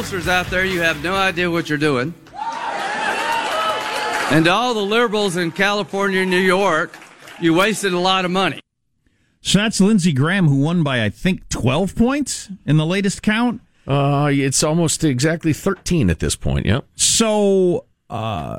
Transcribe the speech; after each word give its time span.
the 0.00 0.16
pollsters 0.16 0.28
out 0.28 0.46
there, 0.46 0.64
you 0.64 0.80
have 0.80 1.02
no 1.02 1.14
idea 1.14 1.50
what 1.50 1.68
you're 1.68 1.78
doing. 1.78 2.14
And 4.32 4.44
to 4.44 4.50
all 4.50 4.74
the 4.74 4.80
liberals 4.80 5.36
in 5.36 5.50
California 5.50 6.20
and 6.20 6.30
New 6.30 6.38
York, 6.38 6.96
you 7.40 7.52
wasted 7.52 7.92
a 7.92 7.98
lot 7.98 8.24
of 8.24 8.30
money. 8.30 8.60
So 9.40 9.58
that's 9.58 9.80
Lindsey 9.80 10.12
Graham, 10.12 10.46
who 10.46 10.56
won 10.56 10.82
by, 10.82 11.04
I 11.04 11.08
think, 11.08 11.48
12 11.48 11.96
points 11.96 12.48
in 12.64 12.76
the 12.76 12.86
latest 12.86 13.22
count. 13.22 13.60
Uh, 13.86 14.30
it's 14.32 14.62
almost 14.62 15.02
exactly 15.02 15.52
13 15.52 16.10
at 16.10 16.20
this 16.20 16.36
point. 16.36 16.66
Yep. 16.66 16.84
So, 16.94 17.86
uh, 18.08 18.58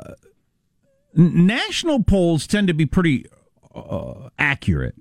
national 1.14 2.02
polls 2.02 2.46
tend 2.46 2.68
to 2.68 2.74
be 2.74 2.84
pretty 2.84 3.26
uh, 3.74 4.28
accurate. 4.38 4.96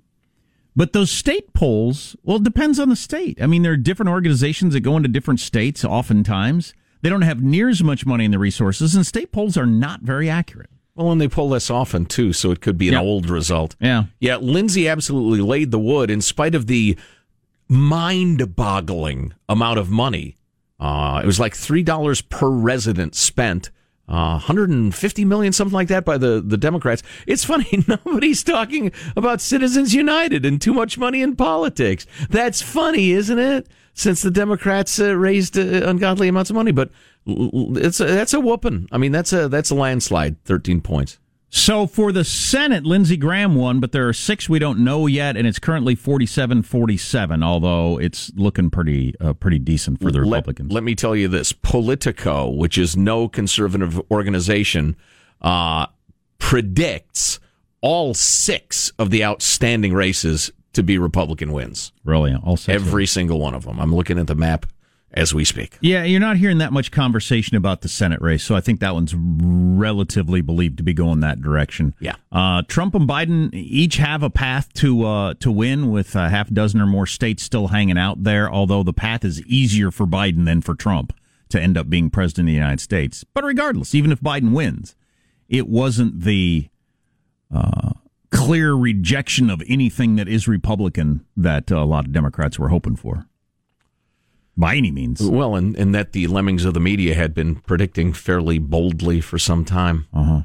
But 0.75 0.93
those 0.93 1.11
state 1.11 1.53
polls, 1.53 2.15
well, 2.23 2.37
it 2.37 2.43
depends 2.43 2.79
on 2.79 2.89
the 2.89 2.95
state. 2.95 3.41
I 3.41 3.47
mean, 3.47 3.61
there 3.61 3.73
are 3.73 3.77
different 3.77 4.09
organizations 4.09 4.73
that 4.73 4.79
go 4.81 4.95
into 4.95 5.09
different 5.09 5.39
states 5.41 5.83
oftentimes. 5.83 6.73
They 7.01 7.09
don't 7.09 7.23
have 7.23 7.41
near 7.41 7.67
as 7.67 7.83
much 7.83 8.05
money 8.05 8.25
in 8.25 8.31
the 8.31 8.39
resources, 8.39 8.95
and 8.95 9.05
state 9.05 9.31
polls 9.31 9.57
are 9.57 9.65
not 9.65 10.01
very 10.01 10.29
accurate. 10.29 10.69
Well, 10.95 11.11
and 11.11 11.19
they 11.19 11.27
pull 11.27 11.49
less 11.49 11.69
often, 11.69 12.05
too, 12.05 12.31
so 12.31 12.51
it 12.51 12.61
could 12.61 12.77
be 12.77 12.87
an 12.87 12.93
Yeah. 12.93 13.01
old 13.01 13.29
result. 13.29 13.75
Yeah. 13.81 14.05
Yeah, 14.19 14.35
Lindsey 14.37 14.87
absolutely 14.87 15.41
laid 15.41 15.71
the 15.71 15.79
wood 15.79 16.09
in 16.11 16.21
spite 16.21 16.53
of 16.55 16.67
the 16.67 16.97
mind 17.67 18.55
boggling 18.55 19.33
amount 19.49 19.79
of 19.79 19.89
money. 19.89 20.35
Uh, 20.79 21.21
it 21.23 21.25
was 21.25 21.39
like 21.39 21.53
$3 21.55 22.21
per 22.21 22.49
resident 22.49 23.15
spent. 23.15 23.71
Uh, 24.07 24.35
150 24.39 25.25
million, 25.25 25.53
something 25.53 25.73
like 25.73 25.87
that, 25.87 26.03
by 26.03 26.17
the, 26.17 26.43
the 26.45 26.57
Democrats. 26.57 27.01
It's 27.27 27.45
funny, 27.45 27.83
nobody's 27.87 28.43
talking 28.43 28.91
about 29.15 29.39
Citizens 29.39 29.93
United 29.93 30.45
and 30.45 30.61
too 30.61 30.73
much 30.73 30.97
money 30.97 31.21
in 31.21 31.35
politics. 31.37 32.05
That's 32.29 32.61
funny, 32.61 33.11
isn't 33.11 33.39
it? 33.39 33.67
Since 33.93 34.21
the 34.21 34.31
Democrats 34.31 34.99
uh, 34.99 35.15
raised 35.15 35.57
uh, 35.57 35.61
ungodly 35.61 36.27
amounts 36.27 36.49
of 36.49 36.55
money, 36.55 36.71
but 36.71 36.91
it's 37.25 37.99
a, 37.99 38.05
that's 38.05 38.33
a 38.33 38.39
whooping. 38.39 38.87
I 38.91 38.97
mean, 38.97 39.11
that's 39.11 39.31
a 39.33 39.47
that's 39.47 39.69
a 39.69 39.75
landslide. 39.75 40.43
13 40.45 40.81
points. 40.81 41.19
So 41.53 41.85
for 41.85 42.13
the 42.13 42.23
Senate, 42.23 42.85
Lindsey 42.85 43.17
Graham 43.17 43.55
won, 43.55 43.81
but 43.81 43.91
there 43.91 44.07
are 44.07 44.13
six 44.13 44.47
we 44.47 44.57
don't 44.57 44.79
know 44.79 45.05
yet, 45.05 45.35
and 45.35 45.45
it's 45.45 45.59
currently 45.59 45.97
47-47, 45.97 47.43
although 47.43 47.99
it's 47.99 48.31
looking 48.35 48.69
pretty 48.69 49.13
uh, 49.19 49.33
pretty 49.33 49.59
decent 49.59 49.99
for 50.01 50.11
the 50.11 50.19
Let- 50.19 50.37
Republicans. 50.37 50.71
Let, 50.71 50.83
me 50.83 50.95
tell 50.95 51.13
you 51.13 51.27
this: 51.27 51.51
Politico, 51.51 52.49
which 52.49 52.77
is 52.77 52.95
no 52.95 53.27
conservative 53.27 53.99
organization, 54.09 54.95
uh, 55.41 55.87
predicts 56.39 57.41
all 57.81 58.13
six 58.13 58.93
of 58.97 59.09
the 59.09 59.25
outstanding 59.25 59.93
races 59.93 60.53
to 60.71 60.83
be 60.83 60.97
Republican 60.97 61.51
wins. 61.51 61.91
really, 62.05 62.33
all 62.33 62.55
six. 62.55 62.73
Every 62.73 63.05
single 63.05 63.39
one 63.39 63.53
of 63.55 63.65
them. 63.65 63.77
I'm 63.77 63.93
looking 63.93 64.17
at 64.17 64.27
the 64.27 64.35
map 64.35 64.65
as 65.13 65.33
we 65.33 65.43
speak. 65.43 65.77
Yeah, 65.81 66.03
you're 66.03 66.19
not 66.19 66.37
hearing 66.37 66.59
that 66.59 66.71
much 66.71 66.91
conversation 66.91 67.57
about 67.57 67.81
the 67.81 67.89
Senate 67.89 68.21
race, 68.21 68.43
so 68.43 68.55
I 68.55 68.61
think 68.61 68.79
that 68.79 68.93
one's 68.93 69.13
relatively 69.15 70.41
believed 70.41 70.77
to 70.77 70.83
be 70.83 70.93
going 70.93 71.19
that 71.21 71.41
direction. 71.41 71.93
Yeah. 71.99 72.15
Uh, 72.31 72.63
Trump 72.67 72.95
and 72.95 73.07
Biden 73.07 73.53
each 73.53 73.97
have 73.97 74.23
a 74.23 74.29
path 74.29 74.71
to 74.75 75.05
uh, 75.05 75.33
to 75.35 75.51
win, 75.51 75.91
with 75.91 76.15
a 76.15 76.29
half 76.29 76.49
dozen 76.49 76.81
or 76.81 76.85
more 76.85 77.05
states 77.05 77.43
still 77.43 77.67
hanging 77.67 77.97
out 77.97 78.23
there. 78.23 78.49
Although 78.49 78.83
the 78.83 78.93
path 78.93 79.25
is 79.25 79.41
easier 79.43 79.91
for 79.91 80.05
Biden 80.05 80.45
than 80.45 80.61
for 80.61 80.75
Trump 80.75 81.13
to 81.49 81.61
end 81.61 81.77
up 81.77 81.89
being 81.89 82.09
president 82.09 82.47
of 82.47 82.51
the 82.51 82.55
United 82.55 82.79
States. 82.79 83.25
But 83.33 83.43
regardless, 83.43 83.93
even 83.93 84.11
if 84.11 84.21
Biden 84.21 84.53
wins, 84.53 84.95
it 85.49 85.67
wasn't 85.67 86.21
the 86.21 86.69
uh, 87.53 87.91
clear 88.31 88.73
rejection 88.73 89.49
of 89.49 89.61
anything 89.67 90.15
that 90.15 90.27
is 90.27 90.47
Republican 90.47 91.25
that 91.35 91.71
uh, 91.71 91.77
a 91.77 91.85
lot 91.85 92.05
of 92.05 92.13
Democrats 92.13 92.57
were 92.57 92.69
hoping 92.69 92.95
for. 92.95 93.27
By 94.57 94.75
any 94.75 94.91
means. 94.91 95.21
Well, 95.21 95.55
and, 95.55 95.75
and 95.77 95.95
that 95.95 96.11
the 96.11 96.27
lemmings 96.27 96.65
of 96.65 96.73
the 96.73 96.79
media 96.79 97.15
had 97.15 97.33
been 97.33 97.55
predicting 97.55 98.13
fairly 98.13 98.59
boldly 98.59 99.21
for 99.21 99.39
some 99.39 99.63
time. 99.65 100.07
Uh-huh. 100.13 100.41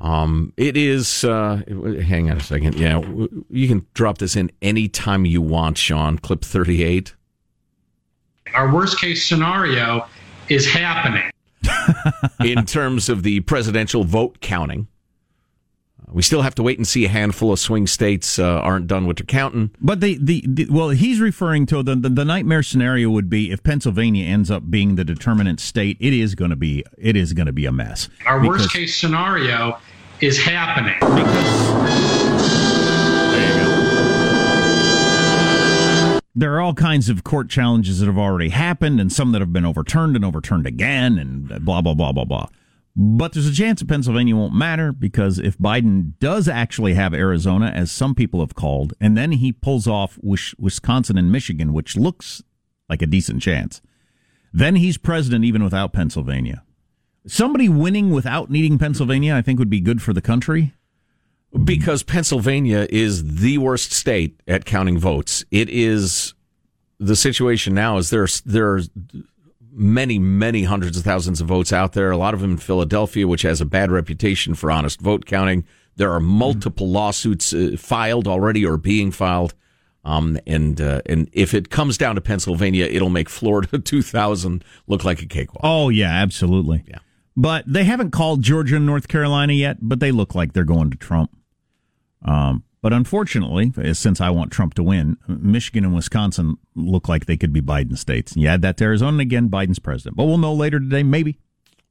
Um, 0.00 0.52
it 0.56 0.76
is. 0.76 1.22
Uh, 1.22 1.62
hang 2.04 2.30
on 2.30 2.38
a 2.38 2.42
second. 2.42 2.74
Yeah, 2.74 3.00
you 3.50 3.68
can 3.68 3.86
drop 3.94 4.18
this 4.18 4.34
in 4.34 4.50
anytime 4.60 5.24
you 5.26 5.40
want, 5.40 5.78
Sean. 5.78 6.18
Clip 6.18 6.42
thirty-eight. 6.42 7.14
Our 8.54 8.74
worst 8.74 9.00
case 9.00 9.24
scenario 9.24 10.06
is 10.48 10.66
happening. 10.66 11.30
in 12.44 12.64
terms 12.64 13.08
of 13.08 13.22
the 13.22 13.40
presidential 13.40 14.02
vote 14.02 14.40
counting. 14.40 14.88
We 16.10 16.22
still 16.22 16.42
have 16.42 16.54
to 16.56 16.62
wait 16.62 16.78
and 16.78 16.86
see. 16.86 17.04
A 17.04 17.08
handful 17.08 17.52
of 17.52 17.58
swing 17.58 17.86
states 17.86 18.38
uh, 18.38 18.44
aren't 18.44 18.86
done 18.86 19.06
with 19.06 19.16
their 19.18 19.24
counting. 19.26 19.70
But 19.80 20.00
the, 20.00 20.18
the, 20.20 20.44
the 20.46 20.66
well, 20.70 20.90
he's 20.90 21.20
referring 21.20 21.64
to 21.66 21.82
the, 21.82 21.94
the 21.96 22.08
the 22.10 22.24
nightmare 22.24 22.62
scenario 22.62 23.08
would 23.10 23.30
be 23.30 23.50
if 23.50 23.62
Pennsylvania 23.62 24.26
ends 24.26 24.50
up 24.50 24.70
being 24.70 24.96
the 24.96 25.04
determinant 25.04 25.60
state. 25.60 25.96
It 26.00 26.12
is 26.12 26.34
going 26.34 26.50
to 26.50 26.56
be 26.56 26.84
it 26.98 27.16
is 27.16 27.32
going 27.32 27.46
to 27.46 27.52
be 27.52 27.66
a 27.66 27.72
mess. 27.72 28.08
Our 28.26 28.40
Because- 28.40 28.58
worst 28.60 28.72
case 28.72 28.96
scenario 28.96 29.78
is 30.20 30.38
happening. 30.42 30.98
There 36.34 36.54
are 36.54 36.60
all 36.62 36.72
kinds 36.74 37.10
of 37.10 37.24
court 37.24 37.50
challenges 37.50 38.00
that 38.00 38.06
have 38.06 38.16
already 38.18 38.48
happened, 38.48 39.00
and 39.00 39.12
some 39.12 39.32
that 39.32 39.40
have 39.40 39.52
been 39.52 39.66
overturned 39.66 40.16
and 40.16 40.24
overturned 40.24 40.66
again, 40.66 41.18
and 41.18 41.46
blah 41.64 41.82
blah 41.82 41.92
blah 41.94 42.10
blah 42.12 42.24
blah. 42.24 42.46
But 42.94 43.32
there's 43.32 43.46
a 43.46 43.54
chance 43.54 43.80
that 43.80 43.88
Pennsylvania 43.88 44.36
won't 44.36 44.54
matter 44.54 44.92
because 44.92 45.38
if 45.38 45.56
Biden 45.58 46.12
does 46.18 46.46
actually 46.46 46.92
have 46.94 47.14
Arizona, 47.14 47.66
as 47.74 47.90
some 47.90 48.14
people 48.14 48.40
have 48.40 48.54
called, 48.54 48.92
and 49.00 49.16
then 49.16 49.32
he 49.32 49.50
pulls 49.50 49.86
off 49.86 50.18
Wis- 50.20 50.54
Wisconsin 50.58 51.16
and 51.16 51.32
Michigan, 51.32 51.72
which 51.72 51.96
looks 51.96 52.42
like 52.90 53.00
a 53.00 53.06
decent 53.06 53.40
chance, 53.40 53.80
then 54.52 54.76
he's 54.76 54.98
president 54.98 55.44
even 55.44 55.64
without 55.64 55.94
Pennsylvania. 55.94 56.62
Somebody 57.26 57.68
winning 57.68 58.10
without 58.10 58.50
needing 58.50 58.78
Pennsylvania, 58.78 59.34
I 59.34 59.42
think, 59.42 59.58
would 59.58 59.70
be 59.70 59.80
good 59.80 60.02
for 60.02 60.12
the 60.12 60.20
country. 60.20 60.74
Because 61.64 62.02
Pennsylvania 62.02 62.86
is 62.90 63.36
the 63.40 63.58
worst 63.58 63.92
state 63.92 64.40
at 64.48 64.64
counting 64.64 64.98
votes. 64.98 65.44
It 65.50 65.68
is 65.68 66.34
the 66.98 67.16
situation 67.16 67.74
now 67.74 67.98
is 67.98 68.10
there's 68.10 68.40
there 68.42 68.74
are 68.74 68.80
many 69.72 70.18
many 70.18 70.64
hundreds 70.64 70.96
of 70.96 71.04
thousands 71.04 71.40
of 71.40 71.48
votes 71.48 71.72
out 71.72 71.92
there. 71.92 72.10
A 72.10 72.16
lot 72.16 72.34
of 72.34 72.40
them 72.40 72.52
in 72.52 72.56
Philadelphia, 72.58 73.26
which 73.26 73.42
has 73.42 73.60
a 73.60 73.64
bad 73.66 73.90
reputation 73.90 74.54
for 74.54 74.70
honest 74.70 75.00
vote 75.00 75.26
counting. 75.26 75.64
There 75.96 76.12
are 76.12 76.20
multiple 76.20 76.88
lawsuits 76.88 77.52
uh, 77.52 77.76
filed 77.78 78.26
already 78.26 78.64
or 78.64 78.76
being 78.76 79.10
filed. 79.10 79.54
Um, 80.04 80.38
and 80.46 80.80
uh, 80.80 81.02
and 81.06 81.28
if 81.32 81.54
it 81.54 81.70
comes 81.70 81.96
down 81.96 82.16
to 82.16 82.20
Pennsylvania, 82.20 82.86
it'll 82.86 83.10
make 83.10 83.28
Florida 83.28 83.78
2000 83.84 84.64
look 84.86 85.04
like 85.04 85.22
a 85.22 85.26
cakewalk. 85.26 85.60
Oh 85.62 85.88
yeah, 85.90 86.10
absolutely. 86.10 86.84
Yeah. 86.86 86.98
But 87.36 87.64
they 87.66 87.84
haven't 87.84 88.10
called 88.10 88.42
Georgia 88.42 88.76
and 88.76 88.86
North 88.86 89.08
Carolina 89.08 89.52
yet, 89.54 89.78
but 89.80 90.00
they 90.00 90.12
look 90.12 90.34
like 90.34 90.52
they're 90.52 90.64
going 90.64 90.90
to 90.90 90.98
Trump. 90.98 91.30
Um, 92.24 92.64
but 92.82 92.92
unfortunately, 92.92 93.72
since 93.94 94.20
I 94.20 94.30
want 94.30 94.50
Trump 94.50 94.74
to 94.74 94.82
win, 94.82 95.16
Michigan 95.28 95.84
and 95.84 95.94
Wisconsin 95.94 96.56
look 96.74 97.08
like 97.08 97.26
they 97.26 97.36
could 97.36 97.52
be 97.52 97.62
Biden 97.62 97.96
states. 97.96 98.36
You 98.36 98.48
add 98.48 98.62
that 98.62 98.76
to 98.78 98.84
Arizona, 98.84 99.18
again, 99.22 99.48
Biden's 99.48 99.78
president. 99.78 100.16
But 100.16 100.24
we'll 100.24 100.38
know 100.38 100.52
later 100.52 100.80
today, 100.80 101.04
maybe. 101.04 101.38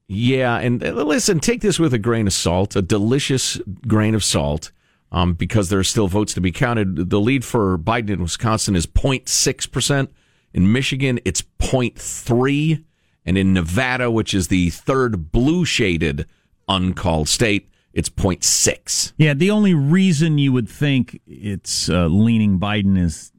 Yeah, 0.10 0.58
and 0.58 0.84
uh, 0.84 0.92
listen, 0.92 1.40
take 1.40 1.62
this 1.62 1.80
with 1.80 1.94
a 1.94 1.98
grain 1.98 2.28
of 2.28 2.34
salt, 2.34 2.76
a 2.76 2.82
delicious 2.82 3.58
grain 3.88 4.14
of 4.14 4.26
salt, 4.26 4.74
um, 5.14 5.34
because 5.34 5.70
there 5.70 5.80
are 5.80 5.86
still 5.86 6.10
votes 6.10 6.34
to 6.34 6.42
be 6.42 6.52
counted. 6.52 7.10
The 7.10 7.22
lead 7.22 7.46
for 7.46 7.78
Biden 7.78 8.10
in 8.10 8.22
Wisconsin 8.22 8.76
is 8.76 8.86
0.6%. 8.86 10.10
In 10.54 10.74
Michigan, 10.74 11.22
it's 11.24 11.42
0.3%. 11.60 12.84
And 13.24 13.38
in 13.38 13.54
Nevada, 13.54 14.12
which 14.12 14.34
is 14.34 14.50
the 14.50 14.72
third 14.72 15.32
blue 15.32 15.64
shaded 15.64 16.28
uncalled 16.68 17.30
state, 17.30 17.71
it's 17.94 18.10
0.6. 18.10 19.14
Yeah, 19.18 19.34
the 19.34 19.52
only 19.52 19.74
reason 19.74 20.38
you 20.38 20.54
would 20.54 20.70
think 20.70 21.20
it's 21.26 21.90
uh, 21.90 22.08
leaning 22.08 22.60
Biden 22.60 22.98
is 22.98 23.32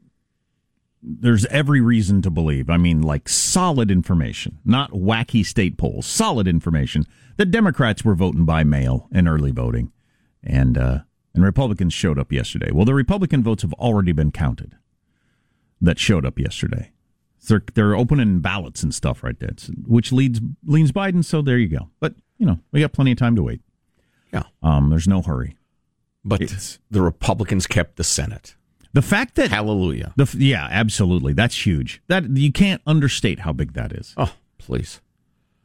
there's 1.01 1.45
every 1.47 1.81
reason 1.81 2.21
to 2.21 2.29
believe. 2.29 2.69
I 2.69 2.77
mean, 2.77 3.01
like 3.01 3.27
solid 3.27 3.91
information, 3.91 4.59
not 4.63 4.91
wacky 4.91 5.45
state 5.45 5.77
polls, 5.77 6.05
solid 6.05 6.47
information. 6.47 7.05
The 7.37 7.45
Democrats 7.45 8.05
were 8.05 8.15
voting 8.15 8.45
by 8.45 8.63
mail 8.63 9.09
and 9.11 9.27
early 9.27 9.51
voting, 9.51 9.91
and 10.43 10.77
uh, 10.77 10.99
and 11.33 11.43
Republicans 11.43 11.93
showed 11.93 12.19
up 12.19 12.31
yesterday. 12.31 12.71
Well, 12.71 12.85
the 12.85 12.93
Republican 12.93 13.43
votes 13.43 13.63
have 13.63 13.73
already 13.73 14.11
been 14.11 14.31
counted. 14.31 14.75
That 15.81 15.99
showed 15.99 16.25
up 16.25 16.39
yesterday. 16.39 16.91
They're 17.47 17.63
they're 17.73 17.95
opening 17.95 18.39
ballots 18.39 18.83
and 18.83 18.95
stuff 18.95 19.23
right 19.23 19.37
there, 19.39 19.53
which 19.85 20.13
leads 20.13 20.39
leans 20.63 20.93
Biden. 20.93 21.25
So 21.25 21.41
there 21.41 21.57
you 21.57 21.67
go. 21.67 21.89
But 21.99 22.15
you 22.37 22.45
know, 22.45 22.59
we 22.71 22.79
got 22.79 22.93
plenty 22.93 23.11
of 23.11 23.17
time 23.17 23.35
to 23.35 23.43
wait. 23.43 23.61
Yeah. 24.33 24.43
Um, 24.61 24.89
there's 24.89 25.07
no 25.07 25.21
hurry. 25.21 25.55
But 26.25 26.41
It's- 26.41 26.79
the 26.89 27.01
Republicans 27.01 27.67
kept 27.67 27.97
the 27.97 28.03
Senate. 28.03 28.55
The 28.93 29.01
fact 29.01 29.35
that 29.35 29.49
Hallelujah. 29.49 30.13
the 30.15 30.27
yeah, 30.37 30.67
absolutely, 30.69 31.33
that's 31.33 31.65
huge. 31.65 32.01
That 32.07 32.29
you 32.37 32.51
can't 32.51 32.81
understate 32.85 33.39
how 33.39 33.51
big 33.53 33.73
that 33.73 33.91
is. 33.91 34.13
Oh, 34.17 34.33
please. 34.59 35.01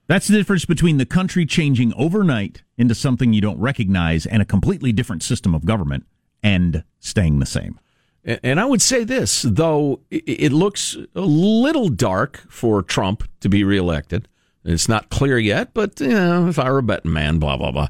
That's 0.06 0.26
the 0.28 0.36
difference 0.38 0.64
between 0.64 0.96
the 0.96 1.04
country 1.04 1.44
changing 1.44 1.92
overnight 1.94 2.62
into 2.78 2.94
something 2.94 3.34
you 3.34 3.42
don't 3.42 3.58
recognize 3.60 4.24
and 4.24 4.40
a 4.40 4.46
completely 4.46 4.92
different 4.92 5.22
system 5.22 5.54
of 5.54 5.66
government 5.66 6.06
and 6.42 6.84
staying 7.00 7.38
the 7.40 7.46
same. 7.46 7.78
And 8.24 8.58
I 8.58 8.64
would 8.64 8.80
say 8.82 9.04
this, 9.04 9.42
though 9.42 10.00
it 10.10 10.52
looks 10.52 10.96
a 11.14 11.20
little 11.20 11.90
dark 11.90 12.46
for 12.50 12.82
Trump 12.82 13.24
to 13.40 13.48
be 13.50 13.62
reelected. 13.64 14.26
It's 14.64 14.88
not 14.88 15.08
clear 15.10 15.38
yet, 15.38 15.72
but 15.74 16.00
you 16.00 16.08
know, 16.08 16.48
if 16.48 16.58
I 16.58 16.70
were 16.70 16.78
a 16.78 16.82
betting 16.82 17.12
man, 17.12 17.38
blah 17.38 17.56
blah 17.58 17.70
blah. 17.72 17.88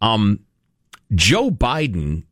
Um, 0.00 0.40
Joe 1.14 1.50
Biden, 1.50 2.24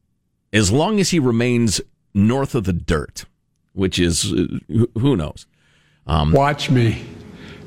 as 0.52 0.72
long 0.72 1.00
as 1.00 1.10
he 1.10 1.18
remains 1.18 1.80
north 2.12 2.54
of 2.54 2.64
the 2.64 2.72
dirt, 2.72 3.24
which 3.72 3.98
is 3.98 4.32
uh, 4.32 4.86
who 4.98 5.16
knows. 5.16 5.46
Um, 6.06 6.32
Watch 6.32 6.70
me. 6.70 7.02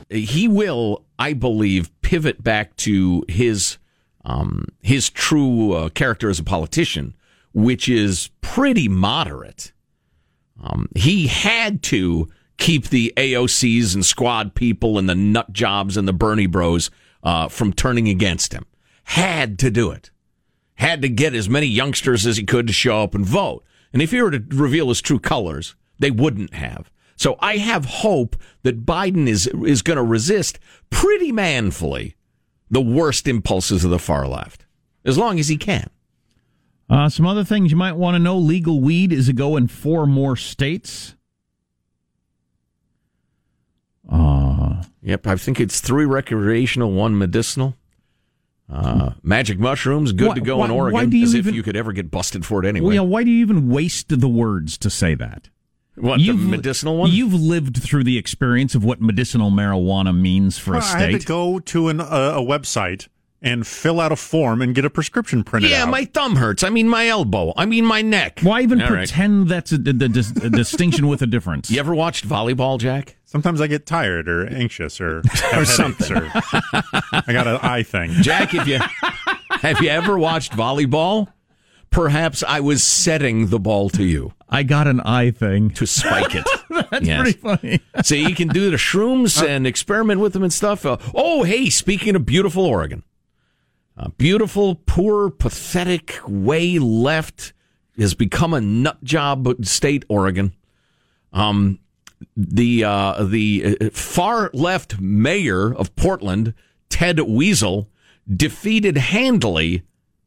He 0.09 0.47
will, 0.47 1.03
I 1.19 1.33
believe, 1.33 1.89
pivot 2.01 2.44
back 2.44 2.75
to 2.77 3.23
his 3.27 3.77
um, 4.23 4.65
his 4.81 5.09
true 5.09 5.73
uh, 5.73 5.89
character 5.89 6.29
as 6.29 6.39
a 6.39 6.44
politician, 6.44 7.15
which 7.53 7.88
is 7.88 8.29
pretty 8.41 8.88
moderate. 8.88 9.71
Um, 10.61 10.89
he 10.95 11.27
had 11.27 11.81
to 11.83 12.27
keep 12.57 12.89
the 12.89 13.13
AOCs 13.15 13.94
and 13.94 14.05
squad 14.05 14.53
people 14.55 14.97
and 14.97 15.07
the 15.07 15.15
nut 15.15 15.53
jobs 15.53 15.95
and 15.95 16.07
the 16.07 16.13
Bernie 16.13 16.47
bros 16.47 16.89
uh, 17.23 17.47
from 17.47 17.71
turning 17.71 18.09
against 18.09 18.53
him. 18.53 18.65
Had 19.07 19.57
to 19.59 19.71
do 19.71 19.89
it. 19.89 20.12
Had 20.75 21.01
to 21.01 21.09
get 21.09 21.33
as 21.33 21.50
many 21.50 21.65
youngsters 21.65 22.27
as 22.27 22.36
he 22.36 22.44
could 22.44 22.68
to 22.68 22.74
show 22.74 23.04
up 23.04 23.15
and 23.15 23.25
vote. 23.25 23.63
And 23.94 24.01
if 24.01 24.12
he 24.12 24.21
were 24.21 24.31
to 24.31 24.44
reveal 24.50 24.89
his 24.89 25.01
true 25.01 25.18
colors, 25.18 25.75
they 25.98 26.12
wouldn't 26.12 26.54
have. 26.54 26.92
So 27.15 27.38
I 27.39 27.56
have 27.57 27.86
hope 27.86 28.36
that 28.63 28.86
Biden 28.86 29.27
is 29.27 29.48
is 29.48 29.81
going 29.81 29.95
to 29.95 30.04
resist 30.04 30.59
pretty 30.89 31.31
manfully 31.31 32.15
the 32.69 32.81
worst 32.81 33.30
impulses 33.30 33.86
of 33.86 33.92
the 33.92 33.98
far 33.98 34.27
left, 34.27 34.65
as 35.06 35.18
long 35.18 35.39
as 35.39 35.48
he 35.48 35.57
can. 35.57 35.89
Uh, 36.89 37.07
some 37.07 37.25
other 37.25 37.45
things 37.45 37.71
you 37.71 37.77
might 37.77 37.95
want 37.95 38.15
to 38.15 38.19
know: 38.19 38.38
legal 38.38 38.81
weed 38.81 39.13
is 39.13 39.30
a 39.30 39.33
go 39.33 39.56
in 39.56 39.68
four 39.68 40.06
more 40.06 40.36
states. 40.36 41.15
Uh, 44.07 44.83
yep, 45.01 45.25
I 45.25 45.38
think 45.38 45.62
it's 45.62 45.80
three 45.80 46.06
recreational, 46.06 46.92
one 46.92 47.18
medicinal. 47.18 47.77
Uh, 48.69 49.11
magic 49.23 49.59
mushrooms, 49.59 50.11
good 50.11 50.27
why, 50.29 50.35
to 50.35 50.41
go 50.41 50.57
why, 50.57 50.65
in 50.65 50.71
Oregon, 50.71 51.23
as 51.23 51.33
even, 51.33 51.49
if 51.49 51.55
you 51.55 51.63
could 51.63 51.77
ever 51.77 51.93
get 51.93 52.11
busted 52.11 52.45
for 52.45 52.63
it 52.63 52.67
anyway. 52.67 52.87
Well, 52.87 52.95
yeah, 52.95 53.01
why 53.01 53.23
do 53.23 53.31
you 53.31 53.39
even 53.39 53.69
waste 53.69 54.09
the 54.09 54.27
words 54.27 54.77
to 54.79 54.89
say 54.89 55.15
that? 55.15 55.49
What 55.95 56.19
you've, 56.19 56.39
the 56.39 56.47
medicinal 56.47 56.97
one? 56.97 57.11
You've 57.11 57.33
lived 57.33 57.81
through 57.81 58.03
the 58.03 58.17
experience 58.17 58.75
of 58.75 58.83
what 58.83 59.01
medicinal 59.01 59.51
marijuana 59.51 60.17
means 60.17 60.57
for 60.57 60.71
well, 60.71 60.81
a 60.81 60.83
state. 60.83 60.97
I 60.97 61.11
had 61.11 61.21
to 61.21 61.27
go 61.27 61.59
to 61.59 61.87
an, 61.89 62.01
uh, 62.01 62.33
a 62.35 62.41
website 62.41 63.07
and 63.41 63.65
fill 63.65 63.99
out 63.99 64.11
a 64.11 64.15
form 64.15 64.61
and 64.61 64.75
get 64.75 64.85
a 64.85 64.89
prescription 64.89 65.43
printed 65.43 65.71
yeah, 65.71 65.83
out. 65.83 65.89
my 65.89 66.05
thumb 66.05 66.35
hurts. 66.35 66.63
I 66.63 66.69
mean, 66.69 66.89
my 66.89 67.07
elbow. 67.07 67.53
I 67.55 67.65
mean, 67.65 67.85
my 67.85 68.01
neck. 68.01 68.39
Why 68.41 68.61
even 68.61 68.81
All 68.81 68.87
pretend 68.87 69.49
right. 69.49 69.49
that's 69.49 69.71
a, 69.71 69.75
a, 69.75 70.45
a 70.45 70.49
distinction 70.49 71.07
with 71.07 71.21
a 71.21 71.27
difference? 71.27 71.71
You 71.71 71.79
ever 71.79 71.95
watched 71.95 72.27
volleyball, 72.27 72.79
Jack? 72.79 73.16
Sometimes 73.27 73.59
I 73.59 73.68
get 73.68 73.85
tired 73.85 74.29
or 74.29 74.47
anxious 74.47 75.01
or 75.01 75.21
or 75.53 75.65
something. 75.65 76.15
Or 76.15 76.31
I 76.33 77.24
got 77.27 77.45
an 77.45 77.57
eye 77.57 77.83
thing. 77.83 78.12
Jack, 78.21 78.53
if 78.53 78.65
you 78.65 78.79
have 79.50 79.81
you 79.81 79.89
ever 79.89 80.18
watched 80.18 80.53
volleyball? 80.53 81.27
Perhaps 81.89 82.41
I 82.47 82.62
was 82.62 82.83
setting 82.83 83.47
the 83.47 83.59
ball 83.59 83.89
to 83.91 84.03
you. 84.06 84.31
I 84.47 84.63
got 84.63 84.88
an 84.88 85.01
eye 85.01 85.31
thing 85.31 85.71
to 85.71 85.85
spike 85.85 86.35
it. 86.35 86.47
That's 86.89 87.06
yes. 87.06 87.21
pretty 87.21 87.38
funny. 87.38 87.81
so 88.01 88.15
you 88.15 88.33
can 88.33 88.47
do 88.47 88.71
the 88.71 88.77
shrooms 88.77 89.45
and 89.45 89.68
experiment 89.68 90.21
with 90.21 90.31
them 90.31 90.44
and 90.44 90.53
stuff. 90.53 90.85
Uh, 90.85 90.97
oh, 91.13 91.44
hey, 91.44 91.69
speaking 91.69 92.15
of 92.15 92.25
beautiful 92.25 92.65
Oregon, 92.65 93.03
a 93.97 94.09
beautiful, 94.09 94.75
poor, 94.75 95.30
pathetic, 95.30 96.18
way 96.25 96.80
left 96.80 97.51
has 97.97 98.13
become 98.13 98.53
a 98.53 98.62
nut 98.62 99.03
job 99.03 99.65
state, 99.65 100.06
Oregon. 100.07 100.53
Um, 101.33 101.80
the 102.35 102.83
uh, 102.83 103.23
the 103.23 103.77
uh, 103.79 103.89
far 103.91 104.49
left 104.53 104.99
mayor 104.99 105.73
of 105.73 105.95
Portland, 105.95 106.53
Ted 106.89 107.19
Weasel, 107.19 107.89
defeated 108.33 108.97
handily 108.97 109.83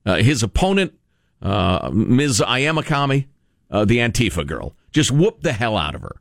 uh, 0.07 0.17
his 0.17 0.43
opponent, 0.43 0.95
uh, 1.43 1.91
Ms. 1.93 2.43
Ayanmakami, 2.47 3.27
uh, 3.71 3.85
the 3.85 3.99
Antifa 3.99 4.47
girl. 4.47 4.75
Just 4.93 5.11
whooped 5.11 5.43
the 5.43 5.53
hell 5.53 5.77
out 5.77 5.95
of 5.95 6.03
her. 6.03 6.17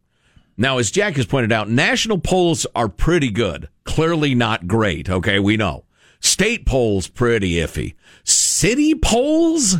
Now, 0.57 0.77
as 0.77 0.91
Jack 0.91 1.15
has 1.15 1.25
pointed 1.25 1.51
out, 1.51 1.69
national 1.69 2.19
polls 2.19 2.67
are 2.75 2.89
pretty 2.89 3.29
good. 3.29 3.69
Clearly 3.85 4.35
not 4.35 4.67
great. 4.67 5.09
Okay, 5.09 5.39
we 5.39 5.55
know. 5.55 5.85
State 6.19 6.65
polls, 6.65 7.07
pretty 7.07 7.53
iffy. 7.53 7.95
City 8.25 8.93
polls, 8.93 9.77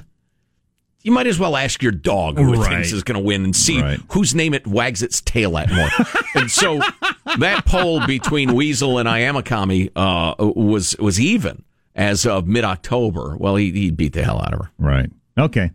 you 1.10 1.16
might 1.16 1.26
as 1.26 1.40
well 1.40 1.58
ask 1.58 1.82
your 1.82 1.92
dog 1.92 2.38
who 2.38 2.54
right. 2.54 2.70
thinks 2.70 2.92
is 2.92 3.02
going 3.02 3.20
to 3.20 3.26
win 3.26 3.44
and 3.44 3.56
see 3.56 3.82
right. 3.82 4.00
whose 4.12 4.36
name 4.36 4.54
it 4.54 4.68
wags 4.68 5.02
its 5.02 5.22
tail 5.22 5.58
at 5.58 5.72
more. 5.72 5.90
and 6.36 6.52
so 6.52 6.80
that 7.40 7.64
poll 7.66 8.06
between 8.06 8.54
Weasel 8.54 9.00
and 9.00 9.10
Ayanmakami 9.10 9.90
uh, 9.96 10.36
was 10.38 10.96
was 11.00 11.20
even 11.20 11.64
as 11.96 12.28
of 12.28 12.46
mid 12.48 12.64
October. 12.64 13.36
Well, 13.38 13.56
he, 13.56 13.72
he 13.72 13.90
beat 13.90 14.14
the 14.14 14.24
hell 14.24 14.40
out 14.40 14.54
of 14.54 14.60
her. 14.60 14.72
Right. 14.78 15.10
Okay. 15.36 15.72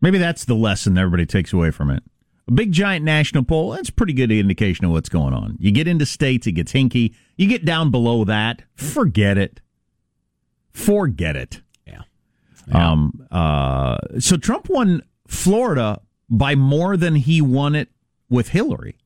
Maybe 0.00 0.18
that's 0.18 0.44
the 0.44 0.54
lesson 0.54 0.96
everybody 0.96 1.26
takes 1.26 1.52
away 1.52 1.72
from 1.72 1.90
it. 1.90 2.04
A 2.46 2.52
big 2.52 2.70
giant 2.70 3.04
national 3.04 3.42
poll, 3.42 3.70
that's 3.70 3.88
a 3.88 3.92
pretty 3.92 4.12
good 4.12 4.30
indication 4.30 4.84
of 4.84 4.92
what's 4.92 5.08
going 5.08 5.34
on. 5.34 5.56
You 5.58 5.72
get 5.72 5.88
into 5.88 6.06
states, 6.06 6.46
it 6.46 6.52
gets 6.52 6.72
hinky. 6.72 7.12
You 7.36 7.48
get 7.48 7.64
down 7.64 7.90
below 7.90 8.24
that, 8.24 8.62
forget 8.76 9.36
it. 9.36 9.60
Forget 10.72 11.34
it. 11.34 11.60
Yeah. 12.68 12.90
Um, 12.90 13.26
uh, 13.30 13.98
so 14.18 14.36
Trump 14.36 14.68
won 14.68 15.02
Florida 15.26 16.00
by 16.28 16.54
more 16.54 16.96
than 16.96 17.16
he 17.16 17.40
won 17.40 17.74
it 17.74 17.88
with 18.28 18.48
Hillary, 18.48 18.96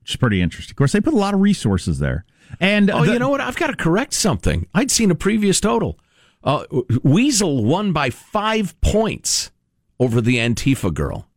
which 0.00 0.10
is 0.10 0.16
pretty 0.16 0.40
interesting. 0.40 0.72
Of 0.72 0.76
course, 0.76 0.92
they 0.92 1.00
put 1.00 1.14
a 1.14 1.18
lot 1.18 1.34
of 1.34 1.40
resources 1.40 1.98
there. 1.98 2.24
And 2.58 2.90
oh, 2.90 3.04
the, 3.04 3.12
you 3.12 3.18
know 3.18 3.28
what? 3.28 3.40
I've 3.40 3.56
got 3.56 3.68
to 3.68 3.76
correct 3.76 4.12
something. 4.14 4.66
I'd 4.74 4.90
seen 4.90 5.10
a 5.10 5.14
previous 5.14 5.60
total. 5.60 5.98
Uh, 6.42 6.64
Weasel 7.02 7.64
won 7.64 7.92
by 7.92 8.10
five 8.10 8.80
points 8.80 9.50
over 9.98 10.20
the 10.20 10.36
Antifa 10.36 10.92
girl. 10.92 11.28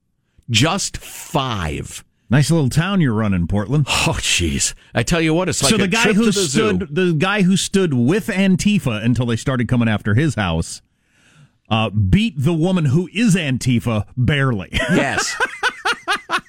Just 0.50 0.98
five. 0.98 2.04
Nice 2.30 2.50
little 2.50 2.70
town 2.70 3.00
you're 3.02 3.14
running, 3.14 3.48
Portland. 3.48 3.86
Oh, 4.06 4.18
jeez! 4.20 4.74
I 4.94 5.04
tell 5.04 5.22
you 5.22 5.34
what, 5.34 5.48
it's 5.48 5.64
like 5.64 5.70
so 5.70 5.78
the 5.78 5.88
guy 5.88 6.12
who 6.14 6.26
the 6.26 6.34
stood 6.34 6.80
zoo. 6.80 6.88
the 6.90 7.14
guy 7.14 7.42
who 7.44 7.56
stood 7.56 7.94
with 7.94 8.28
Antifa 8.28 9.04
until 9.04 9.26
they 9.26 9.38
started 9.38 9.70
coming 9.70 9.88
after 9.88 10.14
his 10.14 10.36
house 10.36 10.82
uh, 11.70 11.90
beat 11.90 12.34
the 12.38 12.54
woman 12.54 12.86
who 12.86 13.10
is 13.14 13.36
Antifa 13.36 14.06
barely. 14.18 14.70
Yes. 14.94 15.36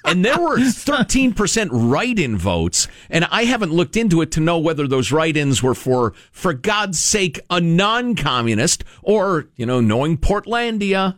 and 0.05 0.23
there 0.23 0.39
were 0.39 0.57
13% 0.57 1.69
write-in 1.71 2.37
votes 2.37 2.87
and 3.09 3.25
i 3.31 3.45
haven't 3.45 3.71
looked 3.71 3.97
into 3.97 4.21
it 4.21 4.31
to 4.31 4.39
know 4.39 4.59
whether 4.59 4.87
those 4.87 5.11
write-ins 5.11 5.63
were 5.63 5.73
for 5.73 6.13
for 6.31 6.53
god's 6.53 6.99
sake 6.99 7.39
a 7.49 7.59
non-communist 7.59 8.83
or 9.01 9.47
you 9.55 9.65
know 9.65 9.81
knowing 9.81 10.17
portlandia 10.17 11.17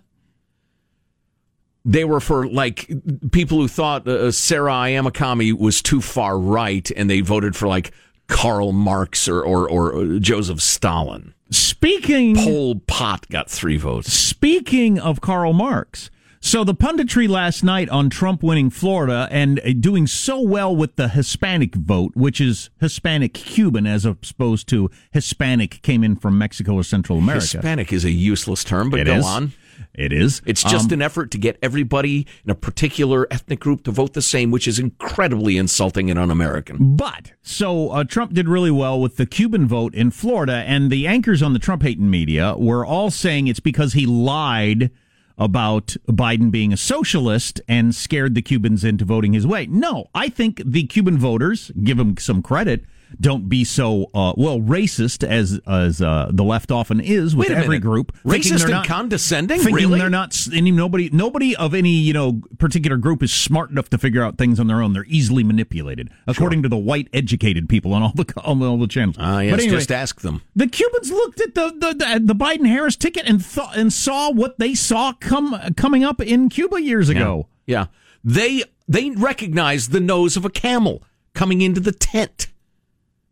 they 1.87 2.03
were 2.03 2.19
for 2.19 2.47
like 2.47 2.89
people 3.31 3.59
who 3.59 3.67
thought 3.69 4.07
uh, 4.07 4.29
Sarah 4.29 4.71
Ayanmakami 4.71 5.57
was 5.57 5.81
too 5.81 6.01
far 6.01 6.37
right, 6.37 6.91
and 6.91 7.09
they 7.09 7.21
voted 7.21 7.55
for 7.55 7.67
like 7.67 7.91
Karl 8.27 8.73
Marx 8.73 9.29
or 9.29 9.41
or, 9.41 9.69
or 9.69 9.95
uh, 9.95 10.19
Joseph 10.19 10.61
Stalin. 10.61 11.33
Speaking, 11.49 12.35
Pol 12.35 12.81
Pot 12.87 13.27
got 13.29 13.49
three 13.49 13.77
votes. 13.77 14.11
Speaking 14.11 14.99
of 14.99 15.21
Karl 15.21 15.53
Marx. 15.53 16.09
So 16.39 16.63
the 16.63 16.75
punditry 16.75 17.27
last 17.27 17.63
night 17.63 17.89
on 17.89 18.09
Trump 18.09 18.43
winning 18.43 18.69
Florida 18.69 19.27
and 19.31 19.59
doing 19.81 20.07
so 20.07 20.39
well 20.39 20.73
with 20.73 20.95
the 20.95 21.09
Hispanic 21.09 21.75
vote, 21.75 22.15
which 22.15 22.39
is 22.39 22.69
Hispanic 22.79 23.33
Cuban 23.33 23.87
as 23.87 24.05
opposed 24.05 24.69
to 24.69 24.89
Hispanic 25.11 25.81
came 25.81 26.03
in 26.03 26.15
from 26.15 26.37
Mexico 26.37 26.75
or 26.75 26.83
Central 26.83 27.17
America. 27.17 27.41
Hispanic 27.41 27.91
is 27.91 28.05
a 28.05 28.11
useless 28.11 28.63
term, 28.63 28.89
but 28.89 28.99
it 28.99 29.05
go 29.07 29.15
is. 29.15 29.25
on. 29.25 29.53
It 29.93 30.13
is. 30.13 30.41
It's 30.45 30.63
just 30.63 30.91
um, 30.91 30.93
an 30.93 31.01
effort 31.01 31.31
to 31.31 31.37
get 31.37 31.57
everybody 31.61 32.27
in 32.43 32.51
a 32.51 32.55
particular 32.55 33.27
ethnic 33.31 33.59
group 33.59 33.83
to 33.83 33.91
vote 33.91 34.13
the 34.13 34.21
same, 34.21 34.51
which 34.51 34.67
is 34.67 34.79
incredibly 34.79 35.57
insulting 35.57 36.09
and 36.09 36.19
un 36.19 36.31
American. 36.31 36.95
But, 36.95 37.31
so 37.41 37.89
uh, 37.89 38.03
Trump 38.03 38.33
did 38.33 38.47
really 38.47 38.71
well 38.71 38.99
with 38.99 39.17
the 39.17 39.25
Cuban 39.25 39.67
vote 39.67 39.93
in 39.95 40.11
Florida, 40.11 40.63
and 40.67 40.91
the 40.91 41.07
anchors 41.07 41.41
on 41.41 41.53
the 41.53 41.59
Trump 41.59 41.83
hating 41.83 42.09
media 42.09 42.55
were 42.57 42.85
all 42.85 43.09
saying 43.11 43.47
it's 43.47 43.59
because 43.59 43.93
he 43.93 44.05
lied 44.05 44.91
about 45.37 45.95
Biden 46.07 46.49
being 46.49 46.73
a 46.73 46.77
socialist 46.77 47.61
and 47.67 47.93
scared 47.93 48.33
the 48.33 48.41
Cubans 48.41 48.83
into 48.83 49.05
voting 49.05 49.33
his 49.33 49.45
way. 49.45 49.67
No, 49.67 50.09
I 50.15 50.29
think 50.29 50.61
the 50.65 50.85
Cuban 50.87 51.17
voters, 51.17 51.71
give 51.83 51.99
him 51.99 52.17
some 52.17 52.41
credit, 52.41 52.83
don't 53.19 53.49
be 53.49 53.63
so 53.63 54.09
uh, 54.13 54.33
well 54.37 54.59
racist 54.59 55.27
as 55.27 55.59
as 55.67 56.01
uh, 56.01 56.29
the 56.31 56.43
left 56.43 56.71
often 56.71 56.99
is 56.99 57.35
with 57.35 57.49
every 57.49 57.67
minute. 57.67 57.81
group. 57.81 58.15
Racist 58.23 58.63
and 58.63 58.71
not, 58.71 58.87
condescending. 58.87 59.59
Thinking 59.59 59.75
really? 59.75 59.99
they're 59.99 60.09
not 60.09 60.37
any 60.53 60.71
nobody 60.71 61.09
nobody 61.11 61.55
of 61.55 61.73
any 61.73 61.91
you 61.91 62.13
know 62.13 62.41
particular 62.57 62.97
group 62.97 63.23
is 63.23 63.33
smart 63.33 63.69
enough 63.71 63.89
to 63.89 63.97
figure 63.97 64.23
out 64.23 64.37
things 64.37 64.59
on 64.59 64.67
their 64.67 64.81
own. 64.81 64.93
They're 64.93 65.05
easily 65.07 65.43
manipulated, 65.43 66.09
according 66.27 66.59
sure. 66.59 66.63
to 66.63 66.69
the 66.69 66.77
white 66.77 67.07
educated 67.13 67.69
people 67.69 67.93
on 67.93 68.03
all 68.03 68.13
the 68.13 68.31
on 68.43 68.61
all 68.61 68.77
the 68.77 68.87
channels. 68.87 69.15
Ah, 69.19 69.37
uh, 69.37 69.39
yes, 69.39 69.51
but 69.51 69.59
anyway, 69.61 69.77
just 69.77 69.91
ask 69.91 70.21
them. 70.21 70.41
The 70.55 70.67
Cubans 70.67 71.11
looked 71.11 71.41
at 71.41 71.55
the 71.55 71.69
the, 71.69 71.93
the, 71.93 72.21
the 72.23 72.35
Biden 72.35 72.67
Harris 72.67 72.95
ticket 72.95 73.27
and 73.27 73.43
thought 73.43 73.77
and 73.77 73.91
saw 73.91 74.31
what 74.31 74.59
they 74.59 74.75
saw 74.75 75.13
come 75.13 75.57
coming 75.75 76.03
up 76.03 76.21
in 76.21 76.49
Cuba 76.49 76.81
years 76.81 77.09
ago. 77.09 77.47
Yeah. 77.65 77.87
They 78.23 78.63
they 78.87 79.11
recognized 79.11 79.91
the 79.91 79.99
nose 79.99 80.37
of 80.37 80.45
a 80.45 80.49
camel 80.49 81.03
coming 81.33 81.61
into 81.61 81.79
the 81.79 81.91
tent. 81.91 82.47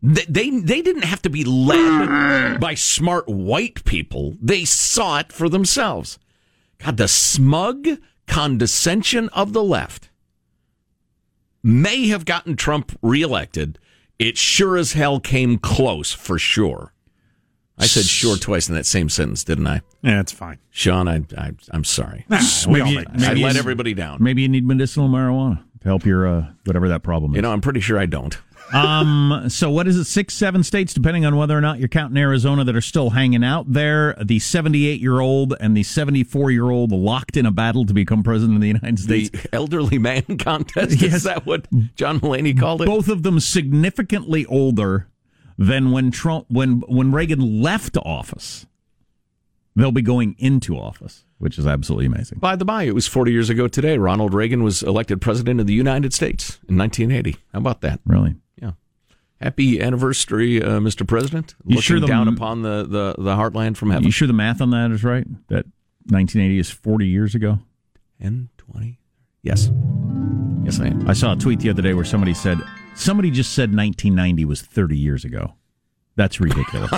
They, 0.05 0.25
they 0.29 0.49
they 0.51 0.81
didn't 0.83 1.05
have 1.05 1.21
to 1.23 1.29
be 1.29 1.43
led 1.43 2.59
by 2.59 2.75
smart 2.75 3.27
white 3.27 3.83
people. 3.85 4.35
They 4.39 4.63
saw 4.63 5.19
it 5.19 5.31
for 5.31 5.49
themselves. 5.49 6.19
God, 6.77 6.97
the 6.97 7.07
smug 7.07 7.87
condescension 8.27 9.29
of 9.29 9.53
the 9.53 9.63
left 9.63 10.09
may 11.63 12.07
have 12.09 12.25
gotten 12.25 12.55
Trump 12.55 12.97
reelected. 13.01 13.79
It 14.19 14.37
sure 14.37 14.77
as 14.77 14.93
hell 14.93 15.19
came 15.19 15.57
close 15.57 16.11
for 16.11 16.37
sure. 16.37 16.93
I 17.77 17.87
said 17.87 18.05
sure 18.05 18.37
twice 18.37 18.69
in 18.69 18.75
that 18.75 18.85
same 18.85 19.09
sentence, 19.09 19.43
didn't 19.43 19.67
I? 19.67 19.81
Yeah, 20.01 20.21
it's 20.21 20.31
fine. 20.31 20.59
Sean, 20.69 21.07
I, 21.07 21.23
I 21.37 21.51
I'm 21.71 21.83
sorry. 21.83 22.25
Nah, 22.29 22.37
all 22.67 22.71
Maybe- 22.71 23.05
I 23.25 23.33
let 23.33 23.57
everybody 23.57 23.93
down. 23.93 24.21
Maybe 24.21 24.43
you 24.43 24.47
need 24.49 24.65
medicinal 24.65 25.09
marijuana 25.09 25.63
to 25.81 25.87
help 25.87 26.05
your 26.05 26.27
uh, 26.27 26.45
whatever 26.65 26.87
that 26.89 27.03
problem 27.03 27.31
is. 27.33 27.37
You 27.37 27.41
know, 27.41 27.51
I'm 27.51 27.61
pretty 27.61 27.81
sure 27.81 27.99
I 27.99 28.05
don't. 28.05 28.37
Um, 28.73 29.45
so 29.49 29.69
what 29.69 29.87
is 29.87 29.97
it? 29.97 30.05
Six, 30.05 30.33
seven 30.33 30.63
states, 30.63 30.93
depending 30.93 31.25
on 31.25 31.35
whether 31.35 31.57
or 31.57 31.61
not 31.61 31.79
you're 31.79 31.87
counting 31.87 32.17
Arizona, 32.17 32.63
that 32.63 32.75
are 32.75 32.81
still 32.81 33.11
hanging 33.11 33.43
out 33.43 33.71
there. 33.71 34.15
The 34.23 34.39
78 34.39 34.99
year 34.99 35.19
old 35.19 35.55
and 35.59 35.75
the 35.75 35.83
74 35.83 36.51
year 36.51 36.69
old 36.69 36.91
locked 36.91 37.37
in 37.37 37.45
a 37.45 37.51
battle 37.51 37.85
to 37.85 37.93
become 37.93 38.23
president 38.23 38.55
of 38.55 38.61
the 38.61 38.67
United 38.67 38.97
The 38.97 39.25
States. 39.25 39.47
elderly 39.53 39.97
man 39.97 40.23
contest. 40.39 41.01
Yes. 41.01 41.13
Is 41.13 41.23
that 41.23 41.45
what 41.45 41.67
John 41.95 42.19
Mulaney 42.19 42.57
called 42.59 42.81
it? 42.81 42.85
Both 42.85 43.07
of 43.07 43.23
them 43.23 43.39
significantly 43.39 44.45
older 44.47 45.07
than 45.57 45.91
when 45.91 46.11
Trump, 46.11 46.47
when 46.49 46.81
when 46.87 47.11
Reagan 47.11 47.61
left 47.61 47.97
office. 47.97 48.65
They'll 49.75 49.91
be 49.91 50.01
going 50.01 50.35
into 50.37 50.77
office, 50.77 51.25
which 51.37 51.57
is 51.59 51.67
absolutely 51.67 52.05
amazing. 52.05 52.39
By 52.39 52.55
the 52.55 52.63
by, 52.63 52.83
it 52.83 52.95
was 52.95 53.07
40 53.07 53.31
years 53.31 53.49
ago 53.49 53.67
today. 53.67 53.97
Ronald 53.97 54.33
Reagan 54.33 54.63
was 54.63 54.81
elected 54.81 55.19
president 55.21 55.59
of 55.59 55.67
the 55.67 55.73
United 55.73 56.13
States 56.13 56.59
in 56.69 56.77
1980. 56.77 57.37
How 57.51 57.59
about 57.59 57.81
that? 57.81 57.99
Really. 58.05 58.35
Yeah. 58.61 58.71
Happy 59.41 59.81
anniversary, 59.81 60.61
uh, 60.63 60.79
Mr. 60.79 61.05
President. 61.05 61.55
You 61.65 61.71
Looking 61.75 61.81
sure 61.81 61.99
the- 61.99 62.07
down 62.07 62.29
upon 62.29 62.61
the, 62.61 62.83
the, 62.83 63.15
the 63.21 63.35
heartland 63.35 63.75
from 63.75 63.89
heaven. 63.89 64.05
You 64.05 64.11
sure 64.11 64.27
the 64.27 64.33
math 64.33 64.61
on 64.61 64.69
that 64.71 64.91
is 64.91 65.03
right? 65.03 65.27
That 65.49 65.65
1980 66.07 66.59
is 66.59 66.69
40 66.69 67.07
years 67.07 67.35
ago? 67.35 67.59
10, 68.21 68.49
20? 68.57 68.97
Yes. 69.43 69.69
Yes, 70.63 70.79
I 70.79 70.87
am. 70.87 71.07
I 71.07 71.13
saw 71.13 71.33
a 71.33 71.35
tweet 71.35 71.59
the 71.59 71.69
other 71.69 71.81
day 71.81 71.93
where 71.93 72.05
somebody 72.05 72.33
said 72.33 72.57
somebody 72.95 73.29
just 73.29 73.53
said 73.53 73.75
1990 73.75 74.45
was 74.45 74.61
30 74.61 74.97
years 74.97 75.25
ago. 75.25 75.53
That's 76.15 76.39
ridiculous. 76.39 76.91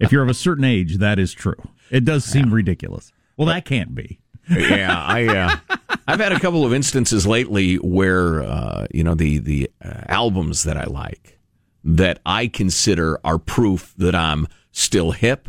if 0.00 0.12
you're 0.12 0.22
of 0.22 0.28
a 0.28 0.34
certain 0.34 0.64
age, 0.64 0.98
that 0.98 1.18
is 1.18 1.32
true. 1.32 1.56
It 1.90 2.04
does 2.04 2.24
seem 2.24 2.52
ridiculous. 2.52 3.12
Well, 3.36 3.48
that 3.48 3.64
can't 3.64 3.94
be. 3.94 4.20
yeah, 4.50 5.02
I 5.02 5.26
uh, 5.26 5.76
I've 6.08 6.20
had 6.20 6.32
a 6.32 6.38
couple 6.40 6.64
of 6.64 6.72
instances 6.72 7.26
lately 7.26 7.76
where 7.76 8.42
uh, 8.42 8.86
you 8.92 9.02
know 9.02 9.14
the 9.14 9.38
the 9.38 9.70
uh, 9.84 10.02
albums 10.08 10.62
that 10.64 10.76
I 10.76 10.84
like 10.84 11.38
that 11.84 12.20
I 12.26 12.48
consider 12.48 13.18
are 13.24 13.38
proof 13.38 13.94
that 13.96 14.14
I'm 14.14 14.46
still 14.72 15.12
hip 15.12 15.48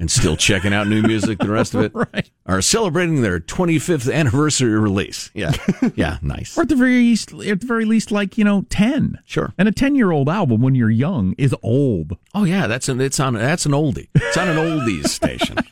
and 0.00 0.10
still 0.10 0.36
checking 0.36 0.72
out 0.72 0.88
new 0.88 1.02
music. 1.02 1.38
The 1.38 1.48
rest 1.50 1.74
of 1.74 1.82
it 1.82 1.92
Right. 1.94 2.28
are 2.46 2.60
celebrating 2.60 3.22
their 3.22 3.38
25th 3.38 4.12
anniversary 4.12 4.76
release. 4.78 5.30
Yeah, 5.34 5.52
yeah, 5.94 6.18
nice. 6.22 6.58
Or 6.58 6.62
at 6.62 6.68
the 6.68 6.74
very 6.74 6.94
least, 6.96 7.32
at 7.32 7.60
the 7.60 7.66
very 7.66 7.84
least, 7.84 8.10
like 8.10 8.36
you 8.36 8.42
know, 8.44 8.62
10. 8.70 9.20
Sure. 9.24 9.52
And 9.58 9.68
a 9.68 9.72
10 9.72 9.94
year 9.94 10.10
old 10.10 10.28
album 10.28 10.60
when 10.60 10.74
you're 10.74 10.90
young 10.90 11.34
is 11.38 11.54
old. 11.62 12.16
Oh 12.34 12.42
yeah, 12.44 12.66
that's 12.66 12.88
an 12.88 13.00
it's 13.00 13.20
on 13.20 13.34
that's 13.34 13.66
an 13.66 13.72
oldie. 13.72 14.08
It's 14.16 14.36
on 14.36 14.48
an 14.48 14.56
oldies 14.56 15.06
station. 15.08 15.58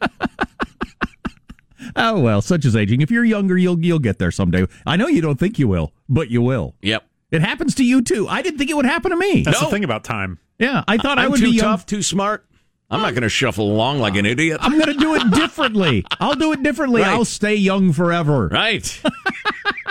Oh 1.97 2.20
well, 2.20 2.42
such 2.42 2.64
is 2.64 2.76
aging. 2.76 3.00
If 3.00 3.11
you're 3.11 3.25
younger, 3.25 3.56
you'll 3.56 3.82
you'll 3.85 3.99
get 3.99 4.18
there 4.18 4.30
someday. 4.30 4.66
I 4.87 4.97
know 4.97 5.06
you 5.08 5.20
don't 5.20 5.38
think 5.38 5.58
you 5.58 5.66
will, 5.68 5.92
but 6.08 6.28
you 6.30 6.42
will. 6.42 6.75
Yep. 6.82 7.04
It 7.30 7.40
happens 7.40 7.75
to 7.76 7.85
you 7.85 8.02
too. 8.02 8.28
I 8.28 8.42
didn't 8.42 8.58
think 8.58 8.70
it 8.70 8.75
would 8.75 8.85
happen 8.85 9.11
to 9.11 9.16
me. 9.16 9.42
That's 9.42 9.61
No. 9.61 9.66
the 9.66 9.70
thing 9.73 9.85
about 9.85 10.04
time. 10.04 10.38
Yeah, 10.58 10.82
I 10.88 10.97
thought 10.99 11.18
I 11.18 11.25
I'm 11.25 11.30
would 11.30 11.38
too 11.40 11.47
be 11.50 11.56
young. 11.56 11.64
tough, 11.66 11.87
too 11.87 12.02
smart. 12.02 12.44
I'm 12.90 13.02
not 13.02 13.12
going 13.12 13.23
to 13.23 13.28
shuffle 13.28 13.71
along 13.71 13.99
like 13.99 14.16
an 14.16 14.25
idiot. 14.25 14.59
I'm 14.62 14.73
going 14.73 14.87
to 14.87 14.95
do 14.95 15.14
it 15.14 15.30
differently. 15.33 16.07
I'll 16.21 16.35
do 16.35 16.52
it 16.52 16.62
differently. 16.62 17.02
Right. 17.02 17.11
I'll 17.11 17.26
stay 17.26 17.54
young 17.54 17.92
forever. 17.92 18.49
Right. 18.49 19.00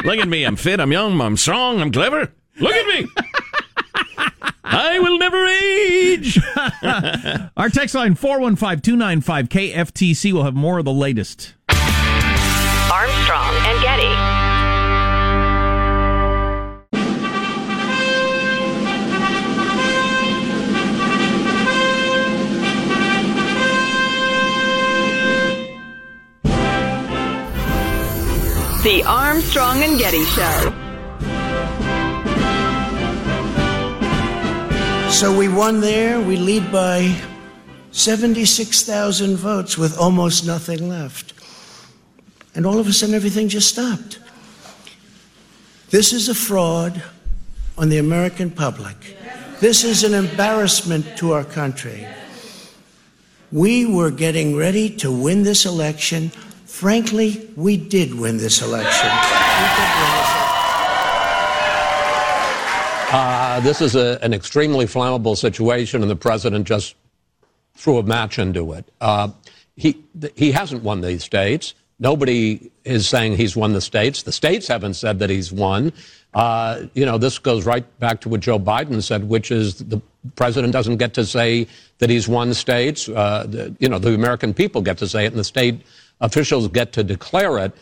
Look 0.03 0.17
at 0.17 0.27
me. 0.27 0.43
I'm 0.43 0.55
fit. 0.55 0.79
I'm 0.79 0.91
young. 0.91 1.21
I'm 1.21 1.37
strong. 1.37 1.79
I'm 1.79 1.91
clever. 1.91 2.31
Look 2.59 2.73
at 2.73 2.87
me. 2.87 3.07
I 4.63 4.97
will 4.99 5.19
never 5.19 5.45
age. 5.45 6.39
Our 7.57 7.69
text 7.69 7.93
line 7.93 8.15
415 8.15 8.81
295 8.81 9.49
KFTC 9.49 10.33
will 10.33 10.43
have 10.43 10.55
more 10.55 10.79
of 10.79 10.85
the 10.85 10.93
latest. 10.93 11.53
Armstrong 11.69 13.53
and 13.67 13.81
Getty. 13.81 14.36
The 28.87 29.03
Armstrong 29.03 29.83
and 29.83 29.99
Getty 29.99 30.23
Show. 30.23 30.73
So 35.09 35.37
we 35.37 35.49
won 35.49 35.81
there. 35.81 36.21
We 36.21 36.37
lead 36.37 36.71
by 36.71 37.13
76,000 37.91 39.35
votes 39.35 39.77
with 39.77 39.97
almost 39.97 40.47
nothing 40.47 40.87
left. 40.87 41.33
And 42.55 42.65
all 42.65 42.79
of 42.79 42.87
a 42.87 42.93
sudden, 42.93 43.13
everything 43.13 43.49
just 43.49 43.67
stopped. 43.67 44.19
This 45.89 46.13
is 46.13 46.29
a 46.29 46.33
fraud 46.33 47.03
on 47.77 47.89
the 47.89 47.97
American 47.97 48.49
public. 48.49 49.17
This 49.59 49.83
is 49.83 50.05
an 50.05 50.13
embarrassment 50.13 51.17
to 51.17 51.33
our 51.33 51.43
country. 51.43 52.07
We 53.51 53.85
were 53.85 54.11
getting 54.11 54.55
ready 54.55 54.89
to 54.99 55.11
win 55.11 55.43
this 55.43 55.65
election. 55.65 56.31
Frankly, 56.77 57.49
we 57.55 57.75
did 57.75 58.13
win 58.13 58.37
this 58.37 58.61
election. 58.61 59.09
Uh, 63.11 63.59
this 63.61 63.81
is 63.81 63.95
a, 63.95 64.19
an 64.21 64.31
extremely 64.31 64.85
flammable 64.85 65.35
situation, 65.35 66.03
and 66.03 66.11
the 66.11 66.15
president 66.15 66.67
just 66.67 66.93
threw 67.73 67.97
a 67.97 68.03
match 68.03 68.37
into 68.37 68.73
it. 68.73 68.85
Uh, 69.01 69.29
he 69.75 70.03
he 70.35 70.51
hasn't 70.51 70.83
won 70.83 71.01
these 71.01 71.23
states. 71.23 71.73
Nobody 71.97 72.69
is 72.85 73.09
saying 73.09 73.37
he's 73.37 73.55
won 73.55 73.73
the 73.73 73.81
states. 73.81 74.21
The 74.21 74.31
states 74.31 74.67
haven't 74.67 74.93
said 74.93 75.17
that 75.17 75.31
he's 75.31 75.51
won. 75.51 75.91
Uh, 76.35 76.83
you 76.93 77.07
know, 77.07 77.17
this 77.17 77.39
goes 77.39 77.65
right 77.65 77.85
back 77.99 78.21
to 78.21 78.29
what 78.29 78.41
Joe 78.41 78.59
Biden 78.59 79.01
said, 79.01 79.27
which 79.27 79.49
is 79.49 79.79
the 79.79 79.99
president 80.35 80.73
doesn't 80.73 80.97
get 80.97 81.15
to 81.15 81.25
say 81.25 81.65
that 81.97 82.11
he's 82.11 82.27
won 82.27 82.53
states. 82.53 83.09
Uh, 83.09 83.47
the, 83.47 83.75
you 83.79 83.89
know, 83.89 83.97
the 83.97 84.13
American 84.13 84.53
people 84.53 84.83
get 84.83 84.99
to 84.99 85.07
say 85.07 85.25
it, 85.25 85.29
and 85.29 85.39
the 85.39 85.43
state 85.43 85.81
officials 86.19 86.67
get 86.67 86.93
to 86.93 87.03
declare 87.03 87.57
it. 87.59 87.73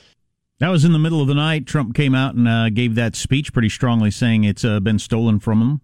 That 0.60 0.70
was 0.70 0.86
in 0.86 0.94
the 0.94 1.00
middle 1.00 1.22
of 1.22 1.28
the 1.28 1.34
night. 1.34 1.66
Trump 1.66 1.96
came 1.96 2.16
out 2.16 2.36
and 2.36 2.48
uh, 2.48 2.70
gave 2.70 2.96
that 2.96 3.16
speech 3.16 3.52
pretty 3.52 3.70
strongly, 3.70 4.10
saying 4.10 4.46
it's 4.46 4.64
uh, 4.64 4.80
been 4.80 5.00
stolen 5.00 5.40
from 5.40 5.62
him 5.62 5.82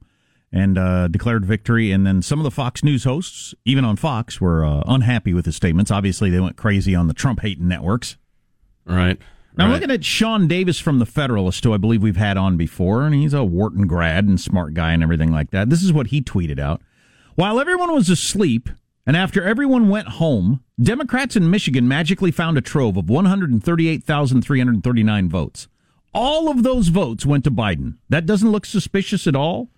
and 0.52 0.78
uh, 0.78 1.08
declared 1.10 1.46
victory. 1.46 1.92
And 1.92 2.08
then 2.08 2.22
some 2.22 2.40
of 2.40 2.44
the 2.44 2.52
Fox 2.52 2.84
News 2.84 3.04
hosts, 3.04 3.54
even 3.66 3.84
on 3.84 3.98
Fox, 3.98 4.40
were 4.40 4.64
uh, 4.64 4.84
unhappy 4.88 5.34
with 5.34 5.46
his 5.46 5.56
statements. 5.56 5.92
Obviously, 5.92 6.30
they 6.30 6.40
went 6.40 6.56
crazy 6.56 6.96
on 6.96 7.08
the 7.08 7.14
Trump 7.14 7.42
hating 7.42 7.68
networks. 7.68 8.18
Right. 8.86 9.20
Now, 9.58 9.66
I'm 9.66 9.72
looking 9.72 9.92
at 9.92 10.06
Sean 10.06 10.48
Davis 10.48 10.80
from 10.80 11.00
The 11.00 11.06
Federalist, 11.06 11.64
who 11.66 11.74
I 11.74 11.78
believe 11.78 12.02
we've 12.02 12.16
had 12.16 12.38
on 12.38 12.56
before, 12.56 13.04
and 13.06 13.14
he's 13.14 13.34
a 13.34 13.44
Wharton 13.44 13.86
grad 13.86 14.26
and 14.26 14.40
smart 14.40 14.74
guy 14.74 14.94
and 14.94 15.04
everything 15.04 15.32
like 15.32 15.52
that. 15.52 15.70
This 15.70 15.84
is 15.84 15.92
what 15.92 16.08
he 16.08 16.22
tweeted 16.22 16.58
out. 16.58 16.82
While 17.36 17.60
everyone 17.60 17.94
was 17.94 18.10
asleep, 18.10 18.70
and 19.06 19.18
after 19.18 19.44
everyone 19.44 19.90
went 19.90 20.08
home, 20.08 20.64
Democrats 20.82 21.36
in 21.36 21.50
Michigan 21.50 21.88
magically 21.88 22.32
found 22.32 22.58
a 22.58 22.62
trove 22.62 22.98
of 22.98 23.10
138,339 23.10 25.30
votes. 25.30 25.68
All 26.14 26.50
of 26.50 26.64
those 26.64 26.90
votes 26.90 27.26
went 27.26 27.44
to 27.46 27.52
Biden. 27.52 27.96
That 28.10 28.26
doesn't 28.26 28.52
look 28.52 28.66
suspicious 28.66 29.28
at 29.28 29.36
all. 29.36 29.70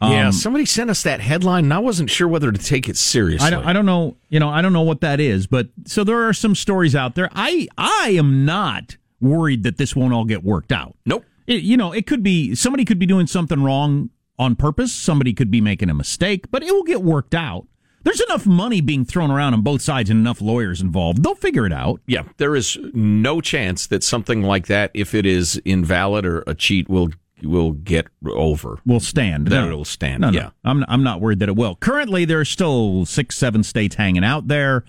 yeah, 0.00 0.28
Um, 0.28 0.32
somebody 0.32 0.64
sent 0.64 0.90
us 0.90 1.02
that 1.02 1.20
headline, 1.20 1.64
and 1.64 1.74
I 1.74 1.78
wasn't 1.78 2.10
sure 2.10 2.26
whether 2.28 2.50
to 2.50 2.58
take 2.58 2.88
it 2.88 2.96
seriously. 2.96 3.46
I 3.46 3.50
don't, 3.50 3.64
I 3.64 3.72
don't 3.72 3.86
know, 3.86 4.16
you 4.30 4.40
know, 4.40 4.48
I 4.48 4.62
don't 4.62 4.72
know 4.72 4.82
what 4.82 5.00
that 5.02 5.20
is, 5.20 5.46
but 5.46 5.68
so 5.86 6.02
there 6.04 6.26
are 6.26 6.32
some 6.32 6.54
stories 6.54 6.96
out 6.96 7.14
there. 7.14 7.28
I 7.34 7.68
I 7.76 8.14
am 8.16 8.44
not 8.44 8.96
worried 9.20 9.62
that 9.64 9.76
this 9.78 9.94
won't 9.94 10.12
all 10.12 10.24
get 10.24 10.42
worked 10.42 10.72
out. 10.72 10.96
Nope. 11.06 11.24
It, 11.46 11.62
you 11.62 11.76
know, 11.76 11.92
it 11.92 12.06
could 12.06 12.22
be 12.22 12.54
somebody 12.54 12.84
could 12.86 12.98
be 12.98 13.06
doing 13.06 13.26
something 13.26 13.62
wrong 13.62 14.10
on 14.38 14.56
purpose. 14.56 14.92
Somebody 14.94 15.34
could 15.34 15.50
be 15.50 15.60
making 15.60 15.90
a 15.90 15.94
mistake, 15.94 16.50
but 16.50 16.62
it 16.62 16.72
will 16.72 16.84
get 16.84 17.02
worked 17.02 17.34
out. 17.34 17.66
There's 18.04 18.20
enough 18.20 18.46
money 18.46 18.80
being 18.80 19.04
thrown 19.04 19.30
around 19.30 19.54
on 19.54 19.62
both 19.62 19.82
sides 19.82 20.10
and 20.10 20.20
enough 20.20 20.40
lawyers 20.40 20.80
involved. 20.80 21.22
They'll 21.22 21.34
figure 21.34 21.66
it 21.66 21.72
out. 21.72 22.00
Yeah, 22.06 22.24
there 22.36 22.54
is 22.54 22.78
no 22.92 23.40
chance 23.40 23.86
that 23.88 24.04
something 24.04 24.42
like 24.42 24.66
that, 24.68 24.90
if 24.94 25.14
it 25.14 25.26
is 25.26 25.60
invalid 25.64 26.24
or 26.26 26.44
a 26.46 26.54
cheat, 26.54 26.88
will 26.88 27.10
will 27.42 27.72
get 27.72 28.06
over. 28.26 28.78
Will 28.86 29.00
stand. 29.00 29.48
That 29.48 29.60
No. 29.62 29.66
it'll 29.66 29.84
stand, 29.84 30.20
No, 30.22 30.30
no. 30.30 30.38
yeah. 30.38 30.50
I'm 30.64 30.84
I'm 30.88 31.02
not 31.02 31.20
worried 31.20 31.40
that 31.40 31.48
it 31.48 31.56
will. 31.56 31.76
Currently, 31.76 32.24
there 32.24 32.40
are 32.40 32.44
still 32.44 33.04
six, 33.06 33.36
seven 33.36 33.62
states 33.62 33.96
hanging 33.96 34.24
out 34.24 34.48
there. 34.48 34.84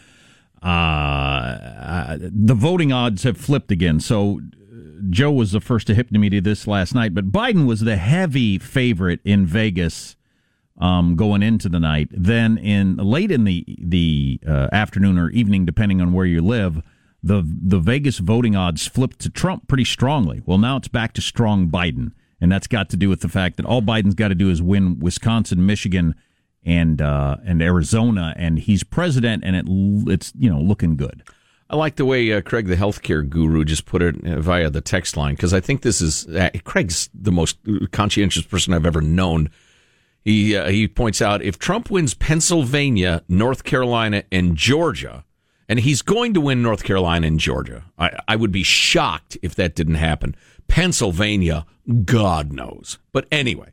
uh, 0.62 2.17
the 2.19 2.53
voting 2.55 2.91
odds 2.91 3.24
have 3.24 3.38
flipped 3.38 3.72
again. 3.72 4.00
So 4.00 4.41
Joe 5.10 5.31
was 5.31 5.51
the 5.51 5.62
first 5.62 5.88
to 5.88 6.19
me 6.19 6.29
to 6.29 6.41
this 6.41 6.65
last 6.67 6.95
night, 6.95 7.13
but 7.13 7.31
Biden 7.31 7.65
was 7.65 7.81
the 7.81 7.98
heavy 7.98 8.57
favorite 8.57 9.19
in 9.24 9.45
Vegas 9.45 10.15
um, 10.77 11.15
going 11.15 11.41
into 11.41 11.70
the 11.70 11.79
night. 11.79 12.10
Then 12.12 12.58
in 12.58 12.98
late 12.98 13.32
in 13.32 13.44
the 13.44 13.65
the 13.79 14.39
uh, 14.48 14.70
afternoon 14.72 15.17
or 15.17 15.29
evening, 15.29 15.65
depending 15.65 16.01
on 16.01 16.13
where 16.13 16.25
you 16.25 16.41
live, 16.41 16.82
the 17.24 17.44
the 17.46 17.79
Vegas 17.79 18.20
voting 18.20 18.55
odds 18.55 18.88
flipped 18.88 19.20
to 19.20 19.29
Trump 19.29 19.67
pretty 19.67 19.86
strongly. 19.86 20.41
Well, 20.46 20.58
now 20.58 20.77
it's 20.77 20.88
back 20.88 21.13
to 21.13 21.22
strong 21.22 21.70
Biden, 21.70 22.12
and 22.39 22.51
that's 22.51 22.67
got 22.67 22.89
to 22.89 22.98
do 22.98 23.10
with 23.10 23.22
the 23.22 23.29
fact 23.29 23.58
that 23.58 23.65
all 23.65 23.82
Biden's 23.82 24.15
got 24.15 24.29
to 24.29 24.36
do 24.36 24.50
is 24.50 24.62
win 24.62 25.00
Wisconsin, 25.00 25.65
Michigan, 25.65 26.15
and 26.63 27.01
uh, 27.01 27.38
and 27.46 27.62
Arizona, 27.62 28.34
and 28.38 28.60
he's 28.60 28.84
president, 28.84 29.44
and 29.46 29.55
it 29.55 29.65
it's 30.12 30.34
you 30.38 30.50
know 30.50 30.60
looking 30.60 30.96
good. 30.96 31.24
I 31.67 31.77
like 31.77 31.96
the 31.96 32.05
way 32.05 32.32
uh, 32.32 32.41
Craig, 32.41 32.67
the 32.67 32.75
healthcare 32.75 33.27
guru, 33.27 33.65
just 33.65 33.86
put 33.86 34.01
it 34.01 34.24
uh, 34.24 34.39
via 34.39 34.70
the 34.70 34.82
text 34.82 35.17
line 35.17 35.36
because 35.36 35.53
I 35.53 35.60
think 35.60 35.82
this 35.82 36.01
is 36.01 36.27
uh, 36.27 36.50
Craig's 36.63 37.10
the 37.13 37.32
most 37.32 37.58
conscientious 37.91 38.44
person 38.44 38.74
I've 38.74 38.86
ever 38.86 39.01
known. 39.01 39.50
He 40.25 40.58
uh, 40.58 40.70
he 40.70 40.88
points 40.88 41.22
out 41.22 41.44
if 41.44 41.60
Trump 41.60 41.91
wins 41.91 42.15
Pennsylvania, 42.15 43.24
North 43.29 43.63
Carolina, 43.63 44.24
and 44.32 44.58
Georgia, 44.58 45.24
and 45.70 45.79
he's 45.79 46.01
going 46.01 46.34
to 46.34 46.41
win 46.41 46.63
North 46.63 46.84
Carolina 46.84 47.27
and 47.27 47.39
Georgia, 47.39 47.84
I, 47.98 48.17
I 48.27 48.36
would 48.36 48.51
be 48.51 48.63
shocked 48.63 49.38
if 49.44 49.53
that 49.55 49.75
didn't 49.75 49.96
happen. 49.96 50.36
Pennsylvania, 50.67 51.67
God 52.05 52.51
knows. 52.51 52.98
But 53.13 53.27
anyway, 53.32 53.72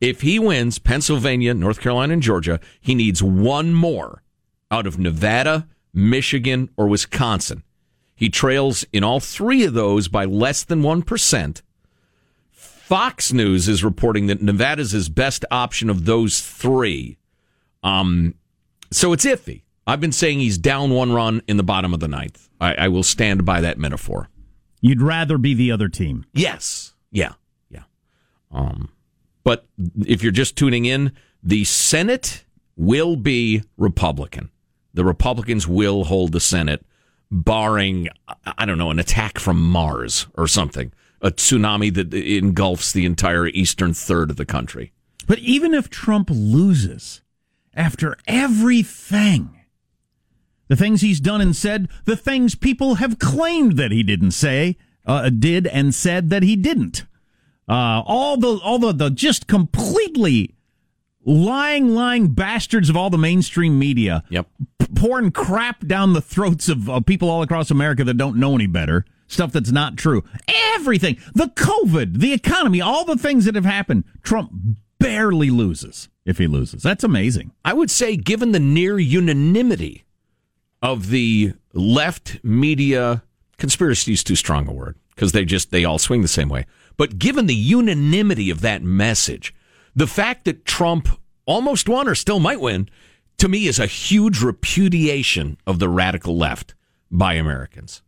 if 0.00 0.22
he 0.22 0.40
wins 0.40 0.80
Pennsylvania, 0.80 1.54
North 1.54 1.80
Carolina, 1.80 2.14
and 2.14 2.22
Georgia, 2.22 2.58
he 2.80 2.96
needs 2.96 3.22
one 3.22 3.72
more 3.72 4.24
out 4.72 4.88
of 4.88 4.98
Nevada, 4.98 5.68
Michigan, 5.94 6.68
or 6.76 6.88
Wisconsin. 6.88 7.62
He 8.16 8.28
trails 8.28 8.84
in 8.92 9.04
all 9.04 9.20
three 9.20 9.62
of 9.62 9.74
those 9.74 10.08
by 10.08 10.24
less 10.24 10.64
than 10.64 10.82
1%. 10.82 11.62
Fox 12.92 13.32
News 13.32 13.68
is 13.68 13.82
reporting 13.82 14.26
that 14.26 14.42
Nevada's 14.42 14.90
his 14.90 15.08
best 15.08 15.46
option 15.50 15.88
of 15.88 16.04
those 16.04 16.40
three. 16.40 17.16
Um, 17.82 18.34
so 18.90 19.14
it's 19.14 19.24
iffy. 19.24 19.62
I've 19.86 20.00
been 20.00 20.12
saying 20.12 20.40
he's 20.40 20.58
down 20.58 20.90
one 20.90 21.10
run 21.10 21.40
in 21.48 21.56
the 21.56 21.62
bottom 21.62 21.94
of 21.94 22.00
the 22.00 22.08
ninth. 22.08 22.50
I, 22.60 22.74
I 22.74 22.88
will 22.88 23.02
stand 23.02 23.46
by 23.46 23.62
that 23.62 23.78
metaphor. 23.78 24.28
You'd 24.82 25.00
rather 25.00 25.38
be 25.38 25.54
the 25.54 25.72
other 25.72 25.88
team. 25.88 26.26
Yes. 26.34 26.92
Yeah. 27.10 27.32
Yeah. 27.70 27.84
Um, 28.50 28.90
but 29.42 29.64
if 30.06 30.22
you're 30.22 30.30
just 30.30 30.56
tuning 30.56 30.84
in, 30.84 31.12
the 31.42 31.64
Senate 31.64 32.44
will 32.76 33.16
be 33.16 33.62
Republican 33.78 34.50
the 34.94 35.04
Republicans 35.04 35.66
will 35.66 36.04
hold 36.04 36.32
the 36.32 36.40
Senate, 36.40 36.84
barring, 37.30 38.08
I 38.58 38.66
don't 38.66 38.78
know, 38.78 38.90
an 38.90 38.98
attack 38.98 39.38
from 39.38 39.62
Mars 39.62 40.26
or 40.34 40.46
something, 40.46 40.92
a 41.22 41.30
tsunami 41.30 41.94
that 41.94 42.12
engulfs 42.12 42.92
the 42.92 43.06
entire 43.06 43.46
eastern 43.46 43.94
third 43.94 44.30
of 44.30 44.36
the 44.36 44.44
country. 44.44 44.92
But 45.26 45.38
even 45.38 45.72
if 45.72 45.88
Trump 45.88 46.28
loses, 46.30 47.22
after 47.74 48.16
everything, 48.26 49.60
the 50.68 50.76
things 50.76 51.00
he's 51.00 51.20
done 51.20 51.40
and 51.40 51.54
said, 51.54 51.88
the 52.04 52.16
things 52.16 52.54
people 52.54 52.96
have 52.96 53.18
claimed 53.18 53.76
that 53.76 53.92
he 53.92 54.02
didn't 54.02 54.32
say, 54.32 54.76
uh, 55.06 55.30
did 55.30 55.66
and 55.68 55.94
said 55.94 56.28
that 56.30 56.42
he 56.42 56.56
didn't. 56.56 57.04
Uh, 57.68 58.02
all 58.04 58.36
the 58.36 58.58
all 58.62 58.78
the, 58.78 58.92
the 58.92 59.10
just 59.10 59.46
completely 59.46 60.54
lying, 61.24 61.94
lying 61.94 62.28
bastards 62.28 62.90
of 62.90 62.96
all 62.96 63.10
the 63.10 63.18
mainstream 63.18 63.78
media. 63.78 64.24
Yep. 64.28 64.48
P- 64.78 64.86
pouring 64.94 65.30
crap 65.30 65.86
down 65.86 66.12
the 66.12 66.20
throats 66.20 66.68
of 66.68 66.90
uh, 66.90 67.00
people 67.00 67.30
all 67.30 67.42
across 67.42 67.70
America 67.70 68.02
that 68.04 68.14
don't 68.14 68.36
know 68.36 68.54
any 68.54 68.66
better. 68.66 69.04
Stuff 69.32 69.52
that's 69.52 69.72
not 69.72 69.96
true. 69.96 70.24
Everything. 70.74 71.16
The 71.32 71.46
COVID, 71.46 72.18
the 72.18 72.34
economy, 72.34 72.82
all 72.82 73.06
the 73.06 73.16
things 73.16 73.46
that 73.46 73.54
have 73.54 73.64
happened. 73.64 74.04
Trump 74.22 74.52
barely 74.98 75.48
loses 75.48 76.10
if 76.26 76.36
he 76.36 76.46
loses. 76.46 76.82
That's 76.82 77.02
amazing. 77.02 77.52
I 77.64 77.72
would 77.72 77.90
say, 77.90 78.16
given 78.16 78.52
the 78.52 78.60
near 78.60 78.98
unanimity 78.98 80.04
of 80.82 81.08
the 81.08 81.54
left 81.72 82.44
media, 82.44 83.22
conspiracy 83.56 84.12
is 84.12 84.22
too 84.22 84.36
strong 84.36 84.68
a 84.68 84.72
word 84.72 84.98
because 85.14 85.32
they 85.32 85.46
just, 85.46 85.70
they 85.70 85.86
all 85.86 85.98
swing 85.98 86.20
the 86.20 86.28
same 86.28 86.50
way. 86.50 86.66
But 86.98 87.18
given 87.18 87.46
the 87.46 87.54
unanimity 87.54 88.50
of 88.50 88.60
that 88.60 88.82
message, 88.82 89.54
the 89.96 90.06
fact 90.06 90.44
that 90.44 90.66
Trump 90.66 91.08
almost 91.46 91.88
won 91.88 92.06
or 92.06 92.14
still 92.14 92.38
might 92.38 92.60
win, 92.60 92.86
to 93.38 93.48
me, 93.48 93.66
is 93.66 93.78
a 93.78 93.86
huge 93.86 94.42
repudiation 94.42 95.56
of 95.66 95.78
the 95.78 95.88
radical 95.88 96.36
left 96.36 96.74
by 97.10 97.32
Americans. 97.32 98.02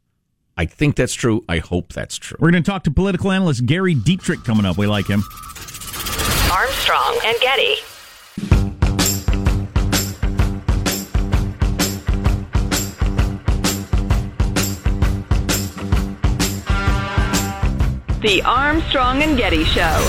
I 0.56 0.66
think 0.66 0.94
that's 0.94 1.14
true. 1.14 1.44
I 1.48 1.58
hope 1.58 1.92
that's 1.92 2.16
true. 2.16 2.36
We're 2.38 2.52
going 2.52 2.62
to 2.62 2.70
talk 2.70 2.84
to 2.84 2.90
political 2.90 3.32
analyst 3.32 3.66
Gary 3.66 3.94
Dietrich 3.94 4.44
coming 4.44 4.64
up. 4.64 4.78
We 4.78 4.86
like 4.86 5.06
him. 5.06 5.24
Armstrong 6.52 7.18
and 7.24 7.36
Getty. 7.40 7.76
The 18.20 18.42
Armstrong 18.42 19.22
and 19.22 19.36
Getty 19.36 19.64
Show. 19.64 20.08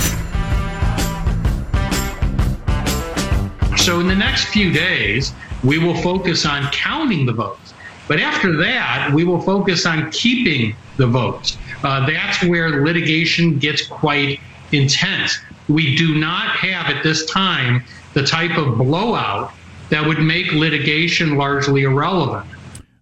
So 3.78 4.00
in 4.00 4.08
the 4.08 4.16
next 4.16 4.46
few 4.46 4.72
days, 4.72 5.34
we 5.64 5.80
will 5.80 5.96
focus 5.96 6.46
on 6.46 6.72
counting 6.72 7.26
the 7.26 7.34
votes. 7.34 7.65
But 8.08 8.20
after 8.20 8.56
that, 8.58 9.12
we 9.14 9.24
will 9.24 9.42
focus 9.42 9.86
on 9.86 10.12
keeping 10.12 10.76
the 10.98 11.08
votes. 11.08 11.58
Uh, 11.84 12.06
that's 12.06 12.44
where 12.44 12.84
litigation 12.84 13.58
gets 13.58 13.86
quite 13.86 14.40
intense. 14.72 15.40
We 15.68 15.96
do 15.96 16.16
not 16.16 16.50
have 16.50 16.88
at 16.88 17.04
this 17.04 17.26
time 17.26 17.84
the 18.14 18.24
type 18.24 18.58
of 18.58 18.78
blowout 18.78 19.54
that 19.90 20.06
would 20.06 20.20
make 20.20 20.52
litigation 20.52 21.36
largely 21.36 21.84
irrelevant. 21.84 22.46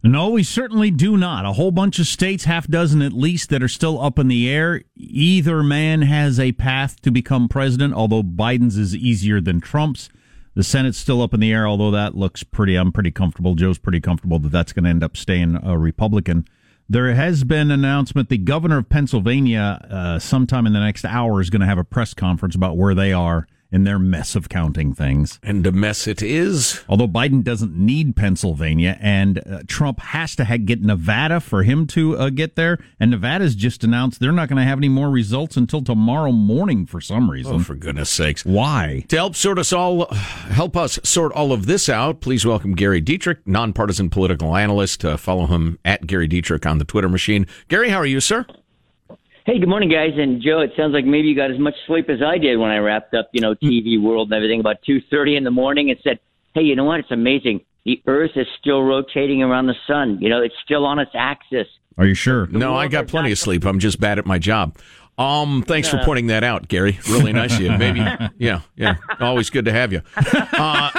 No, 0.06 0.32
we 0.32 0.44
certainly 0.44 0.92
do 0.92 1.16
not. 1.16 1.46
A 1.46 1.54
whole 1.54 1.72
bunch 1.72 1.98
of 1.98 2.08
states, 2.08 2.44
half 2.44 2.68
dozen 2.68 3.02
at 3.02 3.14
least, 3.14 3.50
that 3.50 3.64
are 3.64 3.70
still 3.70 4.02
up 4.02 4.20
in 4.20 4.28
the 4.28 4.50
air. 4.50 4.84
Either 4.98 5.64
man 5.64 6.02
has 6.02 6.42
a 6.42 6.52
path 6.52 7.02
to 7.04 7.12
become 7.12 7.48
president, 7.48 7.94
although 7.94 8.22
Biden's 8.22 8.78
is 8.78 8.94
easier 8.94 9.40
than 9.40 9.62
Trump's. 9.62 10.10
The 10.56 10.64
Senate's 10.64 10.98
still 10.98 11.22
up 11.22 11.34
in 11.34 11.40
the 11.40 11.52
air, 11.52 11.68
although 11.68 11.92
that 11.92 12.16
looks 12.16 12.44
pretty. 12.44 12.76
I'm 12.76 12.92
pretty 12.92 13.12
comfortable. 13.12 13.56
Joe's 13.56 13.80
pretty 13.80 14.00
comfortable 14.00 14.40
that 14.40 14.52
that's 14.52 14.72
going 14.72 14.84
to 14.84 14.90
end 14.90 15.04
up 15.04 15.18
staying 15.18 15.60
a 15.64 15.78
Republican. 15.78 16.46
There 16.88 17.14
has 17.16 17.44
been 17.44 17.72
an 17.72 17.80
announcement. 17.80 18.30
The 18.30 18.38
governor 18.38 18.80
of 18.80 18.90
Pennsylvania, 18.90 19.86
uh, 19.90 20.20
sometime 20.20 20.68
in 20.68 20.74
the 20.74 20.80
next 20.80 21.06
hour, 21.06 21.42
is 21.42 21.50
going 21.50 21.62
to 21.62 21.66
have 21.66 21.78
a 21.78 21.84
press 21.84 22.14
conference 22.14 22.56
about 22.56 22.78
where 22.78 22.94
they 22.94 23.14
are 23.14 23.48
in 23.74 23.84
their 23.84 23.98
mess 23.98 24.36
of 24.36 24.48
counting 24.48 24.94
things. 24.94 25.40
And 25.42 25.66
a 25.66 25.72
mess 25.72 26.08
it 26.08 26.22
is. 26.22 26.84
Although 26.88 27.08
Biden 27.08 27.44
doesn't 27.44 27.76
need 27.76 28.16
Pennsylvania, 28.16 28.98
and 29.02 29.40
uh, 29.40 29.64
Trump 29.68 30.00
has 30.00 30.36
to 30.36 30.46
ha- 30.46 30.58
get 30.58 30.82
Nevada 30.82 31.40
for 31.40 31.64
him 31.64 31.88
to 31.88 32.16
uh, 32.18 32.30
get 32.30 32.56
there. 32.56 32.78
And 33.00 33.10
Nevada's 33.10 33.56
just 33.56 33.84
announced 33.84 34.20
they're 34.20 34.32
not 34.32 34.48
going 34.48 34.58
to 34.58 34.64
have 34.64 34.78
any 34.78 34.90
more 34.90 35.10
results 35.10 35.58
until 35.58 35.82
tomorrow 35.82 36.32
morning 36.32 36.86
for 36.86 37.02
some 37.02 37.32
reason. 37.32 37.56
Oh, 37.56 37.60
for 37.60 37.76
goodness 37.76 38.12
sakes! 38.12 38.46
Why? 38.46 39.06
To 39.08 39.16
help 39.16 39.36
sort 39.36 39.58
us 39.58 39.74
all, 39.74 40.06
help 40.14 40.78
us 40.78 41.00
sort 41.04 41.34
all 41.34 41.52
of 41.52 41.66
this 41.66 41.90
out, 41.90 42.22
please 42.22 42.46
welcome 42.46 42.76
Gary 42.76 43.02
Dietrich, 43.02 43.40
nonpartisan 43.48 44.12
political 44.12 44.56
analyst. 44.56 45.04
Uh, 45.04 45.18
follow 45.18 45.48
him 45.48 45.80
at 45.84 46.06
Gary 46.06 46.28
Dietrich 46.28 46.68
on 46.68 46.78
the 46.78 46.86
Twitter 46.86 47.10
machine. 47.10 47.48
Gary, 47.70 47.90
how 47.90 47.98
are 47.98 48.06
you, 48.06 48.20
sir? 48.20 48.46
Hey, 49.46 49.60
good 49.60 49.68
morning, 49.68 49.90
guys. 49.90 50.12
And 50.18 50.42
Joe, 50.42 50.62
it 50.62 50.72
sounds 50.78 50.94
like 50.94 51.04
maybe 51.04 51.28
you 51.28 51.36
got 51.36 51.52
as 51.52 51.60
much 51.60 51.76
sleep 51.86 52.10
as 52.10 52.22
I 52.22 52.38
did 52.38 52.58
when 52.58 52.70
I 52.70 52.78
wrapped 52.78 53.14
up, 53.14 53.28
you 53.34 53.42
know, 53.42 53.56
TV 53.56 54.02
World 54.02 54.30
and 54.30 54.34
everything 54.36 54.62
about 54.62 54.78
two 54.86 55.02
thirty 55.12 55.36
in 55.36 55.44
the 55.44 55.52
morning, 55.52 55.90
and 55.90 56.00
said, 56.02 56.20
"Hey, 56.54 56.62
you 56.62 56.78
know 56.78 56.86
what? 56.86 57.02
It's 57.02 57.12
amazing. 57.12 57.60
The 57.84 58.02
Earth 58.08 58.32
is 58.38 58.48
still 58.58 58.82
rotating 58.84 59.44
around 59.44 59.68
the 59.68 59.76
sun. 59.86 60.20
You 60.22 60.30
know, 60.30 60.42
it's 60.42 60.56
still 60.64 60.86
on 60.86 60.98
its 60.98 61.12
axis." 61.14 61.68
Are 61.98 62.06
you 62.06 62.14
sure? 62.14 62.48
The 62.48 62.58
no, 62.58 62.74
I 62.74 62.88
got 62.88 63.08
plenty 63.08 63.34
of 63.34 63.38
sleep. 63.38 63.66
I'm 63.66 63.80
just 63.80 64.00
bad 64.00 64.18
at 64.18 64.26
my 64.26 64.40
job. 64.40 64.78
Um, 65.18 65.62
thanks 65.68 65.90
for 65.90 66.00
pointing 66.06 66.28
that 66.28 66.46
out, 66.46 66.70
Gary. 66.70 66.98
Really 67.10 67.34
nice 67.34 67.54
of 67.54 67.62
you. 67.62 67.72
Maybe, 67.78 68.00
yeah, 68.38 68.62
yeah. 68.78 68.96
Always 69.20 69.50
good 69.50 69.66
to 69.66 69.74
have 69.74 69.92
you. 69.92 70.02
Uh, 70.16 70.90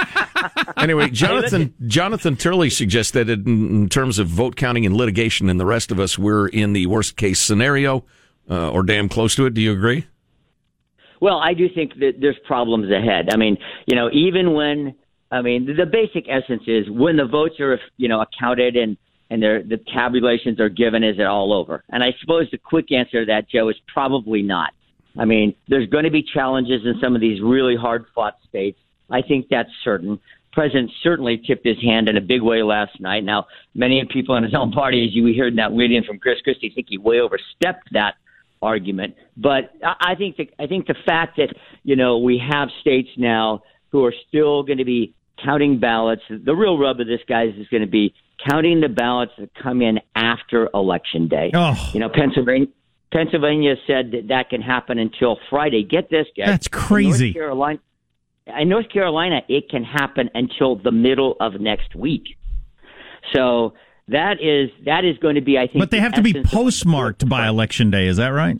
anyway, 0.77 1.09
Jonathan 1.09 1.73
Jonathan 1.87 2.35
Turley 2.35 2.69
suggests 2.69 3.11
that 3.13 3.27
in, 3.27 3.47
in 3.47 3.89
terms 3.89 4.19
of 4.19 4.27
vote 4.27 4.55
counting 4.55 4.85
and 4.85 4.95
litigation, 4.95 5.49
and 5.49 5.59
the 5.59 5.65
rest 5.65 5.91
of 5.91 5.99
us, 5.99 6.19
we're 6.19 6.47
in 6.47 6.73
the 6.73 6.85
worst 6.85 7.17
case 7.17 7.41
scenario 7.41 8.05
uh, 8.49 8.69
or 8.71 8.83
damn 8.83 9.09
close 9.09 9.35
to 9.35 9.45
it. 9.45 9.53
Do 9.53 9.61
you 9.61 9.71
agree? 9.71 10.05
Well, 11.21 11.39
I 11.39 11.53
do 11.53 11.67
think 11.69 11.95
that 11.99 12.15
there's 12.19 12.37
problems 12.45 12.91
ahead. 12.91 13.29
I 13.31 13.37
mean, 13.37 13.57
you 13.87 13.95
know, 13.95 14.09
even 14.11 14.53
when 14.53 14.95
I 15.31 15.41
mean 15.41 15.65
the 15.65 15.85
basic 15.85 16.25
essence 16.29 16.63
is 16.67 16.89
when 16.89 17.17
the 17.17 17.25
votes 17.25 17.59
are 17.59 17.79
you 17.97 18.07
know 18.07 18.21
accounted 18.21 18.75
and 18.75 18.97
and 19.29 19.41
the 19.41 19.79
tabulations 19.91 20.59
are 20.59 20.69
given, 20.69 21.03
is 21.03 21.17
it 21.17 21.25
all 21.25 21.51
over? 21.51 21.83
And 21.89 22.03
I 22.03 22.13
suppose 22.19 22.47
the 22.51 22.59
quick 22.59 22.91
answer 22.91 23.21
to 23.21 23.25
that, 23.25 23.49
Joe, 23.49 23.69
is 23.69 23.75
probably 23.87 24.43
not. 24.43 24.71
I 25.17 25.25
mean, 25.25 25.55
there's 25.67 25.89
going 25.89 26.03
to 26.03 26.11
be 26.11 26.21
challenges 26.21 26.81
in 26.85 26.99
some 27.01 27.15
of 27.15 27.21
these 27.21 27.41
really 27.41 27.75
hard 27.75 28.05
fought 28.13 28.37
states. 28.47 28.77
I 29.09 29.21
think 29.21 29.47
that's 29.49 29.69
certain. 29.83 30.19
president 30.51 30.91
certainly 31.01 31.41
tipped 31.45 31.65
his 31.65 31.81
hand 31.81 32.07
in 32.07 32.17
a 32.17 32.21
big 32.21 32.41
way 32.41 32.61
last 32.61 32.99
night. 32.99 33.23
Now, 33.23 33.47
many 33.73 34.03
people 34.05 34.35
in 34.35 34.43
his 34.43 34.53
own 34.53 34.71
party, 34.71 35.05
as 35.05 35.15
you 35.15 35.23
heard 35.37 35.53
in 35.53 35.55
that 35.57 35.73
reading 35.73 36.03
from 36.03 36.19
Chris 36.19 36.39
Christie, 36.41 36.71
think 36.73 36.87
he 36.89 36.97
way 36.97 37.19
overstepped 37.19 37.93
that 37.93 38.15
argument. 38.65 39.15
But 39.37 39.73
I 39.83 40.15
think 40.15 40.37
the, 40.37 40.49
I 40.59 40.67
think 40.67 40.87
the 40.87 40.95
fact 41.05 41.37
that 41.37 41.55
you 41.83 41.95
know 41.95 42.17
we 42.17 42.41
have 42.51 42.69
states 42.81 43.09
now 43.17 43.63
who 43.89 44.03
are 44.03 44.13
still 44.27 44.63
going 44.63 44.79
to 44.79 44.85
be 44.85 45.13
counting 45.43 45.79
ballots. 45.79 46.23
The 46.29 46.55
real 46.55 46.77
rub 46.77 46.99
of 46.99 47.07
this, 47.07 47.21
guys, 47.27 47.53
is 47.57 47.67
going 47.67 47.81
to 47.83 47.89
be 47.89 48.13
counting 48.49 48.81
the 48.81 48.89
ballots 48.89 49.31
that 49.37 49.51
come 49.55 49.81
in 49.81 49.99
after 50.15 50.69
election 50.73 51.27
day. 51.27 51.51
Oh. 51.53 51.91
You 51.93 51.99
know, 51.99 52.09
Pennsylvania. 52.09 52.67
Pennsylvania 53.13 53.75
said 53.87 54.11
that 54.11 54.27
that 54.27 54.49
can 54.49 54.61
happen 54.61 54.99
until 54.99 55.37
Friday. 55.49 55.83
Get 55.83 56.09
this, 56.09 56.25
guys. 56.35 56.47
That's 56.47 56.67
crazy. 56.67 57.27
In 57.27 57.33
North 57.33 57.35
Carolina, 57.35 57.79
in 58.59 58.69
North 58.69 58.89
Carolina, 58.89 59.41
it 59.47 59.69
can 59.69 59.83
happen 59.85 60.29
until 60.33 60.75
the 60.75 60.91
middle 60.91 61.37
of 61.39 61.61
next 61.61 61.95
week. 61.95 62.23
So 63.33 63.73
that 64.09 64.41
is 64.41 64.69
that 64.85 65.03
is 65.05 65.17
going 65.17 65.35
to 65.35 65.41
be, 65.41 65.57
I 65.57 65.67
think. 65.67 65.79
But 65.79 65.91
they 65.91 65.97
the 65.97 66.03
have 66.03 66.13
to 66.13 66.21
be 66.21 66.37
of- 66.37 66.45
postmarked 66.45 67.27
by 67.27 67.47
election 67.47 67.89
day. 67.91 68.07
Is 68.07 68.17
that 68.17 68.29
right? 68.29 68.59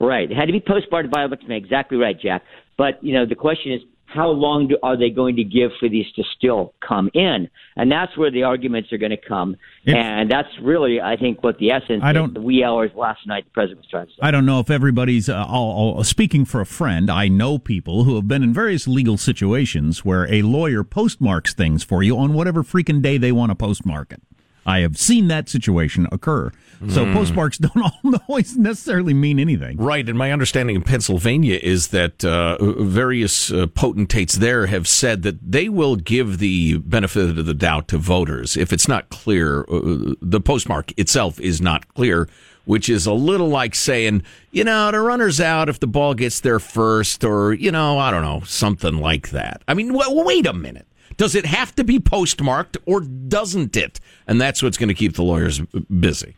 Right. 0.00 0.30
It 0.30 0.36
had 0.36 0.46
to 0.46 0.52
be 0.52 0.60
postmarked 0.60 1.10
by 1.10 1.24
election 1.24 1.48
day. 1.48 1.56
Exactly 1.56 1.98
right, 1.98 2.18
Jack. 2.18 2.42
But 2.76 3.02
you 3.02 3.12
know, 3.14 3.26
the 3.26 3.34
question 3.34 3.72
is, 3.72 3.82
how 4.06 4.28
long 4.30 4.68
do, 4.68 4.78
are 4.82 4.96
they 4.96 5.10
going 5.10 5.36
to 5.36 5.44
give 5.44 5.70
for 5.78 5.88
these 5.88 6.06
to 6.16 6.22
still 6.36 6.72
come 6.80 7.10
in? 7.14 7.50
And 7.76 7.90
that's 7.92 8.16
where 8.16 8.30
the 8.30 8.44
arguments 8.44 8.90
are 8.92 8.96
going 8.96 9.10
to 9.10 9.16
come. 9.18 9.56
and 9.86 10.30
that's 10.30 10.48
really, 10.62 11.00
I 11.00 11.16
think, 11.16 11.42
what 11.44 11.58
the 11.58 11.72
essence. 11.72 12.00
I 12.02 12.12
don't- 12.12 12.32
The 12.32 12.40
wee 12.40 12.64
hours 12.64 12.90
last 12.94 13.26
night, 13.26 13.44
the 13.44 13.50
president 13.50 13.80
was 13.80 13.86
trying 13.90 14.06
to 14.06 14.12
say. 14.12 14.18
I 14.22 14.30
don't 14.30 14.46
know 14.46 14.60
if 14.60 14.70
everybody's. 14.70 15.28
Uh, 15.28 15.44
all, 15.46 15.96
all, 15.96 16.04
speaking 16.04 16.44
for 16.44 16.60
a 16.60 16.66
friend, 16.66 17.10
I 17.10 17.28
know 17.28 17.58
people 17.58 18.04
who 18.04 18.14
have 18.14 18.26
been 18.26 18.42
in 18.42 18.54
various 18.54 18.88
legal 18.88 19.16
situations 19.18 20.04
where 20.04 20.32
a 20.32 20.42
lawyer 20.42 20.84
postmarks 20.84 21.52
things 21.52 21.84
for 21.84 22.02
you 22.02 22.16
on 22.18 22.32
whatever 22.32 22.62
freaking 22.62 23.02
day 23.02 23.18
they 23.18 23.32
want 23.32 23.50
to 23.50 23.56
postmark 23.56 24.12
it. 24.12 24.22
I 24.68 24.80
have 24.80 24.96
seen 24.98 25.28
that 25.28 25.48
situation 25.48 26.06
occur. 26.12 26.50
So 26.88 27.04
Hmm. 27.04 27.12
postmarks 27.12 27.58
don't 27.66 27.82
always 28.28 28.56
necessarily 28.56 29.12
mean 29.14 29.40
anything. 29.40 29.78
Right, 29.78 30.08
and 30.08 30.16
my 30.16 30.30
understanding 30.30 30.76
in 30.76 30.82
Pennsylvania 30.82 31.58
is 31.60 31.88
that 31.88 32.24
uh, 32.24 32.56
various 32.84 33.50
uh, 33.50 33.66
potentates 33.66 34.34
there 34.36 34.66
have 34.66 34.86
said 34.86 35.22
that 35.22 35.38
they 35.42 35.68
will 35.68 35.96
give 35.96 36.38
the 36.38 36.78
benefit 36.78 37.36
of 37.38 37.46
the 37.46 37.54
doubt 37.54 37.88
to 37.88 37.98
voters 37.98 38.56
if 38.56 38.72
it's 38.72 38.86
not 38.86 39.08
clear. 39.08 39.62
Uh, 39.62 40.14
the 40.22 40.40
postmark 40.40 40.92
itself 40.96 41.40
is 41.40 41.60
not 41.60 41.92
clear, 41.94 42.28
which 42.64 42.88
is 42.88 43.06
a 43.06 43.12
little 43.12 43.48
like 43.48 43.74
saying, 43.74 44.22
you 44.52 44.62
know, 44.62 44.92
the 44.92 45.00
runner's 45.00 45.40
out 45.40 45.68
if 45.68 45.80
the 45.80 45.86
ball 45.88 46.14
gets 46.14 46.40
there 46.40 46.60
first, 46.60 47.24
or 47.24 47.54
you 47.54 47.72
know, 47.72 47.98
I 47.98 48.10
don't 48.12 48.22
know, 48.22 48.42
something 48.46 48.98
like 48.98 49.30
that. 49.30 49.62
I 49.66 49.74
mean, 49.74 49.92
w- 49.92 50.22
wait 50.24 50.46
a 50.46 50.52
minute. 50.52 50.86
Does 51.18 51.34
it 51.34 51.44
have 51.44 51.74
to 51.74 51.84
be 51.84 52.00
postmarked 52.00 52.78
or 52.86 53.00
doesn't 53.00 53.76
it? 53.76 54.00
And 54.26 54.40
that's 54.40 54.62
what's 54.62 54.78
going 54.78 54.88
to 54.88 54.94
keep 54.94 55.14
the 55.14 55.22
lawyers 55.24 55.60
busy. 56.00 56.36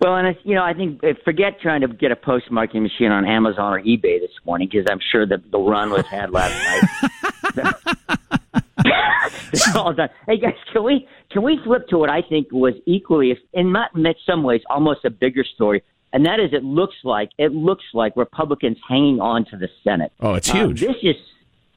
Well, 0.00 0.16
and 0.16 0.36
you 0.42 0.54
know, 0.56 0.64
I 0.64 0.74
think 0.74 1.04
uh, 1.04 1.12
forget 1.24 1.60
trying 1.60 1.82
to 1.82 1.88
get 1.88 2.10
a 2.10 2.16
postmarking 2.16 2.82
machine 2.82 3.12
on 3.12 3.24
Amazon 3.24 3.72
or 3.74 3.80
eBay 3.80 4.18
this 4.20 4.32
morning 4.44 4.68
because 4.70 4.86
I'm 4.90 4.98
sure 5.12 5.24
that 5.26 5.50
the 5.52 5.58
run 5.58 5.90
was 5.90 6.04
had 6.06 6.30
last 6.30 6.52
night. 7.56 7.74
All 9.76 9.92
done. 9.92 10.08
Hey 10.26 10.38
guys, 10.38 10.54
can 10.72 10.82
we 10.82 11.06
can 11.30 11.42
we 11.42 11.58
flip 11.64 11.86
to 11.88 11.98
what 11.98 12.10
I 12.10 12.22
think 12.22 12.48
was 12.52 12.74
equally, 12.86 13.30
if 13.30 13.38
in 13.52 13.72
not 13.72 13.90
in 13.94 14.04
some 14.26 14.42
ways, 14.42 14.62
almost 14.68 15.04
a 15.04 15.10
bigger 15.10 15.44
story, 15.44 15.82
and 16.12 16.26
that 16.26 16.40
is 16.40 16.52
it 16.52 16.64
looks 16.64 16.96
like 17.04 17.30
it 17.38 17.52
looks 17.52 17.84
like 17.94 18.16
Republicans 18.16 18.78
hanging 18.88 19.20
on 19.20 19.44
to 19.46 19.56
the 19.56 19.68
Senate. 19.84 20.12
Oh, 20.20 20.34
it's 20.34 20.50
Uh, 20.50 20.54
huge. 20.54 20.80
this 20.80 20.96
is 21.02 21.16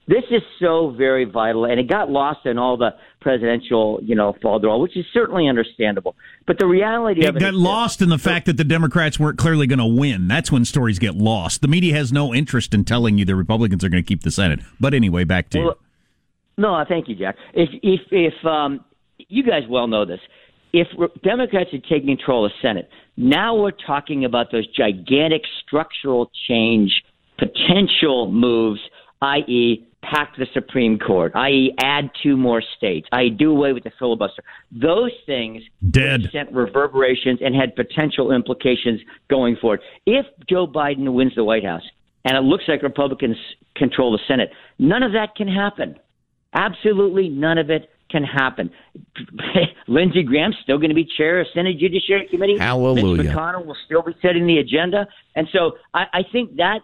this 0.08 0.24
is 0.32 0.42
so 0.60 0.94
very 0.98 1.26
vital, 1.26 1.66
and 1.66 1.80
it 1.80 1.90
got 1.90 2.10
lost 2.10 2.46
in 2.46 2.58
all 2.58 2.78
the 2.78 2.92
presidential, 3.20 4.00
you 4.02 4.16
know, 4.16 4.34
falderall, 4.42 4.82
which 4.82 4.96
is 4.96 5.06
certainly 5.14 5.50
understandable. 5.50 6.16
But 6.46 6.60
the 6.60 6.66
reality 6.66 7.26
It 7.26 7.30
of 7.30 7.36
it 7.36 7.40
got 7.40 7.54
lost 7.54 8.02
in 8.02 8.08
the 8.08 8.18
fact 8.18 8.46
that 8.46 8.56
the 8.56 8.64
Democrats 8.64 9.20
weren't 9.20 9.38
clearly 9.38 9.68
going 9.68 9.80
to 9.80 9.86
win. 9.86 10.30
That's 10.30 10.50
when 10.50 10.64
stories 10.64 10.98
get 10.98 11.16
lost. 11.16 11.62
The 11.62 11.68
media 11.68 11.94
has 11.96 12.14
no 12.14 12.34
interest 12.34 12.74
in 12.74 12.86
telling 12.86 13.18
you 13.18 13.26
the 13.26 13.36
Republicans 13.36 13.84
are 13.84 13.90
going 13.90 14.02
to 14.02 14.08
keep 14.08 14.24
the 14.24 14.32
Senate. 14.32 14.62
But 14.80 14.94
anyway, 14.94 15.26
back 15.26 15.50
to 15.50 15.60
you. 15.60 15.74
No, 16.58 16.84
thank 16.88 17.10
you, 17.10 17.16
Jack. 17.16 17.36
If 17.54 17.70
if 17.84 18.02
if 18.12 18.46
um, 18.46 18.86
you 19.18 19.44
guys 19.44 19.64
well 19.70 19.88
know 19.88 20.06
this, 20.06 20.22
if 20.72 20.88
re- 20.98 21.10
Democrats 21.24 21.72
are 21.74 21.80
taking 21.80 22.16
control 22.16 22.46
of 22.46 22.52
the 22.52 22.68
Senate, 22.68 22.90
now 23.18 23.56
we're 23.56 23.72
talking 23.72 24.26
about 24.26 24.52
those 24.52 24.68
gigantic 24.68 25.42
structural 25.66 26.32
change 26.48 27.04
potential 27.38 28.32
moves, 28.32 28.80
i.e., 29.22 29.87
pack 30.10 30.36
the 30.38 30.48
Supreme 30.54 30.98
Court, 31.00 31.34
i.e., 31.36 31.74
add 31.80 32.10
two 32.24 32.38
more 32.38 32.62
states, 32.78 33.08
i.e., 33.12 33.30
do 33.30 33.52
away 33.52 33.74
with 33.74 33.84
the 33.84 33.92
filibuster. 34.00 34.44
Those 34.72 35.12
things 35.26 35.64
Dead. 35.90 36.30
sent 36.32 36.52
reverberations 36.52 37.40
and 37.42 37.56
had 37.56 37.76
potential 37.76 38.32
implications 38.32 39.02
going 39.30 39.58
forward. 39.60 39.82
If 40.06 40.26
Joe 40.50 40.68
Biden 40.68 41.14
wins 41.14 41.34
the 41.36 41.44
White 41.44 41.66
House 41.66 41.84
and 42.26 42.38
it 42.38 42.42
looks 42.42 42.64
like 42.68 42.84
Republicans 42.84 43.38
control 43.76 44.12
the 44.12 44.20
Senate, 44.28 44.50
none 44.80 45.04
of 45.04 45.12
that 45.14 45.36
can 45.36 45.48
happen. 45.48 45.98
Absolutely 46.54 47.30
none 47.30 47.58
of 47.58 47.70
it 47.70 47.90
can 48.10 48.24
happen. 48.24 48.72
Lindsey 49.88 50.24
Graham's 50.24 50.56
still 50.64 50.78
going 50.78 50.90
to 50.90 50.96
be 50.96 51.08
chair 51.18 51.42
of 51.42 51.48
Senate 51.54 51.78
Judiciary 51.78 52.28
Committee. 52.30 52.58
Hallelujah. 52.58 53.24
Mitch 53.24 53.32
McConnell 53.34 53.66
will 53.66 53.76
still 53.86 54.02
be 54.02 54.14
setting 54.22 54.48
the 54.48 54.60
agenda. 54.60 55.08
And 55.36 55.48
so 55.52 55.74
I, 55.94 56.06
I 56.14 56.22
think 56.32 56.56
that 56.56 56.80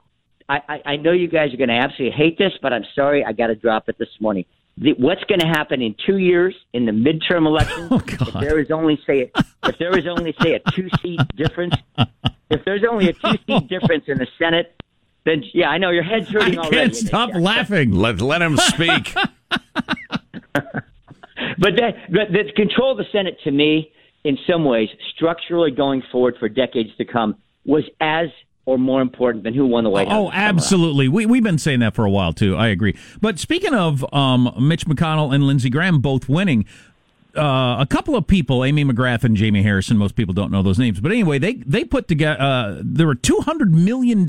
I, 0.50 0.60
I, 0.68 0.82
I 0.86 0.96
know 0.98 1.12
you 1.12 1.28
guys 1.28 1.54
are 1.54 1.58
going 1.58 1.70
to 1.70 1.76
absolutely 1.76 2.16
hate 2.16 2.38
this, 2.38 2.54
but 2.62 2.74
I'm 2.74 2.86
sorry, 2.96 3.24
I 3.24 3.34
got 3.34 3.48
to 3.48 3.56
drop 3.56 3.90
it 3.90 3.98
this 3.98 4.10
morning. 4.20 4.46
The, 4.78 4.94
what's 4.98 5.24
going 5.26 5.40
to 5.40 5.48
happen 5.48 5.82
in 5.82 5.96
two 6.06 6.18
years 6.18 6.56
in 6.74 6.86
the 6.86 6.92
midterm 6.92 7.46
elections? 7.46 7.92
Oh, 7.92 8.02
if 8.28 8.34
there 8.34 8.60
is 8.60 8.72
only 8.72 9.00
say 9.06 9.32
if 9.66 9.78
there 9.78 9.98
is 9.98 10.08
only 10.08 10.34
say 10.42 10.54
a 10.54 10.72
two 10.72 10.90
seat 11.02 11.20
difference, 11.36 11.76
if 12.50 12.64
there's 12.66 12.84
only 12.90 13.10
a 13.10 13.14
two 13.14 13.38
seat 13.46 13.68
difference 13.68 14.06
in 14.08 14.18
the 14.18 14.28
Senate, 14.40 14.82
then 15.26 15.44
yeah, 15.54 15.70
I 15.70 15.78
know 15.78 15.92
your 15.92 16.04
head's 16.04 16.28
I 16.30 16.32
hurting 16.34 16.58
already. 16.60 16.76
can't 16.78 16.96
stop 16.96 17.32
laughing. 17.34 17.92
Let 17.92 18.22
let 18.22 18.42
him 18.42 18.58
speak. 18.58 19.16
But 21.58 21.76
that, 21.78 21.96
that, 22.10 22.32
that 22.34 22.56
control 22.56 22.92
of 22.92 22.98
the 22.98 23.06
Senate, 23.12 23.38
to 23.44 23.52
me, 23.52 23.92
in 24.24 24.38
some 24.50 24.66
ways, 24.66 24.90
structurally 25.16 25.72
going 25.72 26.04
forward 26.12 26.36
for 26.40 26.50
decades 26.50 26.90
to 26.98 27.06
come, 27.06 27.36
was 27.66 27.84
as 28.02 28.28
or 28.66 28.78
more 28.78 29.02
important 29.02 29.44
than 29.44 29.54
who 29.54 29.66
won 29.66 29.84
the 29.84 29.90
White 29.90 30.08
House. 30.08 30.18
Oh, 30.18 30.32
absolutely. 30.32 31.08
We, 31.08 31.26
we've 31.26 31.44
been 31.44 31.58
saying 31.58 31.80
that 31.82 31.96
for 31.96 32.06
a 32.06 32.10
while, 32.10 32.34
too. 32.34 32.56
I 32.56 32.68
agree. 32.68 32.98
But 33.20 33.40
speaking 33.40 33.74
of 33.74 34.06
um, 34.14 34.54
Mitch 34.60 34.86
McConnell 34.86 35.34
and 35.34 35.46
Lindsey 35.46 35.70
Graham 35.70 36.00
both 36.00 36.30
winning, 36.30 36.66
uh, 37.36 37.78
a 37.80 37.88
couple 37.90 38.16
of 38.16 38.26
people, 38.26 38.64
Amy 38.64 38.86
McGrath 38.86 39.24
and 39.24 39.36
Jamie 39.36 39.64
Harrison, 39.64 39.98
most 39.98 40.16
people 40.16 40.34
don't 40.34 40.52
know 40.52 40.62
those 40.62 40.80
names. 40.80 41.02
But 41.02 41.12
anyway, 41.12 41.40
they, 41.40 41.56
they 41.56 41.84
put 41.84 42.08
together, 42.08 42.42
uh, 42.42 42.82
there 42.82 43.08
were 43.08 43.16
$200 43.16 43.72
million 43.72 44.26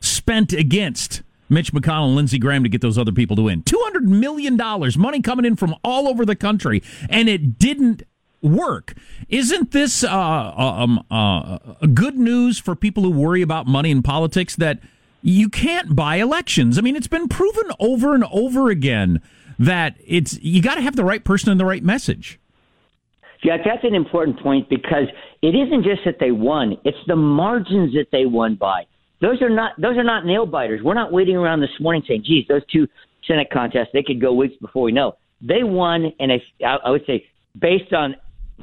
spent 0.00 0.52
against 0.52 1.22
Mitch 1.48 1.72
McConnell 1.72 2.06
and 2.08 2.16
Lindsey 2.16 2.38
Graham 2.38 2.62
to 2.62 2.68
get 2.68 2.80
those 2.80 2.98
other 2.98 3.12
people 3.12 3.36
to 3.36 3.42
win. 3.42 3.62
$200 3.62 4.02
million, 4.02 4.56
money 4.98 5.22
coming 5.22 5.44
in 5.44 5.56
from 5.56 5.74
all 5.82 6.08
over 6.08 6.26
the 6.26 6.36
country, 6.36 6.82
and 7.08 7.28
it 7.28 7.58
didn't 7.58 8.02
work. 8.42 8.94
Isn't 9.28 9.72
this 9.72 10.04
uh, 10.04 10.52
um, 10.56 11.04
uh, 11.10 11.58
good 11.94 12.18
news 12.18 12.58
for 12.58 12.74
people 12.74 13.02
who 13.02 13.10
worry 13.10 13.42
about 13.42 13.66
money 13.66 13.90
in 13.90 14.02
politics 14.02 14.56
that 14.56 14.80
you 15.22 15.48
can't 15.48 15.94
buy 15.94 16.16
elections? 16.16 16.78
I 16.78 16.80
mean, 16.80 16.96
it's 16.96 17.06
been 17.06 17.28
proven 17.28 17.70
over 17.78 18.14
and 18.14 18.24
over 18.30 18.70
again 18.70 19.20
that 19.58 19.96
it's 20.06 20.40
you 20.42 20.62
got 20.62 20.76
to 20.76 20.80
have 20.80 20.96
the 20.96 21.04
right 21.04 21.22
person 21.22 21.50
and 21.50 21.60
the 21.60 21.66
right 21.66 21.82
message. 21.82 22.38
Yeah, 23.42 23.56
that's 23.64 23.84
an 23.84 23.94
important 23.94 24.40
point 24.40 24.68
because 24.68 25.06
it 25.42 25.54
isn't 25.54 25.84
just 25.84 26.02
that 26.04 26.16
they 26.18 26.30
won; 26.30 26.76
it's 26.84 26.98
the 27.06 27.16
margins 27.16 27.92
that 27.94 28.06
they 28.12 28.26
won 28.26 28.56
by. 28.56 28.86
Those 29.20 29.40
are 29.42 29.50
not 29.50 29.72
those 29.78 29.96
are 29.96 30.04
not 30.04 30.24
nail 30.24 30.46
biters. 30.46 30.82
We're 30.82 30.94
not 30.94 31.12
waiting 31.12 31.36
around 31.36 31.60
this 31.60 31.70
morning 31.78 32.02
saying, 32.06 32.24
"Geez, 32.24 32.46
those 32.48 32.62
two 32.72 32.86
Senate 33.26 33.48
contests 33.52 33.88
they 33.92 34.02
could 34.02 34.20
go 34.20 34.32
weeks 34.32 34.54
before 34.60 34.82
we 34.82 34.92
know." 34.92 35.16
They 35.42 35.62
won, 35.62 36.12
and 36.18 36.32
I 36.64 36.90
would 36.90 37.04
say 37.06 37.26
based 37.58 37.92
on 37.92 38.16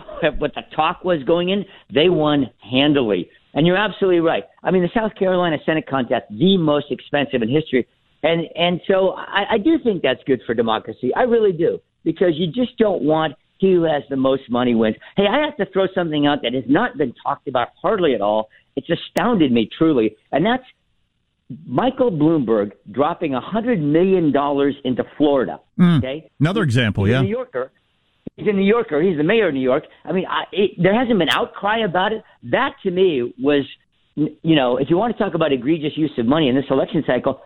what 0.38 0.54
the 0.56 0.62
talk 0.76 1.04
was 1.04 1.24
going 1.24 1.50
in, 1.50 1.66
they 1.94 2.10
won 2.10 2.50
handily. 2.60 3.30
And 3.54 3.66
you're 3.66 3.78
absolutely 3.78 4.20
right. 4.20 4.44
I 4.64 4.72
mean, 4.72 4.84
the 4.84 4.90
South 4.94 5.16
Carolina 5.16 5.58
Senate 5.66 5.88
contest, 5.88 6.26
the 6.30 6.58
most 6.58 6.88
expensive 6.92 7.42
in 7.42 7.50
history, 7.50 7.88
and 8.24 8.48
and 8.56 8.82
so 8.88 9.12
I, 9.12 9.54
I 9.54 9.58
do 9.58 9.78
think 9.84 10.04
that's 10.04 10.22
good 10.26 10.42
for 10.46 10.54
democracy. 10.54 11.14
I 11.16 11.24
really 11.24 11.54
do 11.54 11.80
because 12.04 12.34
you 12.36 12.48
just 12.48 12.78
don't 12.78 13.04
want 13.04 13.36
he 13.58 13.74
who 13.74 13.84
has 13.84 14.04
the 14.10 14.16
most 14.16 14.44
money 14.50 14.76
wins. 14.76 14.96
Hey, 15.16 15.26
I 15.30 15.44
have 15.46 15.58
to 15.58 15.66
throw 15.72 15.88
something 15.96 16.28
out 16.28 16.40
that 16.44 16.54
has 16.54 16.66
not 16.68 16.98
been 16.98 17.14
talked 17.24 17.48
about 17.48 17.70
hardly 17.82 18.14
at 18.14 18.22
all. 18.22 18.50
It's 18.76 18.88
astounded 18.90 19.52
me 19.52 19.70
truly, 19.78 20.16
and 20.32 20.46
that's 20.46 20.64
Michael 21.66 22.12
Bloomberg 22.12 22.74
dropping 22.92 23.34
a 23.34 23.42
hundred 23.42 23.82
million 23.82 24.32
dollars 24.32 24.76
into 24.84 25.04
Florida. 25.18 25.60
Mm. 25.80 26.00
Okay, 26.00 26.30
Another 26.40 26.62
example, 26.62 27.06
He's 27.06 27.14
yeah. 27.14 27.22
New 27.22 27.30
Yorker. 27.30 27.72
He's 28.38 28.48
a 28.48 28.54
New 28.54 28.64
Yorker. 28.64 29.02
He's 29.02 29.18
the 29.18 29.24
mayor 29.24 29.48
of 29.48 29.54
New 29.56 29.60
York. 29.60 29.84
I 30.06 30.12
mean, 30.12 30.26
I, 30.30 30.44
it, 30.52 30.72
there 30.82 30.98
hasn't 30.98 31.18
been 31.18 31.30
outcry 31.30 31.80
about 31.80 32.14
it. 32.14 32.24
That 32.44 32.76
to 32.84 32.92
me 32.92 33.34
was, 33.40 33.66
you 34.16 34.56
know, 34.56 34.78
if 34.78 34.90
you 34.90 34.98
want 34.98 35.18
to 35.18 35.22
talk 35.22 35.34
about 35.34 35.52
egregious 35.52 35.94
use 35.98 36.12
of 36.18 36.28
money 36.28 36.48
in 36.48 36.56
this 36.56 36.66
election 36.70 37.04
cycle, 37.06 37.42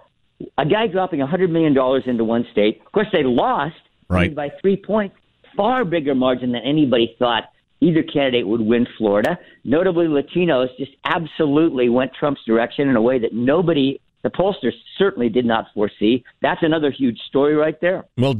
a 0.58 0.66
guy 0.66 0.88
dropping 0.88 1.20
$100 1.20 1.50
million 1.50 1.76
into 2.06 2.24
one 2.24 2.46
state. 2.52 2.82
Of 2.86 2.92
course, 2.92 3.08
they 3.14 3.24
lost 3.24 3.76
right. 4.10 4.36
by 4.36 4.50
three 4.62 4.76
points, 4.76 5.16
far 5.56 5.86
bigger 5.86 6.14
margin 6.14 6.52
than 6.52 6.62
anybody 6.64 7.16
thought 7.18 7.46
either 7.80 8.04
candidate 8.04 8.48
would 8.48 8.62
win 8.62 8.86
Florida. 8.98 9.40
Notably, 9.64 10.06
Latinos 10.06 10.68
just 10.78 10.92
absolutely 11.06 11.90
went 11.90 12.12
Trump's 12.14 12.42
direction 12.46 12.90
in 12.90 12.96
a 12.96 13.02
way 13.02 13.18
that 13.20 13.34
nobody 13.34 14.00
the 14.24 14.30
pollsters 14.30 14.74
certainly 14.98 15.30
did 15.30 15.46
not 15.46 15.68
foresee. 15.74 16.24
That's 16.42 16.62
another 16.64 16.92
huge 16.92 17.20
story 17.22 17.56
right 17.56 17.80
there. 17.82 18.06
Well, 18.18 18.36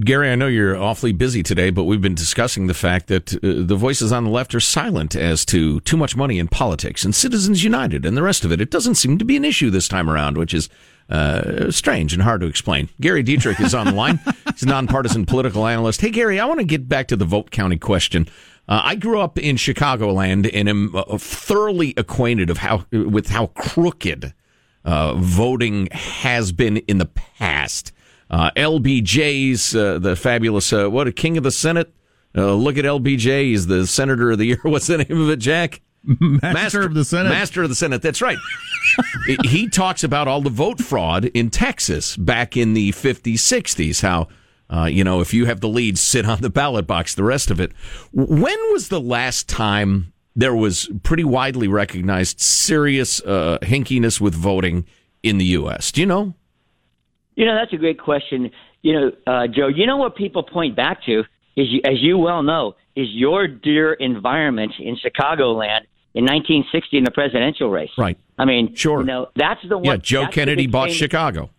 Gary, 0.00 0.30
I 0.30 0.34
know 0.34 0.46
you're 0.46 0.76
awfully 0.76 1.12
busy 1.12 1.42
today, 1.42 1.70
but 1.70 1.84
we've 1.84 2.02
been 2.02 2.14
discussing 2.14 2.66
the 2.66 2.74
fact 2.74 3.06
that 3.08 3.34
uh, 3.34 3.38
the 3.42 3.76
voices 3.76 4.12
on 4.12 4.24
the 4.24 4.30
left 4.30 4.54
are 4.54 4.60
silent 4.60 5.14
as 5.14 5.44
to 5.46 5.80
too 5.80 5.96
much 5.96 6.16
money 6.16 6.38
in 6.38 6.48
politics 6.48 7.04
and 7.04 7.14
Citizens 7.14 7.62
United 7.62 8.04
and 8.04 8.16
the 8.16 8.22
rest 8.22 8.44
of 8.44 8.52
it. 8.52 8.60
It 8.60 8.70
doesn't 8.70 8.96
seem 8.96 9.18
to 9.18 9.24
be 9.24 9.36
an 9.36 9.44
issue 9.44 9.70
this 9.70 9.88
time 9.88 10.10
around, 10.10 10.36
which 10.36 10.54
is 10.54 10.68
uh, 11.08 11.70
strange 11.70 12.12
and 12.12 12.22
hard 12.22 12.40
to 12.40 12.46
explain. 12.46 12.88
Gary 13.00 13.22
Dietrich 13.22 13.60
is 13.60 13.74
on 13.74 13.86
the 13.86 13.92
line. 13.92 14.20
He's 14.52 14.62
a 14.62 14.66
nonpartisan 14.66 15.26
political 15.26 15.66
analyst. 15.66 16.00
Hey, 16.00 16.10
Gary, 16.10 16.40
I 16.40 16.46
want 16.46 16.60
to 16.60 16.66
get 16.66 16.88
back 16.88 17.08
to 17.08 17.16
the 17.16 17.24
vote 17.24 17.50
county 17.50 17.76
question. 17.76 18.26
Uh, 18.66 18.80
I 18.82 18.94
grew 18.94 19.20
up 19.20 19.38
in 19.38 19.56
Chicagoland 19.56 20.50
and 20.52 20.68
am 20.68 20.96
uh, 20.96 21.18
thoroughly 21.18 21.92
acquainted 21.96 22.48
of 22.48 22.58
how 22.58 22.86
with 22.90 23.28
how 23.28 23.48
crooked 23.48 24.32
uh, 24.84 25.14
voting 25.14 25.88
has 25.92 26.52
been 26.52 26.78
in 26.78 26.98
the 26.98 27.06
past. 27.06 27.92
Uh, 28.30 28.50
LBJ's 28.56 29.74
uh, 29.74 29.98
the 29.98 30.16
fabulous 30.16 30.72
uh, 30.72 30.88
what 30.88 31.06
a 31.06 31.12
king 31.12 31.36
of 31.36 31.42
the 31.42 31.50
Senate. 31.50 31.92
Uh, 32.36 32.52
look 32.54 32.76
at 32.76 32.84
LBJ. 32.84 33.44
He's 33.44 33.66
the 33.66 33.86
senator 33.86 34.32
of 34.32 34.38
the 34.38 34.46
year. 34.46 34.60
What's 34.62 34.86
the 34.86 34.98
name 34.98 35.20
of 35.20 35.30
it, 35.30 35.38
Jack? 35.38 35.80
Master, 36.02 36.52
Master 36.52 36.82
of 36.82 36.94
the 36.94 37.04
Senate. 37.04 37.30
Master 37.30 37.62
of 37.62 37.68
the 37.68 37.74
Senate. 37.74 38.02
That's 38.02 38.20
right. 38.20 38.36
he 39.44 39.68
talks 39.68 40.04
about 40.04 40.28
all 40.28 40.42
the 40.42 40.50
vote 40.50 40.80
fraud 40.80 41.26
in 41.26 41.48
Texas 41.48 42.16
back 42.16 42.56
in 42.56 42.74
the 42.74 42.90
50s, 42.92 43.34
60s. 43.34 44.02
How 44.02 44.28
uh, 44.70 44.86
you 44.86 45.04
know, 45.04 45.20
if 45.20 45.34
you 45.34 45.46
have 45.46 45.60
the 45.60 45.68
lead, 45.68 45.98
sit 45.98 46.26
on 46.26 46.40
the 46.40 46.50
ballot 46.50 46.86
box. 46.86 47.14
The 47.14 47.24
rest 47.24 47.50
of 47.50 47.60
it. 47.60 47.72
When 48.12 48.58
was 48.72 48.88
the 48.88 49.00
last 49.00 49.48
time 49.48 50.12
there 50.36 50.54
was 50.54 50.88
pretty 51.02 51.24
widely 51.24 51.68
recognized 51.68 52.40
serious 52.40 53.20
uh, 53.22 53.58
hinkiness 53.62 54.20
with 54.20 54.34
voting 54.34 54.86
in 55.22 55.38
the 55.38 55.44
U.S. 55.46 55.92
Do 55.92 56.00
you 56.00 56.06
know? 56.06 56.34
You 57.36 57.46
know, 57.46 57.54
that's 57.54 57.72
a 57.72 57.76
great 57.76 58.00
question. 58.00 58.50
You 58.82 58.92
know, 58.92 59.10
uh, 59.26 59.46
Joe, 59.46 59.68
you 59.68 59.86
know 59.86 59.96
what 59.96 60.16
people 60.16 60.42
point 60.42 60.76
back 60.76 61.04
to 61.04 61.24
is, 61.56 61.68
as 61.84 62.00
you 62.02 62.18
well 62.18 62.42
know, 62.42 62.76
is 62.96 63.08
your 63.10 63.48
dear 63.48 63.92
environment 63.92 64.72
in 64.78 64.96
Chicagoland 64.96 65.82
in 66.14 66.24
1960 66.24 66.98
in 66.98 67.04
the 67.04 67.10
presidential 67.10 67.70
race. 67.70 67.90
Right. 67.98 68.18
I 68.38 68.44
mean, 68.44 68.74
sure. 68.74 69.00
You 69.00 69.06
know, 69.06 69.28
that's 69.34 69.60
the 69.68 69.76
one. 69.76 69.84
Yeah, 69.84 69.96
Joe 69.96 70.26
Kennedy 70.28 70.66
bought 70.66 70.88
famous, 70.88 70.98
Chicago. 70.98 71.50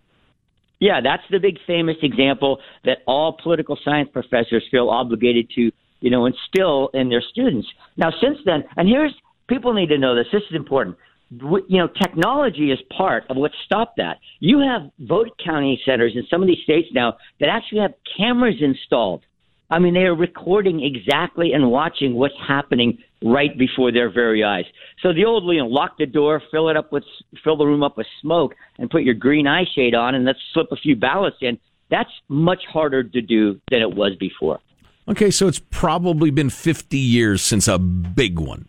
Yeah, 0.79 1.01
that's 1.01 1.23
the 1.29 1.39
big 1.39 1.57
famous 1.65 1.97
example 2.01 2.59
that 2.83 2.99
all 3.05 3.37
political 3.41 3.77
science 3.83 4.09
professors 4.11 4.63
feel 4.69 4.89
obligated 4.89 5.49
to 5.55 5.71
you 6.05 6.11
know, 6.11 6.27
instill 6.27 6.91
in 6.93 7.09
their 7.09 7.23
students. 7.31 7.67
Now, 7.97 8.11
since 8.21 8.37
then, 8.45 8.63
and 8.77 8.87
here's 8.87 9.11
people 9.49 9.73
need 9.73 9.89
to 9.89 9.97
know 9.97 10.15
this. 10.15 10.27
This 10.31 10.43
is 10.51 10.55
important. 10.55 10.97
You 11.31 11.79
know, 11.79 11.87
technology 11.87 12.71
is 12.71 12.77
part 12.95 13.23
of 13.27 13.37
what 13.37 13.51
stopped 13.65 13.97
that. 13.97 14.19
You 14.39 14.59
have 14.59 14.91
vote 14.99 15.31
counting 15.43 15.75
centers 15.83 16.13
in 16.15 16.23
some 16.29 16.43
of 16.43 16.47
these 16.47 16.61
states 16.63 16.89
now 16.93 17.17
that 17.39 17.49
actually 17.49 17.79
have 17.81 17.95
cameras 18.15 18.57
installed. 18.61 19.23
I 19.71 19.79
mean, 19.79 19.95
they 19.95 20.01
are 20.01 20.15
recording 20.15 20.83
exactly 20.83 21.53
and 21.53 21.71
watching 21.71 22.13
what's 22.13 22.35
happening 22.47 22.99
right 23.23 23.57
before 23.57 23.91
their 23.91 24.11
very 24.13 24.43
eyes. 24.43 24.65
So 25.01 25.11
the 25.11 25.25
old, 25.25 25.51
you 25.51 25.59
know, 25.59 25.65
lock 25.65 25.97
the 25.97 26.05
door, 26.05 26.39
fill 26.51 26.69
it 26.69 26.77
up 26.77 26.91
with, 26.91 27.03
fill 27.43 27.57
the 27.57 27.65
room 27.65 27.81
up 27.81 27.97
with 27.97 28.05
smoke, 28.21 28.53
and 28.77 28.91
put 28.91 29.01
your 29.01 29.15
green 29.15 29.47
eye 29.47 29.65
shade 29.73 29.95
on, 29.95 30.13
and 30.13 30.23
let's 30.23 30.37
slip 30.53 30.67
a 30.71 30.75
few 30.75 30.95
ballots 30.95 31.37
in. 31.41 31.57
That's 31.89 32.11
much 32.29 32.61
harder 32.71 33.03
to 33.03 33.21
do 33.23 33.59
than 33.71 33.81
it 33.81 33.95
was 33.95 34.11
before. 34.19 34.59
Okay, 35.07 35.29
so 35.29 35.47
it's 35.47 35.59
probably 35.59 36.31
been 36.31 36.49
50 36.49 36.97
years 36.97 37.41
since 37.41 37.67
a 37.67 37.77
big 37.77 38.39
one. 38.39 38.67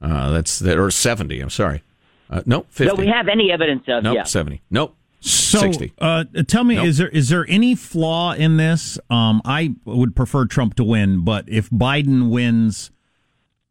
Uh, 0.00 0.30
that's 0.30 0.58
that, 0.58 0.78
or 0.78 0.90
70. 0.90 1.40
I'm 1.40 1.50
sorry. 1.50 1.82
Uh, 2.30 2.42
no, 2.46 2.66
50. 2.70 2.84
No, 2.86 2.94
we 2.94 3.06
have 3.08 3.28
any 3.28 3.52
evidence 3.52 3.84
of. 3.88 4.02
Nope, 4.02 4.14
yeah. 4.16 4.22
70. 4.24 4.62
Nope. 4.70 4.96
So, 5.20 5.60
60. 5.60 5.92
Uh, 5.98 6.24
tell 6.46 6.64
me, 6.64 6.76
nope. 6.76 6.86
is 6.86 6.98
there 6.98 7.08
is 7.08 7.30
there 7.30 7.46
any 7.48 7.74
flaw 7.74 8.32
in 8.34 8.58
this? 8.58 8.98
Um, 9.08 9.40
I 9.44 9.74
would 9.86 10.14
prefer 10.14 10.44
Trump 10.44 10.74
to 10.74 10.84
win, 10.84 11.24
but 11.24 11.48
if 11.48 11.70
Biden 11.70 12.28
wins 12.28 12.90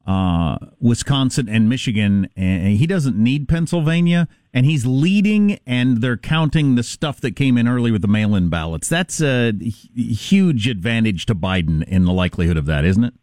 uh, 0.07 0.57
Wisconsin 0.79 1.47
and 1.47 1.69
Michigan, 1.69 2.27
and 2.35 2.77
he 2.77 2.87
doesn't 2.87 3.15
need 3.15 3.47
Pennsylvania, 3.47 4.27
and 4.53 4.65
he's 4.65 4.85
leading, 4.85 5.59
and 5.65 6.01
they're 6.01 6.17
counting 6.17 6.75
the 6.75 6.83
stuff 6.83 7.19
that 7.21 7.35
came 7.35 7.57
in 7.57 7.67
early 7.67 7.91
with 7.91 8.01
the 8.01 8.07
mail-in 8.07 8.49
ballots. 8.49 8.87
That's 8.87 9.21
a 9.21 9.53
huge 9.95 10.67
advantage 10.67 11.25
to 11.25 11.35
Biden 11.35 11.83
in 11.87 12.05
the 12.05 12.13
likelihood 12.13 12.57
of 12.57 12.65
that, 12.67 12.85
isn't 12.85 13.03
it? 13.03 13.13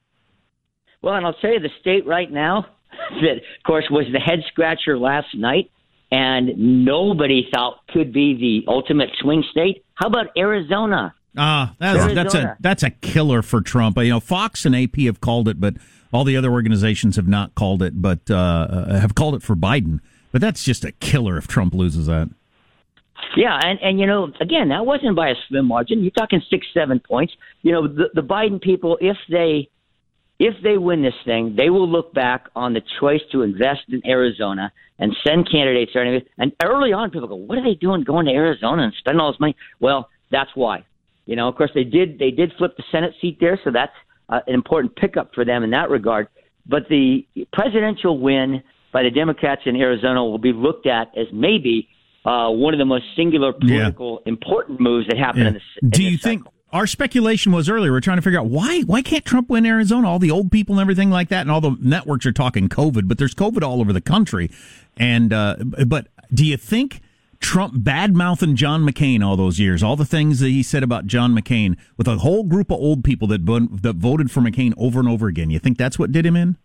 Well, 1.03 1.15
and 1.15 1.25
I'll 1.25 1.35
tell 1.35 1.53
you, 1.53 1.61
the 1.61 1.71
state 1.81 2.07
right 2.07 2.31
now 2.31 2.67
that, 3.23 3.37
of 3.37 3.63
course, 3.65 3.87
was 3.91 4.07
the 4.13 4.19
head 4.19 4.41
scratcher 4.49 4.99
last 4.99 5.29
night, 5.35 5.71
and 6.11 6.85
nobody 6.85 7.49
thought 7.55 7.81
could 7.89 8.13
be 8.13 8.35
the 8.67 8.71
ultimate 8.71 9.11
swing 9.21 9.45
state. 9.51 9.85
How 9.95 10.09
about 10.09 10.27
Arizona? 10.37 11.15
Ah, 11.37 11.77
that's, 11.79 12.15
that's 12.15 12.35
a 12.35 12.57
that's 12.59 12.83
a 12.83 12.91
killer 12.91 13.41
for 13.43 13.61
Trump. 13.61 13.97
You 13.99 14.09
know, 14.09 14.19
Fox 14.19 14.65
and 14.67 14.75
AP 14.75 14.97
have 15.03 15.21
called 15.21 15.47
it, 15.47 15.61
but 15.61 15.75
all 16.13 16.25
the 16.25 16.37
other 16.37 16.51
organizations 16.51 17.15
have 17.15 17.29
not 17.29 17.55
called 17.55 17.83
it, 17.85 18.03
but 18.03 18.29
uh, 18.29 18.35
uh, 18.35 18.99
have 18.99 19.15
called 19.15 19.37
it 19.37 19.43
for 19.43 19.55
Biden. 19.55 20.01
But 20.33 20.41
that's 20.41 20.63
just 20.63 20.85
a 20.85 20.93
killer 20.93 21.37
if 21.37 21.47
Trump 21.47 21.75
loses 21.75 22.07
that. 22.07 22.31
Yeah, 23.37 23.59
and 23.63 23.79
and 23.81 24.01
you 24.01 24.07
know, 24.07 24.33
again, 24.41 24.69
that 24.71 24.87
wasn't 24.87 25.17
by 25.17 25.29
a 25.29 25.35
slim 25.49 25.67
margin. 25.67 26.03
You're 26.03 26.11
talking 26.11 26.43
six, 26.51 26.67
seven 26.73 27.01
points. 27.01 27.33
You 27.63 27.73
know, 27.73 27.87
the, 27.87 28.11
the 28.15 28.23
Biden 28.23 28.61
people, 28.61 28.99
if 29.01 29.17
they 29.29 29.69
if 30.39 30.55
they 30.63 30.79
win 30.79 31.03
this 31.03 31.15
thing, 31.25 31.55
they 31.57 31.69
will 31.69 31.89
look 31.89 32.15
back 32.15 32.49
on 32.57 32.73
the 32.73 32.81
choice 32.99 33.21
to 33.33 33.43
invest 33.43 33.83
in 33.89 34.05
Arizona 34.07 34.73
and 34.99 35.15
send 35.27 35.51
candidates 35.51 35.93
there. 35.95 36.23
And 36.39 36.53
early 36.65 36.93
on, 36.93 37.11
people 37.11 37.29
go, 37.29 37.35
"What 37.35 37.59
are 37.59 37.65
they 37.65 37.75
doing 37.75 38.05
going 38.05 38.27
to 38.27 38.33
Arizona 38.33 38.83
and 38.85 38.95
spending 38.99 39.21
all 39.21 39.33
this 39.33 39.41
money?" 39.41 39.55
Well, 39.81 40.09
that's 40.31 40.51
why. 40.55 40.85
You 41.27 41.37
know, 41.37 41.47
of 41.47 41.57
course, 41.57 41.71
they 41.75 41.85
did 41.85 42.19
they 42.19 42.31
did 42.31 42.53
flip 42.57 42.77
the 42.77 42.85
Senate 42.91 43.15
seat 43.21 43.39
there, 43.39 43.61
so 43.63 43.71
that's 43.71 43.93
uh, 44.29 44.41
an 44.47 44.55
important 44.55 44.97
pickup 44.97 45.35
for 45.35 45.45
them 45.45 45.63
in 45.63 45.71
that 45.71 45.91
regard. 45.91 46.29
But 46.67 46.89
the 46.89 47.27
presidential 47.53 48.19
win 48.19 48.63
by 48.93 49.03
the 49.03 49.11
Democrats 49.11 49.63
in 49.67 49.77
Arizona 49.77 50.25
will 50.25 50.39
be 50.39 50.53
looked 50.53 50.87
at 50.87 51.17
as 51.17 51.27
maybe 51.33 51.89
uh, 52.25 52.51
one 52.51 52.75
of 52.75 52.79
the 52.79 52.85
most 52.85 53.05
singular 53.17 53.53
political 53.53 54.23
yeah. 54.25 54.33
important 54.33 54.81
moves 54.81 55.07
that 55.09 55.19
happened 55.19 55.43
yeah. 55.43 55.49
in 55.49 55.55
this. 55.55 55.63
In 55.83 55.91
Do 55.91 56.03
you 56.03 56.11
this 56.13 56.23
think? 56.23 56.47
Our 56.73 56.87
speculation 56.87 57.51
was 57.51 57.69
earlier. 57.69 57.91
We're 57.91 58.01
trying 58.01 58.19
to 58.19 58.23
figure 58.23 58.39
out 58.39 58.47
why 58.47 58.83
why 58.83 59.03
can't 59.03 59.25
Trump 59.25 59.49
win 59.49 59.67
Arizona? 59.67 60.09
All 60.09 60.21
the 60.21 60.31
old 60.31 60.53
people 60.53 60.77
and 60.77 60.81
everything 60.81 61.11
like 61.11 61.29
that, 61.31 61.41
and 61.41 61.51
all 61.51 61.61
the 61.61 61.77
networks 61.81 62.27
are 62.27 62.33
talking 62.33 62.69
COVID, 62.69 63.09
but 63.09 63.19
there's 63.19 63.35
COVID 63.35 63.63
all 63.63 63.81
over 63.81 63.93
the 63.93 64.01
country. 64.01 64.51
And 64.97 65.33
uh, 65.33 65.57
but 65.87 66.07
do 66.33 66.47
you 66.47 66.57
think 66.57 67.01
Trump 67.41 67.75
bad 67.77 68.15
mouthing 68.15 68.55
John 68.55 68.87
McCain 68.87 69.25
all 69.25 69.37
those 69.37 69.59
years, 69.59 69.83
all 69.83 69.97
the 69.97 70.05
things 70.05 70.39
that 70.41 70.49
he 70.49 70.63
said 70.63 70.85
about 70.85 71.07
John 71.07 71.35
McCain 71.35 71.77
with 71.97 72.07
a 72.07 72.19
whole 72.19 72.45
group 72.45 72.71
of 72.71 72.79
old 72.79 73.03
people 73.03 73.27
that 73.29 73.45
that 73.83 73.97
voted 73.97 74.31
for 74.31 74.41
McCain 74.41 74.73
over 74.77 75.01
and 75.01 75.09
over 75.09 75.27
again. 75.27 75.51
You 75.51 75.59
think 75.59 75.77
that's 75.77 75.99
what 75.99 76.13
did 76.13 76.25
him 76.25 76.37
in? 76.37 76.57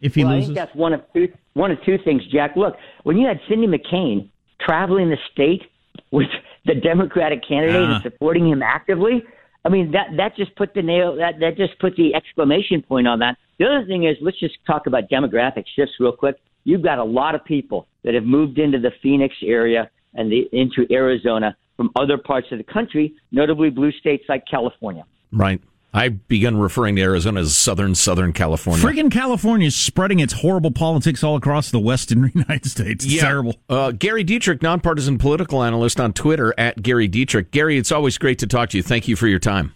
If 0.00 0.14
he 0.14 0.24
well, 0.24 0.34
loses, 0.34 0.50
I 0.50 0.54
think 0.54 0.56
that's 0.56 0.74
one 0.76 0.92
of 0.92 1.02
two 1.12 1.32
one 1.54 1.70
of 1.70 1.78
two 1.84 1.98
things, 2.04 2.22
Jack. 2.30 2.56
Look, 2.56 2.76
when 3.02 3.16
you 3.16 3.26
had 3.26 3.40
Cindy 3.48 3.66
McCain 3.66 4.28
traveling 4.60 5.10
the 5.10 5.18
state 5.32 5.62
with 6.10 6.28
the 6.66 6.74
Democratic 6.74 7.46
candidate 7.46 7.82
uh-huh. 7.82 7.94
and 7.94 8.02
supporting 8.02 8.48
him 8.48 8.62
actively, 8.62 9.24
I 9.64 9.68
mean 9.68 9.90
that 9.92 10.08
that 10.16 10.36
just 10.36 10.54
put 10.56 10.74
the 10.74 10.82
nail 10.82 11.16
that 11.16 11.40
that 11.40 11.56
just 11.56 11.78
put 11.80 11.96
the 11.96 12.14
exclamation 12.14 12.82
point 12.82 13.08
on 13.08 13.18
that. 13.20 13.36
The 13.58 13.66
other 13.66 13.84
thing 13.86 14.04
is, 14.04 14.16
let's 14.20 14.38
just 14.38 14.54
talk 14.66 14.86
about 14.86 15.10
demographic 15.10 15.64
shifts 15.74 15.94
real 15.98 16.12
quick 16.12 16.36
you've 16.68 16.82
got 16.82 16.98
a 16.98 17.04
lot 17.04 17.34
of 17.34 17.44
people 17.44 17.88
that 18.04 18.14
have 18.14 18.24
moved 18.24 18.58
into 18.58 18.78
the 18.78 18.90
Phoenix 19.02 19.34
area 19.42 19.90
and 20.14 20.30
the, 20.30 20.48
into 20.52 20.86
Arizona 20.92 21.56
from 21.76 21.90
other 21.96 22.18
parts 22.18 22.48
of 22.52 22.58
the 22.58 22.64
country, 22.64 23.14
notably 23.32 23.70
blue 23.70 23.92
states 23.92 24.24
like 24.28 24.44
California. 24.50 25.04
Right. 25.32 25.60
I 25.92 26.10
begun 26.10 26.58
referring 26.58 26.96
to 26.96 27.02
Arizona 27.02 27.40
as 27.40 27.56
Southern 27.56 27.94
Southern 27.94 28.32
California. 28.34 28.84
Friggin' 28.84 29.10
California 29.10 29.68
is 29.68 29.74
spreading 29.74 30.20
its 30.20 30.34
horrible 30.34 30.70
politics 30.70 31.24
all 31.24 31.34
across 31.34 31.70
the 31.70 31.80
Western 31.80 32.30
United 32.34 32.70
States. 32.70 33.04
It's 33.04 33.14
yeah. 33.14 33.22
terrible. 33.22 33.56
Uh, 33.68 33.92
Gary 33.92 34.22
Dietrich, 34.22 34.62
nonpartisan 34.62 35.16
political 35.16 35.62
analyst 35.62 35.98
on 35.98 36.12
Twitter 36.12 36.54
at 36.58 36.82
Gary 36.82 37.08
Dietrich. 37.08 37.50
Gary, 37.50 37.78
it's 37.78 37.90
always 37.90 38.18
great 38.18 38.38
to 38.40 38.46
talk 38.46 38.68
to 38.70 38.76
you. 38.76 38.82
Thank 38.82 39.08
you 39.08 39.16
for 39.16 39.26
your 39.28 39.38
time. 39.38 39.74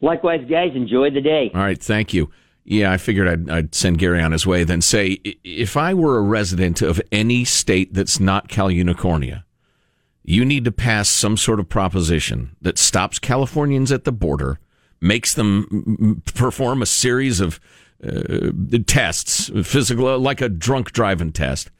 Likewise, 0.00 0.46
guys. 0.48 0.72
Enjoy 0.74 1.10
the 1.10 1.20
day. 1.20 1.50
All 1.54 1.60
right. 1.60 1.80
Thank 1.80 2.14
you. 2.14 2.30
Yeah, 2.64 2.92
I 2.92 2.98
figured 2.98 3.28
I'd, 3.28 3.50
I'd, 3.50 3.74
send 3.74 3.98
Gary 3.98 4.22
on 4.22 4.32
his 4.32 4.46
way, 4.46 4.64
then 4.64 4.80
say, 4.80 5.18
if 5.42 5.76
I 5.76 5.92
were 5.94 6.18
a 6.18 6.22
resident 6.22 6.82
of 6.82 7.00
any 7.10 7.44
state 7.44 7.94
that's 7.94 8.20
not 8.20 8.48
Cal 8.48 8.68
Unicornia, 8.68 9.44
you 10.22 10.44
need 10.44 10.64
to 10.66 10.72
pass 10.72 11.08
some 11.08 11.36
sort 11.36 11.58
of 11.58 11.68
proposition 11.68 12.54
that 12.60 12.78
stops 12.78 13.18
Californians 13.18 13.90
at 13.90 14.04
the 14.04 14.12
border, 14.12 14.60
makes 15.00 15.34
them 15.34 16.22
perform 16.34 16.82
a 16.82 16.86
series 16.86 17.40
of 17.40 17.60
uh, 18.06 18.50
tests, 18.86 19.50
physical, 19.64 20.18
like 20.18 20.40
a 20.40 20.48
drunk 20.48 20.92
driving 20.92 21.32
test, 21.32 21.70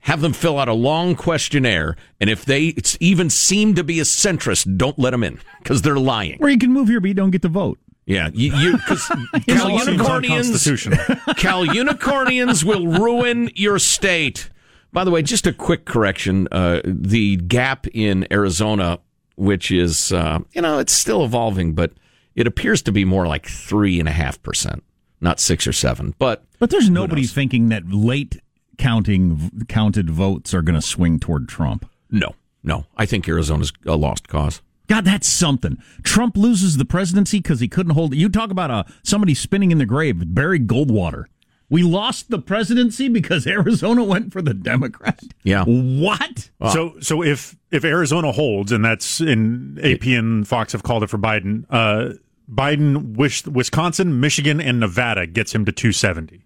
have 0.00 0.20
them 0.20 0.32
fill 0.32 0.58
out 0.58 0.68
a 0.68 0.72
long 0.72 1.14
questionnaire, 1.14 1.96
and 2.20 2.30
if 2.30 2.44
they 2.44 2.68
it's 2.68 2.96
even 3.00 3.28
seem 3.28 3.74
to 3.74 3.84
be 3.84 4.00
a 4.00 4.04
centrist, 4.04 4.76
don't 4.76 4.98
let 4.98 5.10
them 5.10 5.22
in 5.22 5.38
because 5.62 5.82
they're 5.82 5.98
lying. 5.98 6.38
Or 6.40 6.48
you 6.48 6.58
can 6.58 6.72
move 6.72 6.88
here, 6.88 7.00
but 7.00 7.08
you 7.08 7.14
don't 7.14 7.30
get 7.30 7.42
to 7.42 7.48
vote. 7.48 7.78
Yeah, 8.06 8.30
you 8.32 8.72
because 8.72 9.06
Cal 9.46 9.70
Unicornians. 9.70 11.36
Cal 11.36 11.66
Unicornians 11.66 12.64
will 12.64 12.86
ruin 12.86 13.50
your 13.54 13.78
state. 13.78 14.50
By 14.92 15.04
the 15.04 15.10
way, 15.10 15.22
just 15.22 15.46
a 15.46 15.52
quick 15.52 15.84
correction: 15.84 16.48
uh, 16.50 16.80
the 16.84 17.36
gap 17.36 17.86
in 17.88 18.26
Arizona, 18.32 18.98
which 19.36 19.70
is 19.70 20.12
uh, 20.12 20.40
you 20.52 20.62
know 20.62 20.78
it's 20.78 20.94
still 20.94 21.24
evolving, 21.24 21.74
but 21.74 21.92
it 22.34 22.46
appears 22.46 22.82
to 22.82 22.92
be 22.92 23.04
more 23.04 23.26
like 23.26 23.46
three 23.46 23.98
and 24.00 24.08
a 24.08 24.12
half 24.12 24.42
percent, 24.42 24.82
not 25.20 25.40
six 25.40 25.66
or 25.66 25.72
seven. 25.72 26.14
But 26.18 26.44
But 26.58 26.70
there's 26.70 26.90
nobody 26.90 27.26
thinking 27.26 27.68
that 27.68 27.88
late 27.90 28.40
counting 28.78 29.66
counted 29.68 30.08
votes 30.10 30.54
are 30.54 30.62
going 30.62 30.74
to 30.74 30.82
swing 30.82 31.18
toward 31.18 31.48
Trump. 31.48 31.88
no, 32.10 32.34
no, 32.62 32.84
I 32.96 33.06
think 33.06 33.26
Arizona's 33.28 33.72
a 33.86 33.96
lost 33.96 34.28
cause. 34.28 34.60
God, 34.86 35.04
that's 35.04 35.28
something. 35.28 35.78
Trump 36.02 36.36
loses 36.36 36.76
the 36.76 36.84
presidency 36.84 37.38
because 37.38 37.60
he 37.60 37.68
couldn't 37.68 37.94
hold 37.94 38.12
it. 38.12 38.16
You 38.18 38.28
talk 38.28 38.50
about 38.50 38.70
uh, 38.72 38.84
somebody 39.04 39.34
spinning 39.34 39.70
in 39.70 39.78
the 39.78 39.86
grave, 39.86 40.34
Barry 40.34 40.58
Goldwater. 40.58 41.24
We 41.70 41.82
lost 41.84 42.30
the 42.30 42.38
presidency 42.40 43.08
because 43.08 43.46
Arizona 43.46 44.02
went 44.04 44.32
for 44.32 44.42
the 44.42 44.52
Democrat. 44.54 45.22
Yeah. 45.44 45.64
What? 45.64 46.50
So 46.72 46.94
so 47.00 47.22
if 47.22 47.56
if 47.70 47.84
Arizona 47.84 48.32
holds, 48.32 48.72
and 48.72 48.84
that's 48.84 49.20
in 49.20 49.78
AP 49.82 50.04
and 50.06 50.46
Fox 50.46 50.72
have 50.72 50.82
called 50.82 51.02
it 51.04 51.10
for 51.10 51.18
Biden, 51.18 51.64
uh, 51.70 52.14
Biden 52.52 53.14
wish 53.16 53.46
Wisconsin, 53.46 54.18
Michigan, 54.20 54.60
and 54.60 54.80
Nevada 54.80 55.26
gets 55.26 55.54
him 55.54 55.64
to 55.64 55.72
270. 55.72 56.44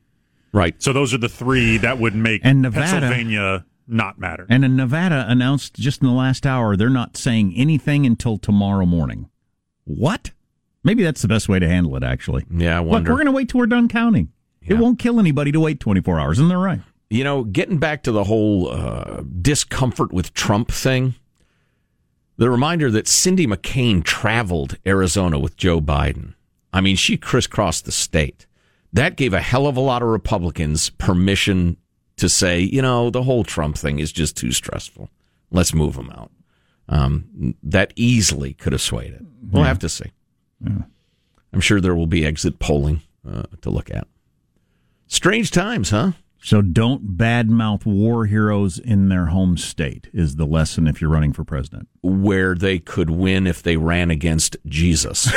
Right. 0.52 0.80
So 0.82 0.92
those 0.92 1.14
are 1.14 1.18
the 1.18 1.28
three 1.28 1.78
that 1.78 1.98
would 1.98 2.14
make 2.14 2.42
And 2.44 2.60
Nevada- 2.62 3.00
Pennsylvania 3.00 3.64
not 3.88 4.18
matter. 4.18 4.46
And 4.48 4.64
in 4.64 4.76
Nevada 4.76 5.24
announced 5.28 5.74
just 5.74 6.00
in 6.02 6.06
the 6.08 6.14
last 6.14 6.46
hour 6.46 6.76
they're 6.76 6.88
not 6.90 7.16
saying 7.16 7.54
anything 7.56 8.04
until 8.06 8.36
tomorrow 8.38 8.86
morning. 8.86 9.28
What? 9.84 10.30
Maybe 10.84 11.02
that's 11.02 11.22
the 11.22 11.28
best 11.28 11.48
way 11.48 11.58
to 11.58 11.66
handle 11.68 11.96
it. 11.96 12.02
Actually, 12.04 12.44
Yeah, 12.54 12.76
I 12.76 12.80
look, 12.80 12.88
wonder. 12.90 13.10
we're 13.12 13.16
going 13.16 13.26
to 13.26 13.32
wait 13.32 13.48
till 13.48 13.58
we're 13.58 13.66
done 13.66 13.88
counting. 13.88 14.28
It 14.66 14.74
won't 14.74 14.98
kill 14.98 15.20
anybody 15.20 15.52
to 15.52 15.60
wait 15.60 15.80
24 15.80 16.18
hours, 16.18 16.38
and 16.38 16.50
they're 16.50 16.58
right. 16.58 16.80
You 17.10 17.24
know, 17.24 17.44
getting 17.44 17.78
back 17.78 18.02
to 18.04 18.12
the 18.12 18.24
whole 18.24 18.70
uh, 18.70 19.22
discomfort 19.40 20.12
with 20.12 20.32
Trump 20.34 20.70
thing, 20.70 21.14
the 22.36 22.50
reminder 22.50 22.90
that 22.90 23.06
Cindy 23.06 23.46
McCain 23.46 24.02
traveled 24.02 24.78
Arizona 24.86 25.38
with 25.38 25.56
Joe 25.56 25.80
Biden. 25.80 26.34
I 26.72 26.80
mean, 26.80 26.96
she 26.96 27.16
crisscrossed 27.16 27.84
the 27.84 27.92
state. 27.92 28.46
That 28.92 29.16
gave 29.16 29.32
a 29.32 29.40
hell 29.40 29.66
of 29.66 29.76
a 29.76 29.80
lot 29.80 30.02
of 30.02 30.08
Republicans 30.08 30.90
permission 30.90 31.76
to 32.16 32.28
say, 32.28 32.60
you 32.60 32.80
know, 32.82 33.10
the 33.10 33.22
whole 33.24 33.44
Trump 33.44 33.76
thing 33.76 33.98
is 33.98 34.12
just 34.12 34.36
too 34.36 34.52
stressful. 34.52 35.10
Let's 35.50 35.74
move 35.74 35.96
him 35.96 36.10
out. 36.10 36.30
Um, 36.88 37.54
that 37.62 37.92
easily 37.96 38.54
could 38.54 38.72
have 38.72 38.82
swayed 38.82 39.12
it. 39.14 39.22
We'll 39.50 39.64
have 39.64 39.78
to 39.80 39.88
see. 39.88 40.10
I'm 41.52 41.60
sure 41.60 41.80
there 41.80 41.94
will 41.94 42.06
be 42.06 42.26
exit 42.26 42.58
polling 42.58 43.02
uh, 43.28 43.44
to 43.62 43.70
look 43.70 43.90
at. 43.90 44.06
Strange 45.06 45.50
times, 45.50 45.90
huh? 45.90 46.12
So 46.42 46.60
don't 46.60 47.16
badmouth 47.16 47.86
war 47.86 48.26
heroes 48.26 48.78
in 48.78 49.08
their 49.08 49.26
home 49.26 49.56
state 49.56 50.08
is 50.12 50.36
the 50.36 50.44
lesson 50.44 50.86
if 50.86 51.00
you're 51.00 51.08
running 51.10 51.32
for 51.32 51.42
president. 51.42 51.88
where 52.02 52.54
they 52.54 52.78
could 52.78 53.08
win 53.08 53.46
if 53.46 53.62
they 53.62 53.78
ran 53.78 54.10
against 54.10 54.56
Jesus. 54.66 55.32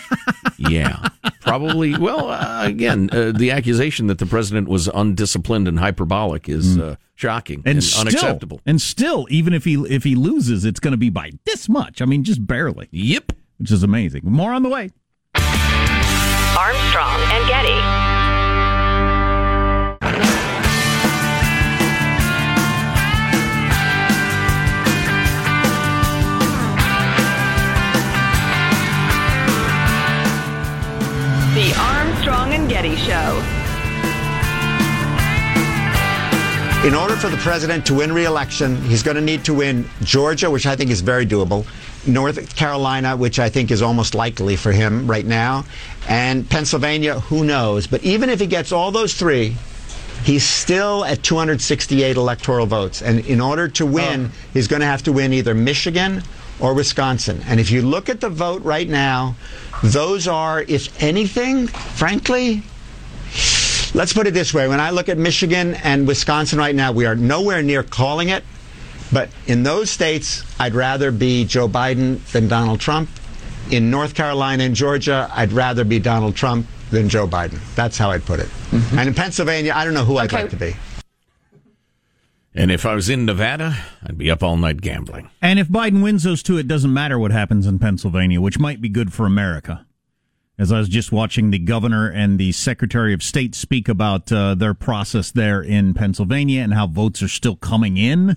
yeah, 0.58 1.08
probably. 1.40 1.96
Well, 1.98 2.28
uh, 2.30 2.64
again, 2.66 3.08
uh, 3.10 3.32
the 3.32 3.50
accusation 3.50 4.06
that 4.06 4.18
the 4.18 4.26
president 4.26 4.68
was 4.68 4.86
undisciplined 4.86 5.66
and 5.66 5.80
hyperbolic 5.80 6.48
is 6.48 6.78
uh, 6.78 6.94
shocking 7.16 7.62
and, 7.66 7.82
still, 7.82 8.02
unacceptable. 8.02 8.60
And 8.64 8.80
still, 8.80 9.26
even 9.30 9.52
if 9.52 9.64
he 9.64 9.74
if 9.88 10.04
he 10.04 10.14
loses, 10.14 10.64
it's 10.64 10.78
going 10.78 10.92
to 10.92 10.96
be 10.98 11.10
by 11.10 11.32
this 11.46 11.68
much. 11.68 12.00
I 12.00 12.04
mean, 12.04 12.22
just 12.22 12.46
barely, 12.46 12.86
Yep. 12.92 13.32
which 13.56 13.72
is 13.72 13.82
amazing. 13.82 14.20
More 14.24 14.52
on 14.52 14.62
the 14.62 14.68
way. 14.68 14.90
Armstrong 15.34 17.20
and 17.32 17.48
Getty. 17.48 18.07
The 31.58 31.74
Armstrong 31.76 32.52
and 32.52 32.68
Getty 32.68 32.94
Show. 32.94 33.42
In 36.86 36.94
order 36.94 37.16
for 37.16 37.28
the 37.28 37.36
president 37.38 37.84
to 37.86 37.94
win 37.94 38.12
re-election, 38.12 38.80
he's 38.82 39.02
going 39.02 39.16
to 39.16 39.20
need 39.20 39.44
to 39.46 39.54
win 39.54 39.90
Georgia, 40.04 40.48
which 40.48 40.66
I 40.66 40.76
think 40.76 40.92
is 40.92 41.00
very 41.00 41.26
doable, 41.26 41.66
North 42.06 42.54
Carolina, 42.54 43.16
which 43.16 43.40
I 43.40 43.48
think 43.48 43.72
is 43.72 43.82
almost 43.82 44.14
likely 44.14 44.54
for 44.54 44.70
him 44.70 45.10
right 45.10 45.26
now, 45.26 45.64
and 46.08 46.48
Pennsylvania, 46.48 47.18
who 47.18 47.42
knows. 47.42 47.88
But 47.88 48.04
even 48.04 48.30
if 48.30 48.38
he 48.38 48.46
gets 48.46 48.70
all 48.70 48.92
those 48.92 49.14
three, 49.14 49.56
he's 50.22 50.44
still 50.44 51.04
at 51.04 51.24
268 51.24 52.16
electoral 52.16 52.66
votes. 52.66 53.02
And 53.02 53.26
in 53.26 53.40
order 53.40 53.66
to 53.66 53.84
win, 53.84 54.26
oh. 54.26 54.38
he's 54.52 54.68
going 54.68 54.78
to 54.78 54.86
have 54.86 55.02
to 55.02 55.12
win 55.12 55.32
either 55.32 55.54
Michigan 55.54 56.22
or 56.60 56.74
Wisconsin. 56.74 57.42
And 57.46 57.60
if 57.60 57.70
you 57.70 57.82
look 57.82 58.08
at 58.08 58.20
the 58.20 58.30
vote 58.30 58.62
right 58.62 58.88
now, 58.88 59.36
those 59.82 60.26
are, 60.26 60.62
if 60.62 61.02
anything, 61.02 61.66
frankly, 61.66 62.62
Let's 63.94 64.12
put 64.12 64.26
it 64.26 64.34
this 64.34 64.52
way. 64.52 64.68
When 64.68 64.80
I 64.80 64.90
look 64.90 65.08
at 65.08 65.16
Michigan 65.16 65.74
and 65.76 66.06
Wisconsin 66.06 66.58
right 66.58 66.74
now, 66.74 66.92
we 66.92 67.06
are 67.06 67.16
nowhere 67.16 67.62
near 67.62 67.82
calling 67.82 68.28
it. 68.28 68.44
But 69.12 69.30
in 69.46 69.62
those 69.62 69.90
states, 69.90 70.44
I'd 70.60 70.74
rather 70.74 71.10
be 71.10 71.44
Joe 71.46 71.68
Biden 71.68 72.22
than 72.32 72.48
Donald 72.48 72.80
Trump. 72.80 73.08
In 73.70 73.90
North 73.90 74.14
Carolina 74.14 74.64
and 74.64 74.74
Georgia, 74.74 75.30
I'd 75.34 75.52
rather 75.52 75.84
be 75.84 75.98
Donald 75.98 76.36
Trump 76.36 76.66
than 76.90 77.08
Joe 77.08 77.26
Biden. 77.26 77.58
That's 77.74 77.96
how 77.96 78.10
I'd 78.10 78.24
put 78.24 78.40
it. 78.40 78.48
Mm-hmm. 78.70 78.98
And 78.98 79.08
in 79.08 79.14
Pennsylvania, 79.14 79.72
I 79.74 79.84
don't 79.84 79.94
know 79.94 80.04
who 80.04 80.18
I'd 80.18 80.32
like 80.32 80.50
to 80.50 80.56
be. 80.56 80.74
And 82.58 82.72
if 82.72 82.84
I 82.84 82.96
was 82.96 83.08
in 83.08 83.24
Nevada, 83.24 83.76
I'd 84.04 84.18
be 84.18 84.32
up 84.32 84.42
all 84.42 84.56
night 84.56 84.80
gambling. 84.80 85.30
And 85.40 85.60
if 85.60 85.68
Biden 85.68 86.02
wins 86.02 86.24
those 86.24 86.42
two, 86.42 86.58
it 86.58 86.66
doesn't 86.66 86.92
matter 86.92 87.16
what 87.16 87.30
happens 87.30 87.68
in 87.68 87.78
Pennsylvania, 87.78 88.40
which 88.40 88.58
might 88.58 88.80
be 88.80 88.88
good 88.88 89.12
for 89.12 89.26
America. 89.26 89.86
As 90.58 90.72
I 90.72 90.80
was 90.80 90.88
just 90.88 91.12
watching 91.12 91.52
the 91.52 91.60
governor 91.60 92.10
and 92.10 92.36
the 92.36 92.50
secretary 92.50 93.14
of 93.14 93.22
state 93.22 93.54
speak 93.54 93.88
about 93.88 94.32
uh, 94.32 94.56
their 94.56 94.74
process 94.74 95.30
there 95.30 95.62
in 95.62 95.94
Pennsylvania 95.94 96.62
and 96.62 96.74
how 96.74 96.88
votes 96.88 97.22
are 97.22 97.28
still 97.28 97.54
coming 97.54 97.96
in 97.96 98.36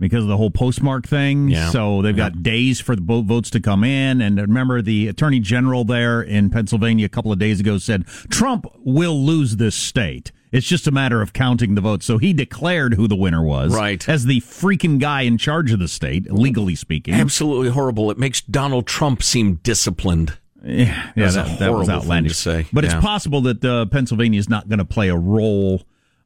because 0.00 0.22
of 0.22 0.28
the 0.28 0.38
whole 0.38 0.50
postmark 0.50 1.06
thing. 1.06 1.50
Yeah. 1.50 1.68
So 1.68 2.00
they've 2.00 2.16
got 2.16 2.42
days 2.42 2.80
for 2.80 2.96
the 2.96 3.02
votes 3.02 3.50
to 3.50 3.60
come 3.60 3.84
in. 3.84 4.22
And 4.22 4.40
remember, 4.40 4.80
the 4.80 5.06
attorney 5.06 5.40
general 5.40 5.84
there 5.84 6.22
in 6.22 6.48
Pennsylvania 6.48 7.04
a 7.04 7.10
couple 7.10 7.30
of 7.30 7.38
days 7.38 7.60
ago 7.60 7.76
said 7.76 8.06
Trump 8.30 8.64
will 8.78 9.22
lose 9.22 9.56
this 9.56 9.74
state. 9.74 10.32
It's 10.52 10.66
just 10.66 10.86
a 10.86 10.90
matter 10.90 11.20
of 11.20 11.32
counting 11.32 11.74
the 11.74 11.80
votes. 11.80 12.06
So 12.06 12.18
he 12.18 12.32
declared 12.32 12.94
who 12.94 13.06
the 13.08 13.16
winner 13.16 13.42
was, 13.42 13.74
Right. 13.74 14.06
As 14.08 14.24
the 14.24 14.40
freaking 14.40 14.98
guy 14.98 15.22
in 15.22 15.36
charge 15.38 15.72
of 15.72 15.78
the 15.78 15.88
state, 15.88 16.32
legally 16.32 16.74
speaking. 16.74 17.14
Absolutely 17.14 17.68
horrible. 17.70 18.10
It 18.10 18.18
makes 18.18 18.40
Donald 18.40 18.86
Trump 18.86 19.22
seem 19.22 19.56
disciplined. 19.56 20.38
Yeah, 20.64 21.10
yeah, 21.14 21.30
that, 21.30 21.58
that 21.60 21.72
was 21.72 21.88
outlandish. 21.88 22.32
to 22.32 22.38
say. 22.38 22.66
But 22.72 22.84
Yeah. 22.84 22.96
it's 22.96 23.04
possible 23.04 23.40
that 23.42 23.64
uh, 23.64 23.86
Pennsylvania 23.86 24.38
is 24.40 24.48
not 24.48 24.68
going 24.68 24.80
to 24.80 24.84
play 24.84 25.08
a 25.08 25.16
role. 25.16 25.82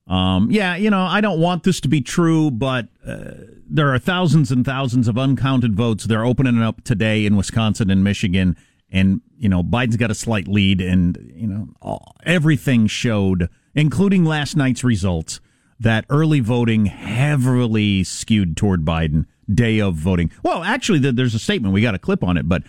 Um, 0.06 0.50
yeah, 0.50 0.74
you 0.74 0.90
know, 0.90 1.02
I 1.02 1.20
don't 1.20 1.38
want 1.38 1.64
this 1.64 1.80
to 1.82 1.88
be 1.88 2.00
true, 2.00 2.50
but 2.50 2.88
uh, 3.06 3.32
there 3.68 3.92
are 3.94 3.98
thousands 3.98 4.50
and 4.50 4.64
thousands 4.64 5.06
of 5.06 5.16
uncounted 5.18 5.74
votes. 5.76 6.04
They're 6.04 6.24
opening 6.24 6.62
up 6.62 6.82
today 6.82 7.24
in 7.26 7.36
Wisconsin 7.36 7.90
and 7.90 8.02
Michigan, 8.02 8.56
and 8.90 9.20
you 9.38 9.48
know, 9.48 9.62
Biden's 9.62 9.96
got 9.96 10.10
a 10.10 10.14
slight 10.14 10.48
lead, 10.48 10.80
and 10.80 11.32
you 11.36 11.46
know, 11.46 11.68
all, 11.80 12.16
everything 12.24 12.86
showed, 12.88 13.48
including 13.74 14.24
last 14.24 14.56
night's 14.56 14.84
results, 14.84 15.40
that 15.80 16.04
early 16.10 16.40
voting 16.40 16.86
heavily 16.86 18.04
skewed 18.04 18.56
toward 18.56 18.84
Biden. 18.84 19.26
Day 19.52 19.80
of 19.80 19.96
voting. 19.96 20.30
Well, 20.44 20.62
actually, 20.62 21.00
there's 21.00 21.34
a 21.34 21.38
statement. 21.38 21.74
We 21.74 21.82
got 21.82 21.96
a 21.96 21.98
clip 21.98 22.22
on 22.22 22.36
it, 22.36 22.48
but 22.48 22.62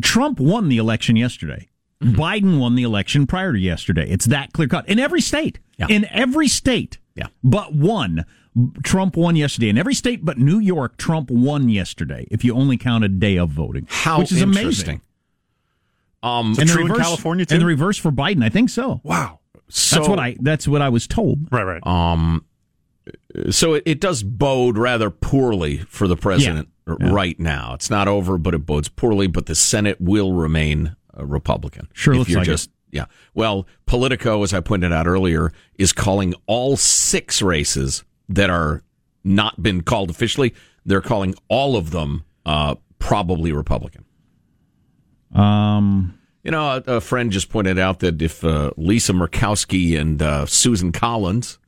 Trump 0.00 0.38
won 0.38 0.68
the 0.68 0.78
election 0.78 1.16
yesterday. 1.16 1.68
Biden 2.00 2.58
won 2.58 2.76
the 2.76 2.84
election 2.84 3.26
prior 3.26 3.52
to 3.52 3.58
yesterday. 3.58 4.08
It's 4.08 4.26
that 4.26 4.52
clear 4.54 4.68
cut 4.68 4.88
in 4.88 4.98
every 4.98 5.20
state. 5.20 5.58
Yeah. 5.76 5.88
In 5.90 6.06
every 6.06 6.48
state. 6.48 6.98
Yeah. 7.14 7.26
But 7.42 7.74
one. 7.74 8.24
Trump 8.84 9.16
won 9.16 9.36
yesterday. 9.36 9.68
In 9.68 9.76
every 9.76 9.92
state 9.92 10.24
but 10.24 10.38
New 10.38 10.60
York, 10.60 10.96
Trump 10.96 11.30
won 11.30 11.68
yesterday. 11.68 12.26
If 12.30 12.44
you 12.44 12.54
only 12.54 12.76
counted 12.78 13.18
day 13.20 13.36
of 13.36 13.50
voting, 13.50 13.86
How 13.90 14.20
which 14.20 14.32
is 14.32 14.40
interesting. 14.40 15.00
amazing. 16.22 16.56
Um, 16.56 16.56
And 16.58 16.68
true 16.70 16.86
in 16.86 16.94
California, 16.94 17.44
too? 17.44 17.54
And 17.56 17.62
the 17.62 17.66
reverse 17.66 17.98
for 17.98 18.12
Biden, 18.12 18.42
I 18.42 18.48
think 18.48 18.70
so. 18.70 19.00
Wow. 19.02 19.39
So, 19.70 19.96
that's 19.96 20.08
what 20.08 20.18
I. 20.18 20.36
That's 20.40 20.68
what 20.68 20.82
I 20.82 20.88
was 20.88 21.06
told. 21.06 21.50
Right, 21.50 21.62
right. 21.64 21.86
Um, 21.86 22.44
so 23.50 23.74
it, 23.74 23.82
it 23.86 24.00
does 24.00 24.22
bode 24.22 24.76
rather 24.78 25.10
poorly 25.10 25.78
for 25.78 26.06
the 26.08 26.16
president 26.16 26.68
r- 26.86 26.96
Yeah. 27.00 27.10
right 27.12 27.38
now. 27.40 27.74
It's 27.74 27.90
not 27.90 28.08
over, 28.08 28.38
but 28.38 28.54
it 28.54 28.66
bodes 28.66 28.88
poorly. 28.88 29.26
But 29.26 29.46
the 29.46 29.54
Senate 29.54 30.00
will 30.00 30.32
remain 30.32 30.96
a 31.14 31.24
Republican. 31.26 31.88
Sure 31.92 32.14
if 32.14 32.18
looks 32.18 32.30
you're 32.30 32.40
like 32.40 32.48
it. 32.48 32.52
just 32.52 32.70
yeah. 32.90 33.06
Well, 33.34 33.66
Politico, 33.86 34.42
as 34.42 34.52
I 34.52 34.60
pointed 34.60 34.92
out 34.92 35.06
earlier, 35.06 35.52
is 35.78 35.92
calling 35.92 36.34
all 36.46 36.76
six 36.76 37.40
races 37.40 38.04
that 38.28 38.50
are 38.50 38.82
not 39.24 39.62
been 39.62 39.82
called 39.82 40.10
officially, 40.10 40.54
they're 40.84 41.00
calling 41.00 41.34
all 41.48 41.76
of 41.76 41.90
them 41.90 42.24
uh, 42.46 42.74
probably 42.98 43.52
Republican. 43.52 44.04
Um, 45.34 46.18
you 46.42 46.50
know, 46.50 46.82
a, 46.86 46.96
a, 46.96 47.00
friend 47.00 47.30
just 47.30 47.50
pointed 47.50 47.78
out 47.78 48.00
that 48.00 48.22
if 48.22 48.44
uh, 48.44 48.70
Lisa 48.76 49.12
Murkowski 49.12 49.98
and 49.98 50.22
uh, 50.22 50.46
Susan 50.46 50.92
Collins 50.92 51.58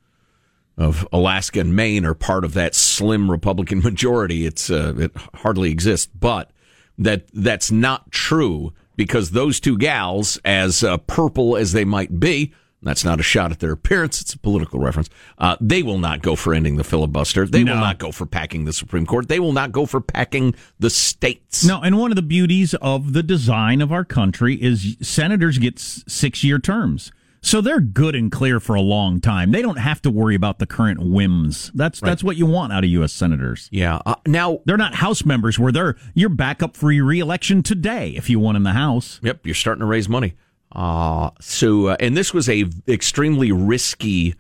of 0.79 1.07
Alaska 1.13 1.61
and 1.61 1.77
Maine 1.77 2.05
are 2.07 2.15
part 2.15 2.45
of 2.45 2.55
that 2.55 2.75
slim 2.75 3.31
Republican 3.31 3.81
majority, 3.85 4.47
it's 4.47 4.71
uh, 4.71 4.95
it 4.97 5.13
hardly 5.35 5.71
exists. 5.71 6.11
But 6.19 6.51
that 6.99 7.27
that's 7.33 7.71
not 7.71 8.11
true 8.11 8.73
because 8.97 9.31
those 9.31 9.61
two 9.61 9.77
gals, 9.77 10.39
as 10.45 10.83
uh, 10.83 10.99
purple 10.99 11.57
as 11.57 11.73
they 11.73 11.85
might 11.85 12.19
be, 12.21 12.53
that's 12.83 13.05
not 13.05 13.21
a 13.21 13.23
shot 13.23 13.53
at 13.53 13.61
their 13.61 13.73
appearance. 13.73 14.21
It's 14.21 14.35
a 14.35 14.39
political 14.39 14.81
reference. 14.81 15.09
Uh, 15.39 15.57
they 15.61 15.83
will 15.83 15.99
not 15.99 16.23
go 16.23 16.37
for 16.37 16.53
ending 16.53 16.77
the 16.77 16.85
filibuster. 16.85 17.47
They 17.47 17.65
no. 17.65 17.75
will 17.75 17.81
not 17.81 17.99
go 17.99 18.13
for 18.13 18.27
packing 18.27 18.65
the 18.65 18.73
Supreme 18.73 19.07
Court. 19.07 19.29
They 19.29 19.41
will 19.41 19.53
not 19.53 19.73
go 19.73 19.87
for 19.87 20.01
packing 20.01 20.55
the 20.79 20.91
states. 20.91 21.65
No, 21.65 21.81
and 21.81 21.99
one 21.99 22.11
of 22.11 22.17
the 22.17 22.23
beauties 22.23 22.75
of 22.75 23.13
the 23.13 23.23
design 23.23 23.81
of 23.81 23.93
our 23.93 24.05
country 24.05 24.61
is 24.61 24.97
senators 25.01 25.59
get 25.59 25.79
six 25.79 26.43
year 26.43 26.59
terms. 26.59 27.13
So 27.45 27.61
they're 27.61 27.81
good 27.81 28.15
and 28.15 28.31
clear 28.31 28.61
for 28.61 28.77
a 28.77 28.81
long 28.81 29.21
time. 29.21 29.51
They 29.51 29.63
don't 29.63 29.79
have 29.79 30.01
to 30.03 30.11
worry 30.11 30.37
about 30.37 30.61
the 30.61 30.67
current 30.67 31.01
whims. 31.01 31.73
That's 31.75 32.01
right. 32.01 32.09
that's 32.09 32.23
what 32.23 32.37
you 32.37 32.47
want 32.47 32.73
out 32.73 32.85
of 32.85 32.91
U.S. 32.91 33.13
senators. 33.13 33.69
Yeah. 33.73 34.01
Uh, 34.07 34.15
now 34.27 34.61
they're 34.65 34.77
not 34.77 34.95
House 34.95 35.25
members 35.25 35.59
where 35.59 35.73
they're 35.73 35.97
you're 36.15 36.29
back 36.29 36.63
up 36.63 36.77
for 36.77 36.87
reelection 36.87 37.65
today 37.65 38.11
if 38.11 38.31
you 38.31 38.39
won 38.39 38.55
in 38.55 38.63
the 38.63 38.73
House. 38.73 39.19
Yep, 39.25 39.45
you're 39.45 39.57
starting 39.57 39.81
to 39.81 39.87
raise 39.87 40.09
money. 40.09 40.35
Uh, 40.73 41.31
so, 41.41 41.89
uh, 41.89 41.97
and 42.01 42.17
this 42.17 42.33
was 42.33 42.49
a 42.49 42.65
extremely 42.89 43.53
risky 43.53 44.35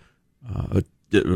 uh, 0.49 0.81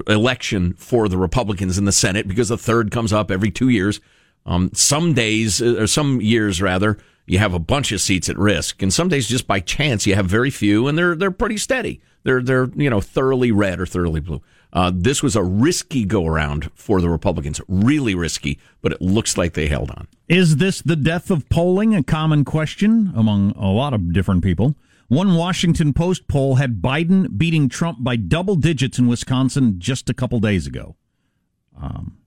election 0.08 0.72
for 0.74 1.08
the 1.08 1.18
Republicans 1.18 1.78
in 1.78 1.84
the 1.84 1.92
Senate 1.92 2.26
because 2.26 2.48
the 2.48 2.58
third 2.58 2.90
comes 2.90 3.12
up 3.12 3.30
every 3.30 3.50
two 3.50 3.68
years. 3.68 4.00
Um, 4.46 4.70
some 4.72 5.12
days, 5.12 5.60
uh, 5.60 5.76
or 5.80 5.86
some 5.86 6.20
years 6.20 6.62
rather, 6.62 6.98
you 7.26 7.38
have 7.38 7.52
a 7.52 7.58
bunch 7.58 7.92
of 7.92 8.00
seats 8.00 8.28
at 8.28 8.38
risk, 8.38 8.82
and 8.82 8.92
some 8.92 9.08
days 9.08 9.26
just 9.26 9.46
by 9.46 9.60
chance 9.60 10.06
you 10.06 10.14
have 10.14 10.26
very 10.26 10.50
few, 10.50 10.86
and 10.86 10.96
they're 10.96 11.16
they're 11.16 11.30
pretty 11.30 11.58
steady. 11.58 12.00
They're 12.22 12.42
they're 12.42 12.68
you 12.76 12.88
know 12.88 13.00
thoroughly 13.00 13.50
red 13.50 13.80
or 13.80 13.86
thoroughly 13.86 14.20
blue. 14.20 14.40
Uh, 14.72 14.92
this 14.94 15.22
was 15.22 15.36
a 15.36 15.42
risky 15.42 16.04
go 16.04 16.26
around 16.26 16.70
for 16.74 17.00
the 17.00 17.08
Republicans, 17.08 17.60
really 17.66 18.14
risky, 18.14 18.58
but 18.82 18.92
it 18.92 19.00
looks 19.00 19.36
like 19.36 19.54
they 19.54 19.68
held 19.68 19.90
on. 19.90 20.06
Is 20.28 20.56
this 20.56 20.82
the 20.82 20.96
death 20.96 21.30
of 21.30 21.48
polling? 21.48 21.94
A 21.94 22.02
common 22.02 22.44
question 22.44 23.12
among 23.16 23.52
a 23.52 23.68
lot 23.68 23.94
of 23.94 24.12
different 24.12 24.42
people. 24.42 24.74
One 25.08 25.36
Washington 25.36 25.92
Post 25.92 26.26
poll 26.26 26.56
had 26.56 26.82
Biden 26.82 27.38
beating 27.38 27.68
Trump 27.68 27.98
by 28.02 28.16
double 28.16 28.56
digits 28.56 28.98
in 28.98 29.06
Wisconsin 29.06 29.78
just 29.78 30.10
a 30.10 30.14
couple 30.14 30.40
days 30.40 30.66
ago. 30.66 30.96
Um, 31.80 32.18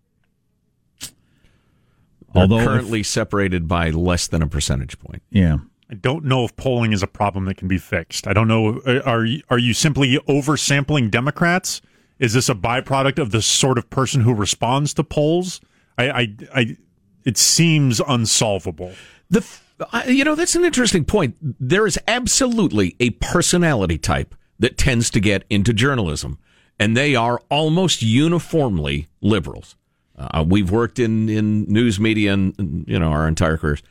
although 2.34 2.64
currently 2.64 3.02
if, 3.02 3.08
separated 3.08 3.68
by 3.68 3.90
less 3.90 4.28
than 4.28 4.42
a 4.42 4.48
percentage 4.48 4.98
point. 5.00 5.24
Yeah. 5.30 5.58
I 5.92 5.96
don't 5.96 6.24
know 6.24 6.46
if 6.46 6.56
polling 6.56 6.94
is 6.94 7.02
a 7.02 7.08
problem 7.08 7.46
that 7.46 7.58
can 7.58 7.68
be 7.68 7.80
fixed. 7.80 8.28
I 8.28 8.34
don't 8.34 8.48
know. 8.48 8.80
Uh, 8.80 9.00
are 9.06 9.26
are 9.50 9.58
you 9.58 9.74
simply 9.74 10.20
oversampling 10.30 11.10
Democrats? 11.10 11.82
Is 12.20 12.34
this 12.34 12.48
a 12.50 12.54
byproduct 12.54 13.18
of 13.18 13.32
the 13.32 13.42
sort 13.42 13.78
of 13.78 13.90
person 13.90 14.22
who 14.22 14.34
responds 14.34 14.94
to 14.96 15.04
polls? 15.04 15.62
I, 15.98 16.10
I, 16.10 16.36
I 16.54 16.78
it 17.24 17.38
seems 17.38 18.00
unsolvable. 18.00 18.94
The 19.30 19.42
you 20.08 20.24
know, 20.24 20.36
that's 20.36 20.56
an 20.56 20.66
interesting 20.66 21.06
point. 21.06 21.36
There 21.42 21.88
is 21.88 21.98
absolutely 22.08 22.96
a 23.00 23.12
personality 23.12 23.98
type 23.98 24.36
that 24.60 24.78
tends 24.78 25.10
to 25.12 25.20
get 25.20 25.46
into 25.50 25.74
journalism, 25.74 26.38
and 26.80 26.96
they 26.96 27.16
are 27.16 27.42
almost 27.50 28.02
uniformly 28.02 29.08
liberals. 29.22 29.76
Uh, 30.18 30.44
we've 30.46 30.70
worked 30.70 31.00
in, 31.00 31.30
in 31.30 31.64
news 31.72 32.00
media 32.00 32.34
and, 32.34 32.86
you 32.88 33.00
know, 33.00 33.08
our 33.08 33.28
entire 33.28 33.58
careers. 33.58 33.82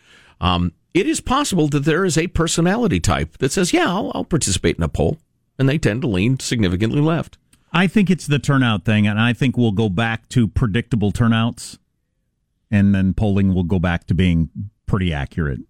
Um, 0.41 0.72
it 0.93 1.07
is 1.07 1.20
possible 1.20 1.68
that 1.68 1.84
there 1.84 2.05
is 2.05 2.18
a 2.18 2.26
personality 2.28 3.01
type 3.01 3.39
that 3.39 3.53
says, 3.53 3.72
yeah, 3.72 3.89
I'll, 3.89 4.12
I'll 4.14 4.24
participate 4.24 4.76
in 4.76 4.82
a 4.82 4.89
poll, 4.89 5.18
and 5.59 5.68
they 5.68 5.78
tend 5.78 6.03
to 6.03 6.09
lean 6.09 6.39
significantly 6.39 7.01
left. 7.01 7.39
I 7.72 7.86
think 7.86 8.11
it's 8.11 8.26
the 8.26 8.39
turnout 8.39 8.84
thing, 8.84 9.07
and 9.07 9.20
I 9.20 9.32
think 9.32 9.57
we'll 9.57 9.72
go 9.72 9.89
back 9.89 10.28
to 10.30 10.49
predictable 10.49 11.12
turnouts, 11.12 11.78
and 12.70 12.95
then 12.95 13.14
polling 13.14 13.55
will 13.55 13.64
go 13.64 13.78
back 13.78 14.07
to 14.09 14.14
being 14.14 14.51
pretty 14.86 15.12
accurate 15.12 15.61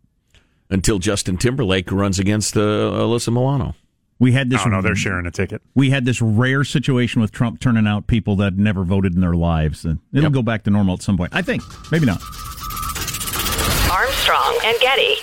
until 0.70 0.98
Justin 0.98 1.36
Timberlake 1.36 1.90
runs 1.90 2.18
against 2.18 2.56
uh, 2.56 2.60
Alyssa 2.60 3.32
Milano. 3.32 3.74
We 4.20 4.32
had 4.32 4.50
this. 4.50 4.62
Oh 4.64 4.68
no, 4.68 4.82
they're 4.82 4.96
sharing 4.96 5.26
a 5.26 5.30
ticket. 5.30 5.62
We 5.74 5.90
had 5.90 6.04
this 6.04 6.20
rare 6.20 6.64
situation 6.64 7.20
with 7.20 7.30
Trump 7.30 7.60
turning 7.60 7.86
out 7.86 8.08
people 8.08 8.34
that 8.36 8.56
never 8.56 8.82
voted 8.82 9.14
in 9.14 9.20
their 9.20 9.34
lives, 9.34 9.84
and 9.84 10.00
it'll 10.12 10.24
yep. 10.24 10.32
go 10.32 10.42
back 10.42 10.64
to 10.64 10.70
normal 10.70 10.94
at 10.94 11.02
some 11.02 11.16
point. 11.16 11.34
I 11.34 11.42
think, 11.42 11.62
maybe 11.92 12.06
not. 12.06 12.20
Armstrong 13.90 14.58
and 14.64 14.76
Getty. 14.80 15.16